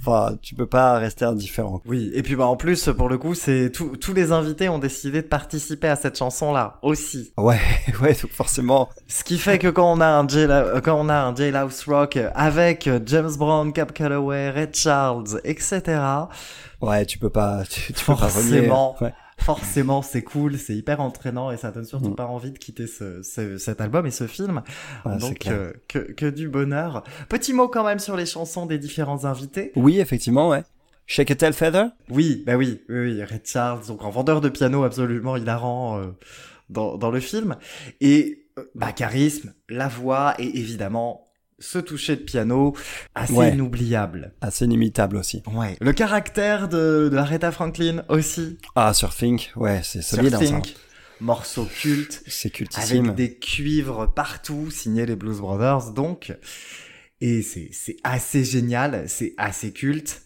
Enfin, 0.00 0.36
tu 0.42 0.54
peux 0.58 0.66
pas 0.66 0.98
rester 0.98 1.24
indifférent. 1.24 1.80
Oui, 1.86 2.10
et 2.14 2.22
puis 2.22 2.36
bah 2.36 2.46
en 2.46 2.56
plus 2.56 2.90
pour 2.96 3.08
le 3.08 3.16
coup, 3.16 3.34
c'est 3.34 3.70
tous 3.70 4.12
les 4.12 4.32
invités 4.32 4.68
ont 4.68 4.78
décidé 4.78 5.22
de 5.22 5.26
participer 5.26 5.88
à 5.88 5.96
cette 5.96 6.18
chanson 6.18 6.52
là 6.52 6.78
aussi. 6.82 7.32
Ouais, 7.38 7.60
ouais, 8.02 8.12
donc 8.12 8.32
forcément. 8.32 8.88
Ce 9.06 9.24
qui 9.24 9.38
fait 9.38 9.58
que 9.58 9.68
quand 9.68 9.90
on 9.90 10.00
a 10.00 10.06
un 10.06 10.28
Jail, 10.28 10.48
euh, 10.50 10.80
quand 10.80 10.98
on 10.98 11.08
a 11.08 11.14
un 11.14 11.34
Jailhouse 11.34 11.84
Rock 11.86 12.18
avec 12.34 12.86
euh, 12.86 13.00
James 13.06 13.30
Brown, 13.38 13.72
Cap 13.72 13.92
Calloway, 13.92 14.50
Red 14.50 14.74
Charles, 14.74 15.40
etc. 15.44 15.82
Ouais, 16.80 17.06
tu 17.06 17.18
peux 17.18 17.30
pas, 17.30 17.62
tu, 17.68 17.92
tu 17.92 18.04
peux 18.04 18.14
pas 18.14 18.26
renier. 18.26 18.68
Ouais. 19.00 19.12
Forcément, 19.38 20.02
c'est 20.02 20.22
cool, 20.22 20.58
c'est 20.58 20.74
hyper 20.76 21.00
entraînant 21.00 21.50
et 21.50 21.56
ça 21.56 21.70
donne 21.70 21.84
surtout 21.84 22.10
Mm. 22.10 22.16
pas 22.16 22.26
envie 22.26 22.50
de 22.50 22.58
quitter 22.58 22.86
ce, 22.86 23.22
ce- 23.22 23.56
cet 23.56 23.80
album 23.80 24.04
et 24.06 24.10
ce 24.10 24.26
film. 24.26 24.62
C'est 25.04 25.18
Donc 25.18 25.46
euh, 25.46 25.72
que, 25.88 25.98
que 25.98 26.26
du 26.26 26.48
bonheur. 26.48 27.02
Petit 27.28 27.52
mot 27.54 27.68
quand 27.68 27.84
même 27.84 27.98
sur 27.98 28.16
les 28.16 28.26
chansons 28.26 28.66
des 28.66 28.78
différents 28.78 29.24
invités. 29.24 29.72
Oui, 29.76 30.00
effectivement, 30.00 30.48
ouais. 30.48 30.64
Shake 31.06 31.30
a 31.30 31.34
Tail 31.36 31.52
Feather? 31.54 31.86
Oui, 32.10 32.42
bah 32.46 32.56
oui, 32.56 32.82
oui, 32.90 32.98
oui, 33.14 33.24
Red 33.24 33.46
Charles, 33.46 33.86
donc 33.86 34.02
en 34.04 34.10
vendeur 34.10 34.40
de 34.42 34.50
piano 34.50 34.82
absolument 34.84 35.36
hilarant 35.36 35.98
euh, 35.98 36.08
dans, 36.68 36.98
dans 36.98 37.10
le 37.10 37.20
film. 37.20 37.56
Et 38.02 38.44
euh, 38.58 38.64
bah 38.74 38.92
charisme, 38.92 39.54
la 39.70 39.88
voix 39.88 40.34
et 40.38 40.58
évidemment 40.58 41.24
ce 41.58 41.78
toucher 41.78 42.16
de 42.16 42.22
piano 42.22 42.74
assez 43.14 43.32
Ouais. 43.32 43.52
inoubliable. 43.52 44.32
Assez 44.40 44.64
inimitable 44.64 45.16
aussi. 45.16 45.42
Ouais. 45.52 45.76
Le 45.80 45.92
caractère 45.92 46.68
de, 46.68 47.08
de 47.10 47.16
Aretha 47.16 47.50
Franklin 47.50 48.04
aussi. 48.08 48.58
Ah, 48.76 48.92
sur 48.94 49.14
Think, 49.14 49.52
ouais, 49.56 49.80
c'est 49.82 50.02
solide, 50.02 50.30
sur 50.30 50.38
hein, 50.42 50.46
ça. 50.46 50.52
Think, 50.60 50.74
morceau 51.20 51.64
culte. 51.80 52.22
C'est 52.26 52.50
cultissime. 52.50 53.06
avec 53.06 53.16
des 53.16 53.34
cuivres 53.38 54.12
partout, 54.14 54.70
signés 54.70 55.06
les 55.06 55.16
Blues 55.16 55.38
Brothers, 55.40 55.92
donc. 55.92 56.32
Et 57.20 57.42
c'est, 57.42 57.70
c'est 57.72 57.96
assez 58.04 58.44
génial, 58.44 59.08
c'est 59.08 59.34
assez 59.38 59.72
culte. 59.72 60.22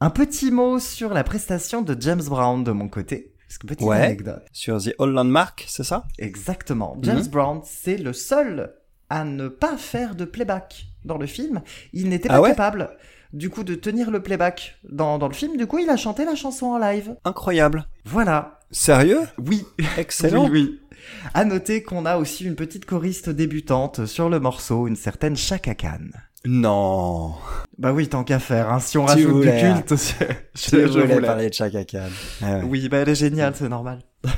Un 0.00 0.10
petit 0.10 0.50
mot 0.50 0.78
sur 0.78 1.14
la 1.14 1.24
prestation 1.24 1.80
de 1.80 1.96
James 1.98 2.22
Brown 2.22 2.62
de 2.62 2.72
mon 2.72 2.88
côté. 2.88 3.32
Parce 3.48 3.58
que 3.58 3.66
petite 3.66 3.86
Ouais. 3.86 3.96
anecdote. 4.00 4.42
Sur 4.52 4.82
The 4.82 4.94
Old 4.98 5.14
Landmark, 5.14 5.64
c'est 5.68 5.84
ça? 5.84 6.04
Exactement. 6.18 6.98
James 7.02 7.20
Mhm. 7.22 7.28
Brown, 7.28 7.60
c'est 7.64 7.96
le 7.96 8.12
seul 8.12 8.74
à 9.14 9.24
ne 9.24 9.46
pas 9.48 9.76
faire 9.76 10.16
de 10.16 10.24
playback 10.24 10.86
dans 11.04 11.18
le 11.18 11.26
film. 11.26 11.62
Il 11.92 12.08
n'était 12.08 12.28
Ah 12.30 12.34
pas 12.34 12.40
ouais 12.40 12.48
capable, 12.50 12.90
du 13.32 13.48
coup, 13.48 13.62
de 13.62 13.76
tenir 13.76 14.10
le 14.10 14.20
playback 14.22 14.76
dans, 14.90 15.18
dans 15.18 15.28
le 15.28 15.34
film. 15.34 15.56
Du 15.56 15.66
coup, 15.68 15.78
il 15.78 15.88
a 15.88 15.96
chanté 15.96 16.24
la 16.24 16.34
chanson 16.34 16.66
en 16.66 16.78
live. 16.78 17.14
Incroyable. 17.24 17.86
Voilà. 18.04 18.58
Sérieux? 18.72 19.20
Oui. 19.38 19.64
Excellent. 19.98 20.44
Oui, 20.48 20.50
oui. 20.50 20.80
À 21.32 21.44
noter 21.44 21.82
qu'on 21.84 22.06
a 22.06 22.16
aussi 22.16 22.44
une 22.44 22.56
petite 22.56 22.86
choriste 22.86 23.28
débutante 23.30 24.04
sur 24.06 24.28
le 24.28 24.40
morceau, 24.40 24.88
une 24.88 24.96
certaine 24.96 25.36
Chaka 25.36 25.74
Khan. 25.76 25.98
Non. 26.44 27.34
Bah 27.78 27.92
oui, 27.92 28.08
tant 28.08 28.24
qu'à 28.24 28.38
faire, 28.40 28.70
hein. 28.70 28.80
si 28.80 28.98
on 28.98 29.06
Tu 29.06 29.12
rajoute 29.12 29.30
voulais, 29.30 29.60
du 29.60 29.66
hein. 29.66 29.82
culte, 29.86 29.94
je, 30.00 30.24
Tu 30.70 30.80
je 30.80 30.86
voulais 30.88 31.14
voulais. 31.14 31.26
parler 31.26 31.48
de 31.50 31.54
Chaka 31.54 31.84
Khan. 31.84 32.08
Ah 32.42 32.56
ouais. 32.58 32.62
Oui, 32.64 32.88
bah 32.88 32.98
elle 32.98 33.08
est 33.10 33.14
géniale, 33.14 33.54
c'est 33.56 33.68
normal. 33.68 34.00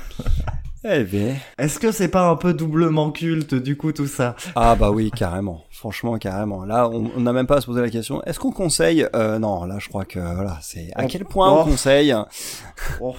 Eh 0.88 1.03
bien. 1.05 1.35
Est-ce 1.59 1.79
que 1.81 1.90
c'est 1.90 2.09
pas 2.09 2.29
un 2.29 2.37
peu 2.37 2.55
doublement 2.55 3.11
culte, 3.11 3.55
du 3.55 3.77
coup, 3.77 3.90
tout 3.92 4.07
ça? 4.07 4.37
Ah 4.55 4.77
bah 4.77 4.90
oui, 4.90 5.11
carrément. 5.11 5.64
Franchement, 5.70 6.16
carrément. 6.18 6.64
Là, 6.64 6.88
on 6.88 7.20
n'a 7.20 7.33
même 7.33 7.46
pas 7.46 7.57
à 7.57 7.61
se 7.61 7.66
poser 7.66 7.81
la 7.81 7.90
question. 7.90 8.22
Est-ce 8.25 8.38
qu'on 8.38 8.53
conseille 8.53 9.07
euh, 9.16 9.38
Non, 9.38 9.64
là, 9.64 9.79
je 9.81 9.88
crois 9.88 10.05
que 10.05 10.20
voilà, 10.20 10.59
c'est 10.62 10.90
à 10.94 11.05
quel 11.07 11.25
point 11.25 11.51
Oh. 11.53 11.62
on 11.62 11.70
conseille? 11.70 12.14
Oh. 13.01 13.14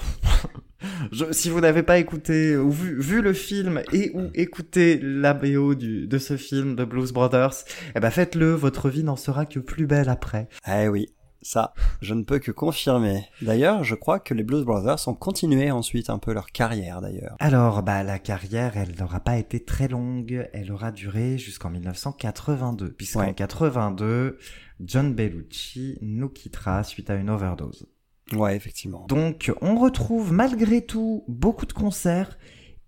Je- 1.10 1.32
si 1.32 1.50
vous 1.50 1.60
n'avez 1.60 1.82
pas 1.82 1.98
écouté 1.98 2.56
ou 2.56 2.70
vu, 2.70 3.00
vu 3.00 3.20
le 3.20 3.32
film 3.32 3.82
et 3.92 4.12
ou 4.14 4.30
écouté 4.34 5.00
la 5.02 5.34
BO 5.34 5.74
du, 5.74 6.06
de 6.06 6.18
ce 6.18 6.36
film 6.36 6.76
de 6.76 6.84
Blues 6.84 7.12
Brothers, 7.12 7.52
eh 7.96 8.00
ben 8.00 8.10
faites-le, 8.10 8.52
votre 8.54 8.88
vie 8.88 9.02
n'en 9.02 9.16
sera 9.16 9.44
que 9.44 9.58
plus 9.58 9.86
belle 9.86 10.08
après. 10.08 10.48
Eh 10.72 10.86
oui, 10.86 11.08
ça, 11.42 11.72
je 12.02 12.14
ne 12.14 12.22
peux 12.24 12.38
que 12.38 12.50
confirmer. 12.50 13.24
D'ailleurs, 13.42 13.84
je 13.84 13.94
crois 13.94 14.18
que 14.18 14.34
les 14.34 14.42
Blues 14.42 14.64
Brothers 14.64 15.06
ont 15.08 15.14
continué 15.14 15.70
ensuite 15.70 16.10
un 16.10 16.18
peu 16.18 16.32
leur 16.32 16.50
carrière, 16.52 17.00
d'ailleurs. 17.00 17.36
Alors, 17.38 17.82
bah, 17.82 18.02
la 18.02 18.18
carrière, 18.18 18.76
elle 18.76 18.94
n'aura 18.98 19.20
pas 19.20 19.38
été 19.38 19.64
très 19.64 19.88
longue. 19.88 20.48
Elle 20.52 20.72
aura 20.72 20.90
duré 20.92 21.38
jusqu'en 21.38 21.70
1982, 21.70 22.92
puisqu'en 22.92 23.20
Ouais. 23.20 23.34
82, 23.34 24.38
John 24.80 25.14
Bellucci 25.14 25.98
nous 26.02 26.28
quittera 26.28 26.82
suite 26.84 27.10
à 27.10 27.14
une 27.14 27.30
overdose. 27.30 27.86
Ouais, 28.32 28.56
effectivement. 28.56 29.06
Donc, 29.08 29.52
on 29.62 29.76
retrouve 29.78 30.32
malgré 30.32 30.84
tout 30.84 31.24
beaucoup 31.28 31.66
de 31.66 31.72
concerts 31.72 32.36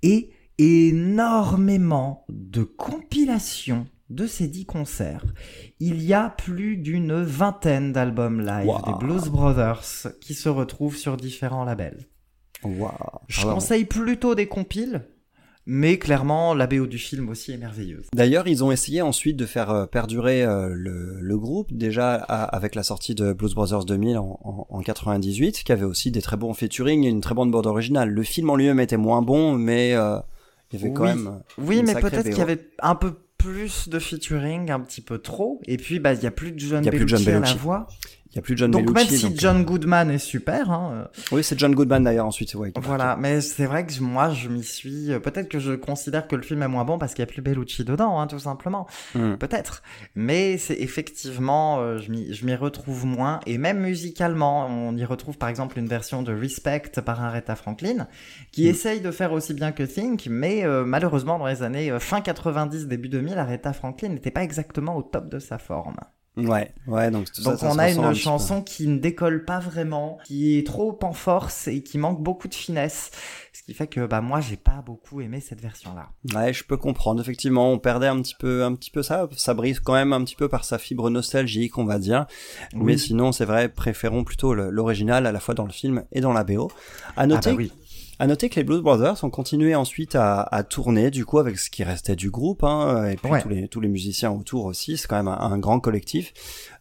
et 0.02 0.30
énormément 0.58 2.24
de 2.28 2.62
compilations 2.62 3.86
de 4.10 4.26
ces 4.26 4.48
dix 4.48 4.66
concerts. 4.66 5.24
Il 5.78 6.02
y 6.02 6.12
a 6.12 6.28
plus 6.30 6.76
d'une 6.76 7.22
vingtaine 7.22 7.92
d'albums 7.92 8.40
live 8.44 8.66
Wow. 8.66 8.80
des 8.86 8.92
Blues 9.06 9.28
Brothers 9.28 9.82
qui 10.20 10.34
se 10.34 10.48
retrouvent 10.48 10.96
sur 10.96 11.16
différents 11.16 11.64
labels. 11.64 12.06
Je 13.28 13.42
conseille 13.46 13.84
plutôt 13.84 14.34
des 14.34 14.46
compiles, 14.46 15.02
mais 15.66 15.98
clairement, 15.98 16.52
la 16.54 16.66
BO 16.66 16.86
du 16.86 16.98
film 16.98 17.28
aussi 17.28 17.52
est 17.52 17.56
merveilleuse. 17.56 18.06
D'ailleurs, 18.12 18.48
ils 18.48 18.64
ont 18.64 18.72
essayé 18.72 19.00
ensuite 19.02 19.36
de 19.36 19.46
faire 19.46 19.70
euh, 19.70 19.86
perdurer 19.86 20.42
euh, 20.44 20.70
le, 20.74 21.18
le 21.20 21.38
groupe, 21.38 21.72
déjà 21.72 22.14
avec 22.14 22.74
la 22.74 22.82
sortie 22.82 23.14
de 23.14 23.32
Blues 23.32 23.54
Brothers 23.54 23.84
2000 23.84 24.18
en, 24.18 24.38
en, 24.42 24.66
en 24.68 24.80
98, 24.82 25.62
qui 25.62 25.72
avait 25.72 25.84
aussi 25.84 26.10
des 26.10 26.20
très 26.22 26.36
bons 26.36 26.52
featuring 26.52 27.04
et 27.04 27.08
une 27.08 27.20
très 27.20 27.34
bonne 27.34 27.50
bande 27.50 27.66
originale. 27.66 28.10
Le 28.10 28.22
film 28.22 28.50
en 28.50 28.56
lui-même 28.56 28.80
était 28.80 28.96
moins 28.96 29.22
bon, 29.22 29.54
mais 29.54 29.94
euh, 29.94 30.18
il 30.72 30.80
y 30.80 30.82
avait 30.84 30.92
quand 30.92 31.04
Oui. 31.04 31.08
même... 31.10 31.42
Oui, 31.58 31.82
mais 31.86 31.94
peut-être 31.94 32.24
qu'il 32.28 32.38
y 32.38 32.42
avait 32.42 32.68
un 32.82 32.94
peu 32.94 33.14
plus 33.40 33.88
de 33.88 33.98
featuring, 33.98 34.70
un 34.70 34.80
petit 34.80 35.00
peu 35.00 35.18
trop. 35.18 35.60
Et 35.66 35.76
puis, 35.76 35.98
bah, 35.98 36.12
il 36.12 36.22
y 36.22 36.26
a 36.26 36.30
plus 36.30 36.52
de 36.52 36.58
John 36.58 36.82
Il 36.82 36.86
y 36.86 36.88
a 36.88 36.92
plus 36.92 37.04
de 37.04 37.08
John 37.08 37.24
Bellucci 37.24 37.50
à 37.50 37.54
la 37.54 37.60
voix. 37.60 37.88
Il 38.32 38.36
y 38.36 38.38
a 38.38 38.42
plus 38.42 38.54
de 38.54 38.58
John 38.58 38.70
Donc, 38.70 38.86
Bellucci. 38.92 39.10
même 39.10 39.18
si 39.18 39.22
donc, 39.24 39.32
euh, 39.32 39.36
John 39.40 39.64
Goodman 39.64 40.10
est 40.10 40.18
super, 40.18 40.70
hein, 40.70 41.08
Oui, 41.32 41.42
c'est 41.42 41.58
John 41.58 41.74
Goodman 41.74 42.04
d'ailleurs 42.04 42.26
ensuite. 42.26 42.54
Ouais, 42.54 42.72
Voilà, 42.76 43.16
mais 43.16 43.40
c'est 43.40 43.66
vrai 43.66 43.84
que 43.84 44.00
moi, 44.00 44.30
je 44.30 44.48
m'y 44.48 44.62
suis. 44.62 45.12
euh, 45.12 45.18
Peut-être 45.18 45.48
que 45.48 45.58
je 45.58 45.72
considère 45.72 46.28
que 46.28 46.36
le 46.36 46.42
film 46.42 46.62
est 46.62 46.68
moins 46.68 46.84
bon 46.84 46.96
parce 46.98 47.12
qu'il 47.14 47.22
y 47.22 47.24
a 47.24 47.26
plus 47.26 47.42
Bellucci 47.42 47.84
dedans, 47.84 48.20
hein, 48.20 48.28
tout 48.28 48.38
simplement. 48.38 48.86
Hmm. 49.16 49.34
Peut-être. 49.34 49.82
Mais 50.14 50.58
c'est 50.58 50.76
effectivement, 50.80 51.80
euh, 51.80 51.98
je 51.98 52.44
m'y 52.46 52.54
retrouve 52.54 53.04
moins. 53.04 53.40
Et 53.46 53.58
même 53.58 53.80
musicalement, 53.80 54.66
on 54.66 54.96
y 54.96 55.04
retrouve 55.04 55.36
par 55.36 55.48
exemple 55.48 55.78
une 55.78 55.88
version 55.88 56.22
de 56.22 56.32
Respect 56.32 56.82
par 57.04 57.22
Aretha 57.24 57.56
Franklin, 57.56 58.06
qui 58.52 58.64
Mm. 58.66 58.70
essaye 58.70 59.00
de 59.00 59.10
faire 59.10 59.32
aussi 59.32 59.54
bien 59.54 59.72
que 59.72 59.82
Think, 59.82 60.28
mais 60.30 60.64
euh, 60.64 60.84
malheureusement, 60.84 61.38
dans 61.38 61.46
les 61.46 61.62
années 61.64 61.90
euh, 61.90 61.98
fin 61.98 62.20
90, 62.20 62.86
début 62.86 63.08
2000, 63.08 63.38
Aretha 63.38 63.72
Franklin 63.72 64.10
n'était 64.10 64.30
pas 64.30 64.44
exactement 64.44 64.96
au 64.96 65.02
top 65.02 65.28
de 65.28 65.40
sa 65.40 65.58
forme. 65.58 65.96
Ouais, 66.36 66.72
ouais, 66.86 67.10
donc 67.10 67.30
tout 67.32 67.42
ça, 67.42 67.50
Donc 67.50 67.58
ça 67.58 67.66
on 67.68 67.74
se 67.74 67.78
a 67.78 67.90
une 67.90 68.14
chanson 68.14 68.62
qui 68.62 68.86
ne 68.86 68.98
décolle 68.98 69.44
pas 69.44 69.58
vraiment, 69.58 70.18
qui 70.24 70.56
est 70.56 70.66
trop 70.66 70.96
en 71.02 71.12
force 71.12 71.66
et 71.66 71.82
qui 71.82 71.98
manque 71.98 72.22
beaucoup 72.22 72.46
de 72.46 72.54
finesse, 72.54 73.10
ce 73.52 73.62
qui 73.64 73.74
fait 73.74 73.88
que 73.88 74.06
bah 74.06 74.20
moi 74.20 74.40
j'ai 74.40 74.56
pas 74.56 74.82
beaucoup 74.86 75.20
aimé 75.20 75.40
cette 75.40 75.60
version 75.60 75.92
là. 75.94 76.08
Ouais, 76.34 76.52
je 76.52 76.62
peux 76.64 76.76
comprendre. 76.76 77.20
Effectivement, 77.20 77.72
on 77.72 77.78
perdait 77.78 78.06
un 78.06 78.22
petit 78.22 78.36
peu, 78.38 78.64
un 78.64 78.74
petit 78.74 78.92
peu 78.92 79.02
ça. 79.02 79.28
Ça 79.36 79.54
brise 79.54 79.80
quand 79.80 79.94
même 79.94 80.12
un 80.12 80.22
petit 80.24 80.36
peu 80.36 80.48
par 80.48 80.64
sa 80.64 80.78
fibre 80.78 81.10
nostalgique, 81.10 81.78
on 81.78 81.84
va 81.84 81.98
dire. 81.98 82.26
Mais 82.74 82.96
sinon, 82.96 83.32
c'est 83.32 83.44
vrai, 83.44 83.68
préférons 83.68 84.22
plutôt 84.24 84.54
l'original 84.54 85.26
à 85.26 85.32
la 85.32 85.40
fois 85.40 85.54
dans 85.54 85.66
le 85.66 85.72
film 85.72 86.04
et 86.12 86.20
dans 86.20 86.32
la 86.32 86.44
BO. 86.44 86.70
À 87.16 87.22
Ah 87.22 87.26
noter, 87.26 87.50
bah 87.50 87.56
oui. 87.56 87.72
À 88.20 88.26
noter 88.28 88.48
que 88.48 88.56
les 88.56 88.64
Blues 88.64 88.80
Brothers 88.82 89.24
ont 89.24 89.30
continué 89.30 89.74
ensuite 89.74 90.14
à, 90.14 90.42
à 90.42 90.62
tourner, 90.62 91.10
du 91.10 91.24
coup, 91.24 91.38
avec 91.38 91.58
ce 91.58 91.70
qui 91.70 91.82
restait 91.82 92.14
du 92.16 92.30
groupe, 92.30 92.62
hein, 92.62 93.06
et 93.10 93.16
puis 93.16 93.30
Ouais. 93.32 93.42
tous 93.42 93.48
les 93.48 93.66
tous 93.66 93.80
les 93.80 93.88
musiciens 93.88 94.30
autour 94.30 94.66
aussi. 94.66 94.96
C'est 94.96 95.08
quand 95.08 95.16
même 95.16 95.28
un, 95.28 95.38
un 95.40 95.58
grand 95.58 95.80
collectif. 95.80 96.32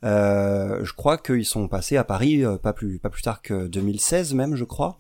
Euh, 0.04 0.84
je 0.84 0.94
crois 0.94 1.18
qu'ils 1.18 1.46
sont 1.46 1.68
passés 1.68 1.98
à 1.98 2.04
Paris 2.04 2.44
euh, 2.46 2.58
pas 2.58 2.74
plus 2.74 3.00
pas 3.00 3.10
plus 3.10 3.22
tard 3.22 3.42
que 3.42 3.68
2016 3.68 4.34
même, 4.36 4.56
je 4.56 4.66
crois. 4.66 4.98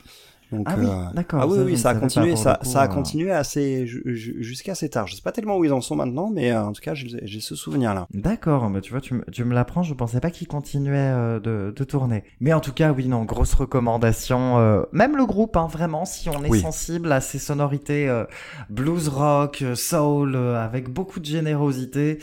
Donc, 0.52 0.66
Ah 0.70 0.76
oui, 0.80 0.86
euh, 0.88 1.14
d'accord, 1.14 1.42
Ah 1.44 1.48
oui, 1.48 1.56
ça, 1.58 1.64
oui, 1.64 1.72
ne 1.74 1.78
ça 1.78 1.90
a 1.92 1.96
continué, 1.96 2.36
ça, 2.36 2.54
le 2.60 2.66
coup, 2.66 2.72
ça 2.72 2.82
a 2.82 2.86
euh. 2.86 2.88
continué 2.88 3.32
assez 3.32 3.86
ju- 3.86 4.02
ju- 4.06 4.38
jusqu'à 4.44 4.72
assez 4.72 4.90
tard. 4.90 5.06
Je 5.06 5.16
sais 5.16 5.22
pas 5.22 5.32
tellement 5.32 5.58
où 5.58 5.64
ils 5.66 5.72
en 5.72 5.82
sont 5.82 5.96
maintenant, 5.96 6.32
mais 6.34 6.52
euh, 6.52 6.64
en 6.66 6.72
tout 6.72 6.82
cas, 6.82 6.94
j'ai 6.96 7.40
ce 7.40 7.56
souvenir-là. 7.56 8.08
D'accord, 8.14 8.68
bah 8.72 8.82
tu 8.82 8.92
vois, 8.92 9.00
tu, 9.02 9.14
me- 9.14 9.24
tu 9.32 9.44
me 9.44 9.54
l'apprends, 9.54 9.84
je 9.84 9.94
pensais 9.94 10.20
pas 10.20 10.32
qu'il 10.32 10.48
continuait 10.48 10.98
euh, 11.14 11.40
de, 11.40 11.72
de 11.76 11.84
tourner. 11.84 12.24
Mais 12.40 12.54
en 12.54 12.62
tout 12.62 12.74
cas, 12.74 12.92
oui, 12.94 13.08
non, 13.08 13.26
grosse 13.26 13.54
recommandation. 13.54 14.86
même 14.92 15.16
le 15.18 15.26
groupe, 15.26 15.56
hein, 15.58 15.68
vraiment, 15.72 16.06
si 16.06 16.30
on 16.30 16.44
est 16.44 16.50
Oui. 16.50 16.62
sensible 16.62 17.12
à 17.12 17.22
ces 17.22 17.40
sonorités 17.40 18.10
blues 18.70 19.08
rock, 19.10 19.64
soul, 19.76 20.36
avec 20.36 20.90
beaucoup 20.90 21.20
de 21.20 21.26
générosité, 21.26 22.20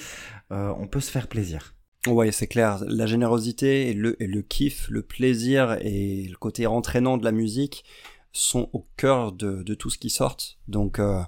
on 0.51 0.87
peut 0.91 1.01
se 1.01 1.11
faire 1.11 1.29
plaisir. 1.29 1.75
Ouais, 2.07 2.31
c'est 2.31 2.47
clair. 2.47 2.79
La 2.87 3.07
générosité 3.07 3.91
et 3.91 3.93
le, 3.93 4.21
et 4.23 4.27
le 4.29 4.41
kiff, 4.43 4.87
le 4.91 5.03
plaisir 5.03 5.77
et 5.81 6.29
le 6.31 6.37
côté 6.37 6.67
entraînant 6.67 7.17
de 7.19 7.25
la 7.25 7.33
musique 7.33 7.85
sont 8.37 8.69
au 8.73 8.87
cœur 8.97 9.33
de, 9.33 9.75
tout 9.75 9.91
ce 9.91 9.99
qui 9.99 10.11
sort. 10.11 10.37
Donc, 10.69 10.99
euh, 10.99 11.23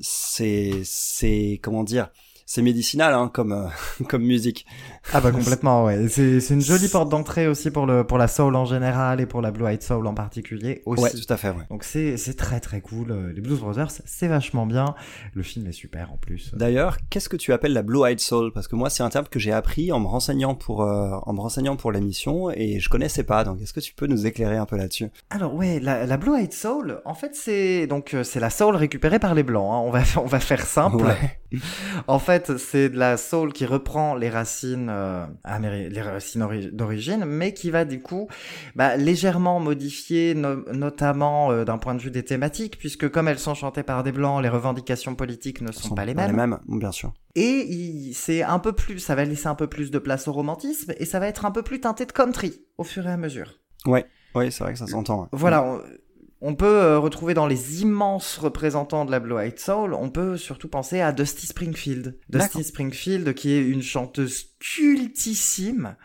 c'est, 0.00 0.82
c'est, 0.84 1.60
comment 1.62 1.84
dire, 1.84 2.10
c'est 2.46 2.62
médicinal, 2.62 3.14
hein, 3.14 3.30
comme, 3.32 3.52
euh, 3.52 3.66
comme 4.08 4.22
musique. 4.22 4.66
Ah 5.12 5.20
bah 5.20 5.30
complètement, 5.32 5.84
ouais. 5.84 6.08
C'est 6.08 6.40
c'est 6.40 6.54
une 6.54 6.60
jolie 6.60 6.88
porte 6.88 7.08
d'entrée 7.08 7.46
aussi 7.48 7.70
pour, 7.70 7.86
le, 7.86 8.04
pour 8.04 8.18
la 8.18 8.28
soul 8.28 8.54
en 8.56 8.64
général 8.64 9.20
et 9.20 9.26
pour 9.26 9.40
la 9.42 9.50
blue 9.50 9.66
eyed 9.66 9.82
soul 9.82 10.06
en 10.06 10.14
particulier 10.14 10.82
aussi. 10.86 11.02
Ouais, 11.02 11.10
tout 11.10 11.32
à 11.32 11.36
fait, 11.36 11.48
ouais. 11.50 11.64
Donc 11.70 11.84
c'est 11.84 12.16
c'est 12.16 12.34
très 12.34 12.60
très 12.60 12.80
cool. 12.80 13.32
Les 13.34 13.40
Blues 13.40 13.60
Brothers, 13.60 13.90
c'est 14.04 14.28
vachement 14.28 14.66
bien. 14.66 14.94
Le 15.34 15.42
film 15.42 15.66
est 15.66 15.72
super 15.72 16.12
en 16.12 16.16
plus. 16.16 16.54
D'ailleurs, 16.54 16.96
qu'est-ce 17.10 17.28
que 17.28 17.36
tu 17.36 17.52
appelles 17.52 17.72
la 17.72 17.82
blue-eyed 17.82 18.20
soul? 18.20 18.52
Parce 18.52 18.68
que 18.68 18.76
moi, 18.76 18.90
c'est 18.90 19.02
un 19.02 19.10
terme 19.10 19.26
que 19.30 19.38
j'ai 19.38 19.52
appris 19.52 19.92
en 19.92 20.00
me 20.00 20.06
renseignant 20.06 20.54
pour, 20.54 20.82
euh, 20.82 21.10
en 21.22 21.32
me 21.32 21.40
renseignant 21.40 21.76
pour 21.76 21.92
l'émission 21.92 22.50
et 22.50 22.78
je 22.80 22.88
connaissais 22.88 23.24
pas. 23.24 23.44
Donc, 23.44 23.60
est-ce 23.60 23.72
que 23.72 23.80
tu 23.80 23.94
peux 23.94 24.06
nous 24.06 24.26
éclairer 24.26 24.56
un 24.56 24.66
peu 24.66 24.76
là-dessus? 24.76 25.08
Alors 25.30 25.54
ouais, 25.54 25.80
la, 25.80 26.06
la 26.06 26.16
Blue 26.16 26.34
Eyed 26.36 26.52
Soul, 26.52 27.00
en 27.04 27.14
fait 27.14 27.34
c'est 27.34 27.86
donc 27.86 28.14
euh, 28.14 28.24
c'est 28.24 28.40
la 28.40 28.50
soul 28.50 28.76
récupérée 28.76 29.18
par 29.18 29.34
les 29.34 29.42
blancs. 29.42 29.70
hein. 29.72 29.82
On 29.84 29.90
va 29.90 30.02
on 30.22 30.26
va 30.26 30.40
faire 30.40 30.64
simple. 30.66 30.96
Ouais. 31.04 31.38
En 32.08 32.18
fait, 32.18 32.56
c'est 32.58 32.88
de 32.88 32.98
la 32.98 33.16
soul 33.16 33.52
qui 33.52 33.66
reprend 33.66 34.14
les 34.14 34.28
racines 34.30 34.88
euh, 34.90 35.24
les 35.60 36.00
racines 36.02 36.42
ori- 36.42 36.70
d'origine, 36.72 37.24
mais 37.24 37.54
qui 37.54 37.70
va 37.70 37.84
du 37.84 38.00
coup 38.00 38.28
bah, 38.74 38.96
légèrement 38.96 39.60
modifier, 39.60 40.34
no- 40.34 40.64
notamment 40.72 41.50
euh, 41.50 41.64
d'un 41.64 41.78
point 41.78 41.94
de 41.94 42.00
vue 42.00 42.10
des 42.10 42.24
thématiques, 42.24 42.78
puisque 42.78 43.08
comme 43.08 43.28
elles 43.28 43.38
sont 43.38 43.54
chantées 43.54 43.82
par 43.82 44.02
des 44.02 44.12
blancs, 44.12 44.42
les 44.42 44.48
revendications 44.48 45.14
politiques 45.14 45.60
ne 45.60 45.72
sont, 45.72 45.88
Sont 45.88 45.94
pas 45.94 46.04
les 46.04 46.14
pas 46.14 46.28
mêmes. 46.28 46.58
bien 46.68 46.92
sûr. 46.92 47.12
Et 47.36 48.10
c'est 48.14 48.42
un 48.42 48.58
peu 48.58 48.72
plus, 48.72 48.98
ça 48.98 49.14
va 49.14 49.24
laisser 49.24 49.46
un 49.48 49.54
peu 49.54 49.66
plus 49.66 49.90
de 49.90 49.98
place 49.98 50.28
au 50.28 50.32
romantisme 50.32 50.92
et 50.98 51.04
ça 51.04 51.18
va 51.18 51.26
être 51.26 51.44
un 51.44 51.50
peu 51.50 51.62
plus 51.62 51.80
teinté 51.80 52.06
de 52.06 52.12
country 52.12 52.60
au 52.78 52.84
fur 52.84 53.06
et 53.06 53.10
à 53.10 53.16
mesure. 53.16 53.58
Ouais, 53.86 54.06
ouais, 54.34 54.50
c'est 54.50 54.64
vrai 54.64 54.72
que 54.72 54.78
ça 54.78 54.86
s'entend. 54.86 55.28
Voilà, 55.32 55.64
on, 55.64 55.80
on 56.46 56.54
peut 56.54 56.66
euh, 56.66 56.98
retrouver 56.98 57.32
dans 57.32 57.46
les 57.46 57.80
immenses 57.80 58.36
représentants 58.36 59.06
de 59.06 59.10
la 59.10 59.18
Blue 59.18 59.38
Eyed 59.38 59.58
Soul, 59.58 59.94
on 59.94 60.10
peut 60.10 60.36
surtout 60.36 60.68
penser 60.68 61.00
à 61.00 61.10
Dusty 61.10 61.46
Springfield. 61.46 62.18
Dusty 62.28 62.64
Springfield 62.64 63.32
qui 63.32 63.52
est 63.52 63.66
une 63.66 63.80
chanteuse 63.80 64.53
cultissime 64.74 65.96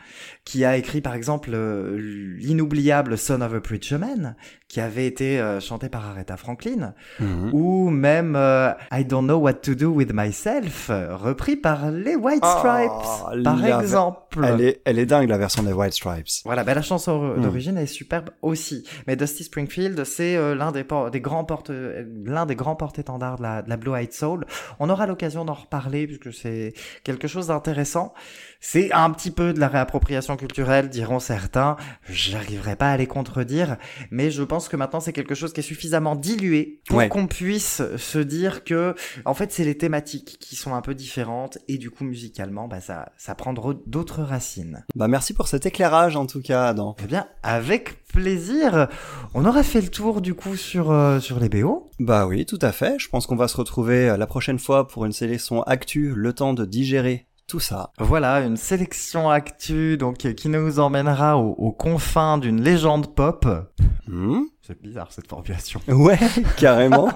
qui 0.45 0.65
a 0.65 0.75
écrit 0.77 1.01
par 1.01 1.13
exemple 1.13 1.51
euh, 1.53 1.95
l'inoubliable 2.39 3.17
Son 3.17 3.41
of 3.41 3.53
a 3.53 3.61
Preacher 3.61 3.97
Man 3.97 4.35
qui 4.67 4.79
avait 4.81 5.05
été 5.05 5.39
euh, 5.39 5.59
chanté 5.59 5.89
par 5.89 6.05
Aretha 6.07 6.37
Franklin 6.37 6.93
Mhm. 7.19 7.49
ou 7.53 7.89
même 7.89 8.35
euh, 8.35 8.71
I 8.91 9.05
Don't 9.05 9.23
Know 9.25 9.37
What 9.37 9.53
to 9.55 9.75
Do 9.75 9.89
with 9.91 10.11
Myself 10.13 10.89
repris 10.89 11.55
par 11.55 11.91
les 11.91 12.15
White 12.15 12.43
Stripes 12.43 12.91
Oh, 12.91 13.43
par 13.43 13.65
exemple. 13.65 14.41
Elle 14.45 14.61
est, 14.61 14.81
elle 14.85 14.99
est 14.99 15.05
dingue 15.05 15.29
la 15.29 15.37
version 15.37 15.63
des 15.63 15.73
White 15.73 15.93
Stripes. 15.93 16.27
Voilà, 16.45 16.63
ben 16.63 16.73
la 16.73 16.81
chanson 16.81 17.09
Hmm. 17.35 17.41
d'origine 17.41 17.77
est 17.77 17.85
superbe 17.85 18.29
aussi. 18.41 18.85
Mais 19.07 19.15
Dusty 19.15 19.43
Springfield, 19.43 20.03
c'est 20.03 20.35
l'un 20.55 20.71
des, 20.71 20.83
grands 21.21 21.43
porte, 21.45 21.69
l'un 21.69 22.45
des 22.45 22.55
grands 22.55 22.75
porte-étendards 22.75 23.37
de 23.37 23.43
la, 23.43 23.61
de 23.61 23.69
la 23.69 23.77
Blue 23.77 23.93
Eyed 23.95 24.13
Soul. 24.13 24.45
On 24.79 24.89
aura 24.89 25.05
l'occasion 25.07 25.45
d'en 25.45 25.53
reparler 25.53 26.07
puisque 26.07 26.33
c'est 26.33 26.73
quelque 27.03 27.27
chose 27.27 27.47
d'intéressant. 27.47 28.13
C'est 28.59 28.91
un 28.91 29.09
petit 29.11 29.31
peu 29.31 29.53
de 29.53 29.59
la 29.59 29.67
réappropriation 29.67 30.35
culturelle, 30.37 30.89
diront 30.89 31.19
certains. 31.19 31.77
J'arriverai 32.09 32.75
pas 32.75 32.91
à 32.91 32.97
les 32.97 33.07
contredire, 33.07 33.77
mais 34.11 34.31
je 34.31 34.43
pense 34.43 34.67
que 34.67 34.75
maintenant 34.75 34.99
c'est 34.99 35.13
quelque 35.13 35.35
chose 35.35 35.53
qui 35.53 35.59
est 35.59 35.63
suffisamment 35.63 36.15
dilué 36.15 36.81
pour 36.87 36.97
Ouais. 36.97 37.07
qu'on 37.09 37.27
puisse 37.27 37.81
se 37.97 38.19
dire 38.19 38.63
que, 38.63 38.93
en 39.25 39.33
fait, 39.33 39.51
c'est 39.51 39.63
les 39.63 39.77
thématiques 39.77 40.37
qui 40.39 40.55
sont 40.55 40.73
un 40.75 40.81
peu 40.81 40.93
différentes 40.95 41.57
et 41.67 41.77
du 41.77 41.89
coup 41.91 42.03
musicalement, 42.03 42.67
bah, 42.67 42.81
ça, 42.81 43.11
ça 43.17 43.35
prend 43.35 43.53
d'autres 43.53 44.21
racines. 44.23 44.83
Bah 44.95 45.07
merci 45.07 45.33
pour 45.33 45.47
cet 45.47 45.65
éclairage 45.65 46.15
en 46.15 46.25
tout 46.25 46.41
cas, 46.41 46.65
Adam. 46.67 46.95
Eh 47.03 47.07
bien, 47.07 47.27
avec 47.43 48.05
plaisir. 48.07 48.87
On 49.33 49.45
aura 49.45 49.63
fait 49.63 49.81
le 49.81 49.87
tour 49.89 50.19
du 50.21 50.33
coup 50.33 50.55
sur 50.55 50.91
euh, 50.91 51.19
sur 51.19 51.39
les 51.39 51.47
BO. 51.47 51.89
Bah 51.99 52.25
oui, 52.27 52.45
tout 52.45 52.59
à 52.61 52.71
fait. 52.71 52.95
Je 52.97 53.07
pense 53.07 53.27
qu'on 53.27 53.35
va 53.35 53.47
se 53.47 53.55
retrouver 53.57 54.09
euh, 54.09 54.17
la 54.17 54.25
prochaine 54.27 54.59
fois 54.59 54.87
pour 54.87 55.05
une 55.05 55.11
sélection 55.11 55.61
actu, 55.63 56.13
le 56.15 56.33
temps 56.33 56.53
de 56.53 56.65
digérer 56.65 57.27
tout 57.49 57.59
ça. 57.59 57.89
Voilà, 57.97 58.41
une 58.41 58.55
sélection 58.57 59.29
actu 59.29 59.97
donc 59.97 60.17
qui 60.17 60.47
nous 60.49 60.79
emmènera 60.79 61.37
aux, 61.37 61.51
aux 61.57 61.71
confins 61.71 62.37
d'une 62.37 62.61
légende 62.61 63.13
pop. 63.15 63.45
Hmm 64.07 64.41
C'est 64.61 64.81
bizarre 64.81 65.11
cette 65.11 65.27
formulation. 65.27 65.81
ouais, 65.87 66.17
carrément. 66.57 67.09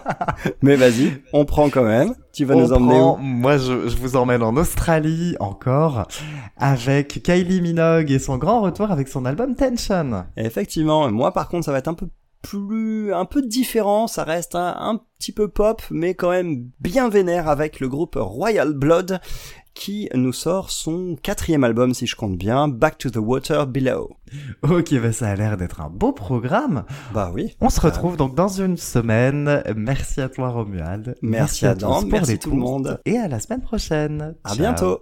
Mais 0.62 0.76
vas-y, 0.76 1.22
on 1.34 1.46
prend 1.46 1.70
quand 1.70 1.84
même. 1.84 2.16
Tu 2.34 2.46
vas 2.46 2.56
On 2.56 2.62
nous 2.62 2.74
emmener 2.74 2.98
prend- 3.00 3.18
moi, 3.18 3.58
je, 3.58 3.88
je 3.88 3.96
vous 3.98 4.16
emmène 4.16 4.42
en 4.44 4.56
Australie 4.58 5.36
encore 5.40 6.08
avec 6.58 7.22
Kylie 7.24 7.62
Minogue 7.62 8.12
et 8.12 8.20
son 8.20 8.38
grand 8.38 8.62
retour 8.62 8.92
avec 8.92 9.08
son 9.08 9.26
album 9.26 9.56
Tension. 9.56 10.12
où 10.12 10.40
Effectivement, 10.40 11.10
moi 11.12 11.32
par 11.32 11.48
contre, 11.48 11.66
ça 11.66 11.72
va 11.72 11.78
être 11.78 11.88
un 11.88 11.94
peu 11.94 12.08
plus, 12.42 13.14
un 13.14 13.26
peu 13.26 13.42
différent. 13.42 14.08
Ça 14.08 14.24
reste 14.24 14.56
un, 14.56 14.76
un 14.78 15.00
petit 15.20 15.32
peu 15.32 15.48
pop, 15.48 15.82
mais 15.92 16.14
quand 16.14 16.30
même 16.32 16.70
bien 16.80 17.08
vénère 17.10 17.48
avec 17.48 17.80
le 17.80 17.88
groupe 17.88 18.18
Royal 18.20 18.74
Blood 18.74 19.20
qui 19.74 20.10
nous 20.14 20.34
sort 20.34 20.72
son 20.72 21.16
quatrième 21.22 21.64
album, 21.64 21.94
si 21.94 22.08
je 22.08 22.16
compte 22.16 22.38
bien, 22.38 22.68
Back 22.68 22.98
to 22.98 23.10
the 23.10 23.18
Water 23.18 23.68
Below. 23.68 24.12
Ok, 24.64 24.94
bah 25.02 25.12
ça 25.12 25.30
a 25.30 25.36
l'air 25.36 25.58
d'être 25.58 25.82
un 25.82 25.90
beau 25.90 26.12
programme. 26.12 26.86
Bah 27.14 27.32
oui. 27.34 27.56
On 27.62 27.70
se 27.70 27.82
retrouve 27.82 28.18
donc 28.18 28.36
dans 28.36 28.48
une 28.48 28.78
semaine. 28.78 29.64
Merci 29.76 30.22
à 30.22 30.30
toi 30.30 30.50
Romuald. 30.50 31.16
Merci, 31.22 31.66
tous 31.78 31.86
pour 31.86 32.06
Merci 32.06 32.40
tout 32.40 32.52
le 32.52 32.58
monde. 32.58 33.00
Et 33.06 33.18
à 33.18 33.28
la 33.28 33.40
semaine 33.40 33.62
prochaine. 33.62 34.36
À 34.44 34.50
Ciao. 34.50 34.58
bientôt. 34.58 35.02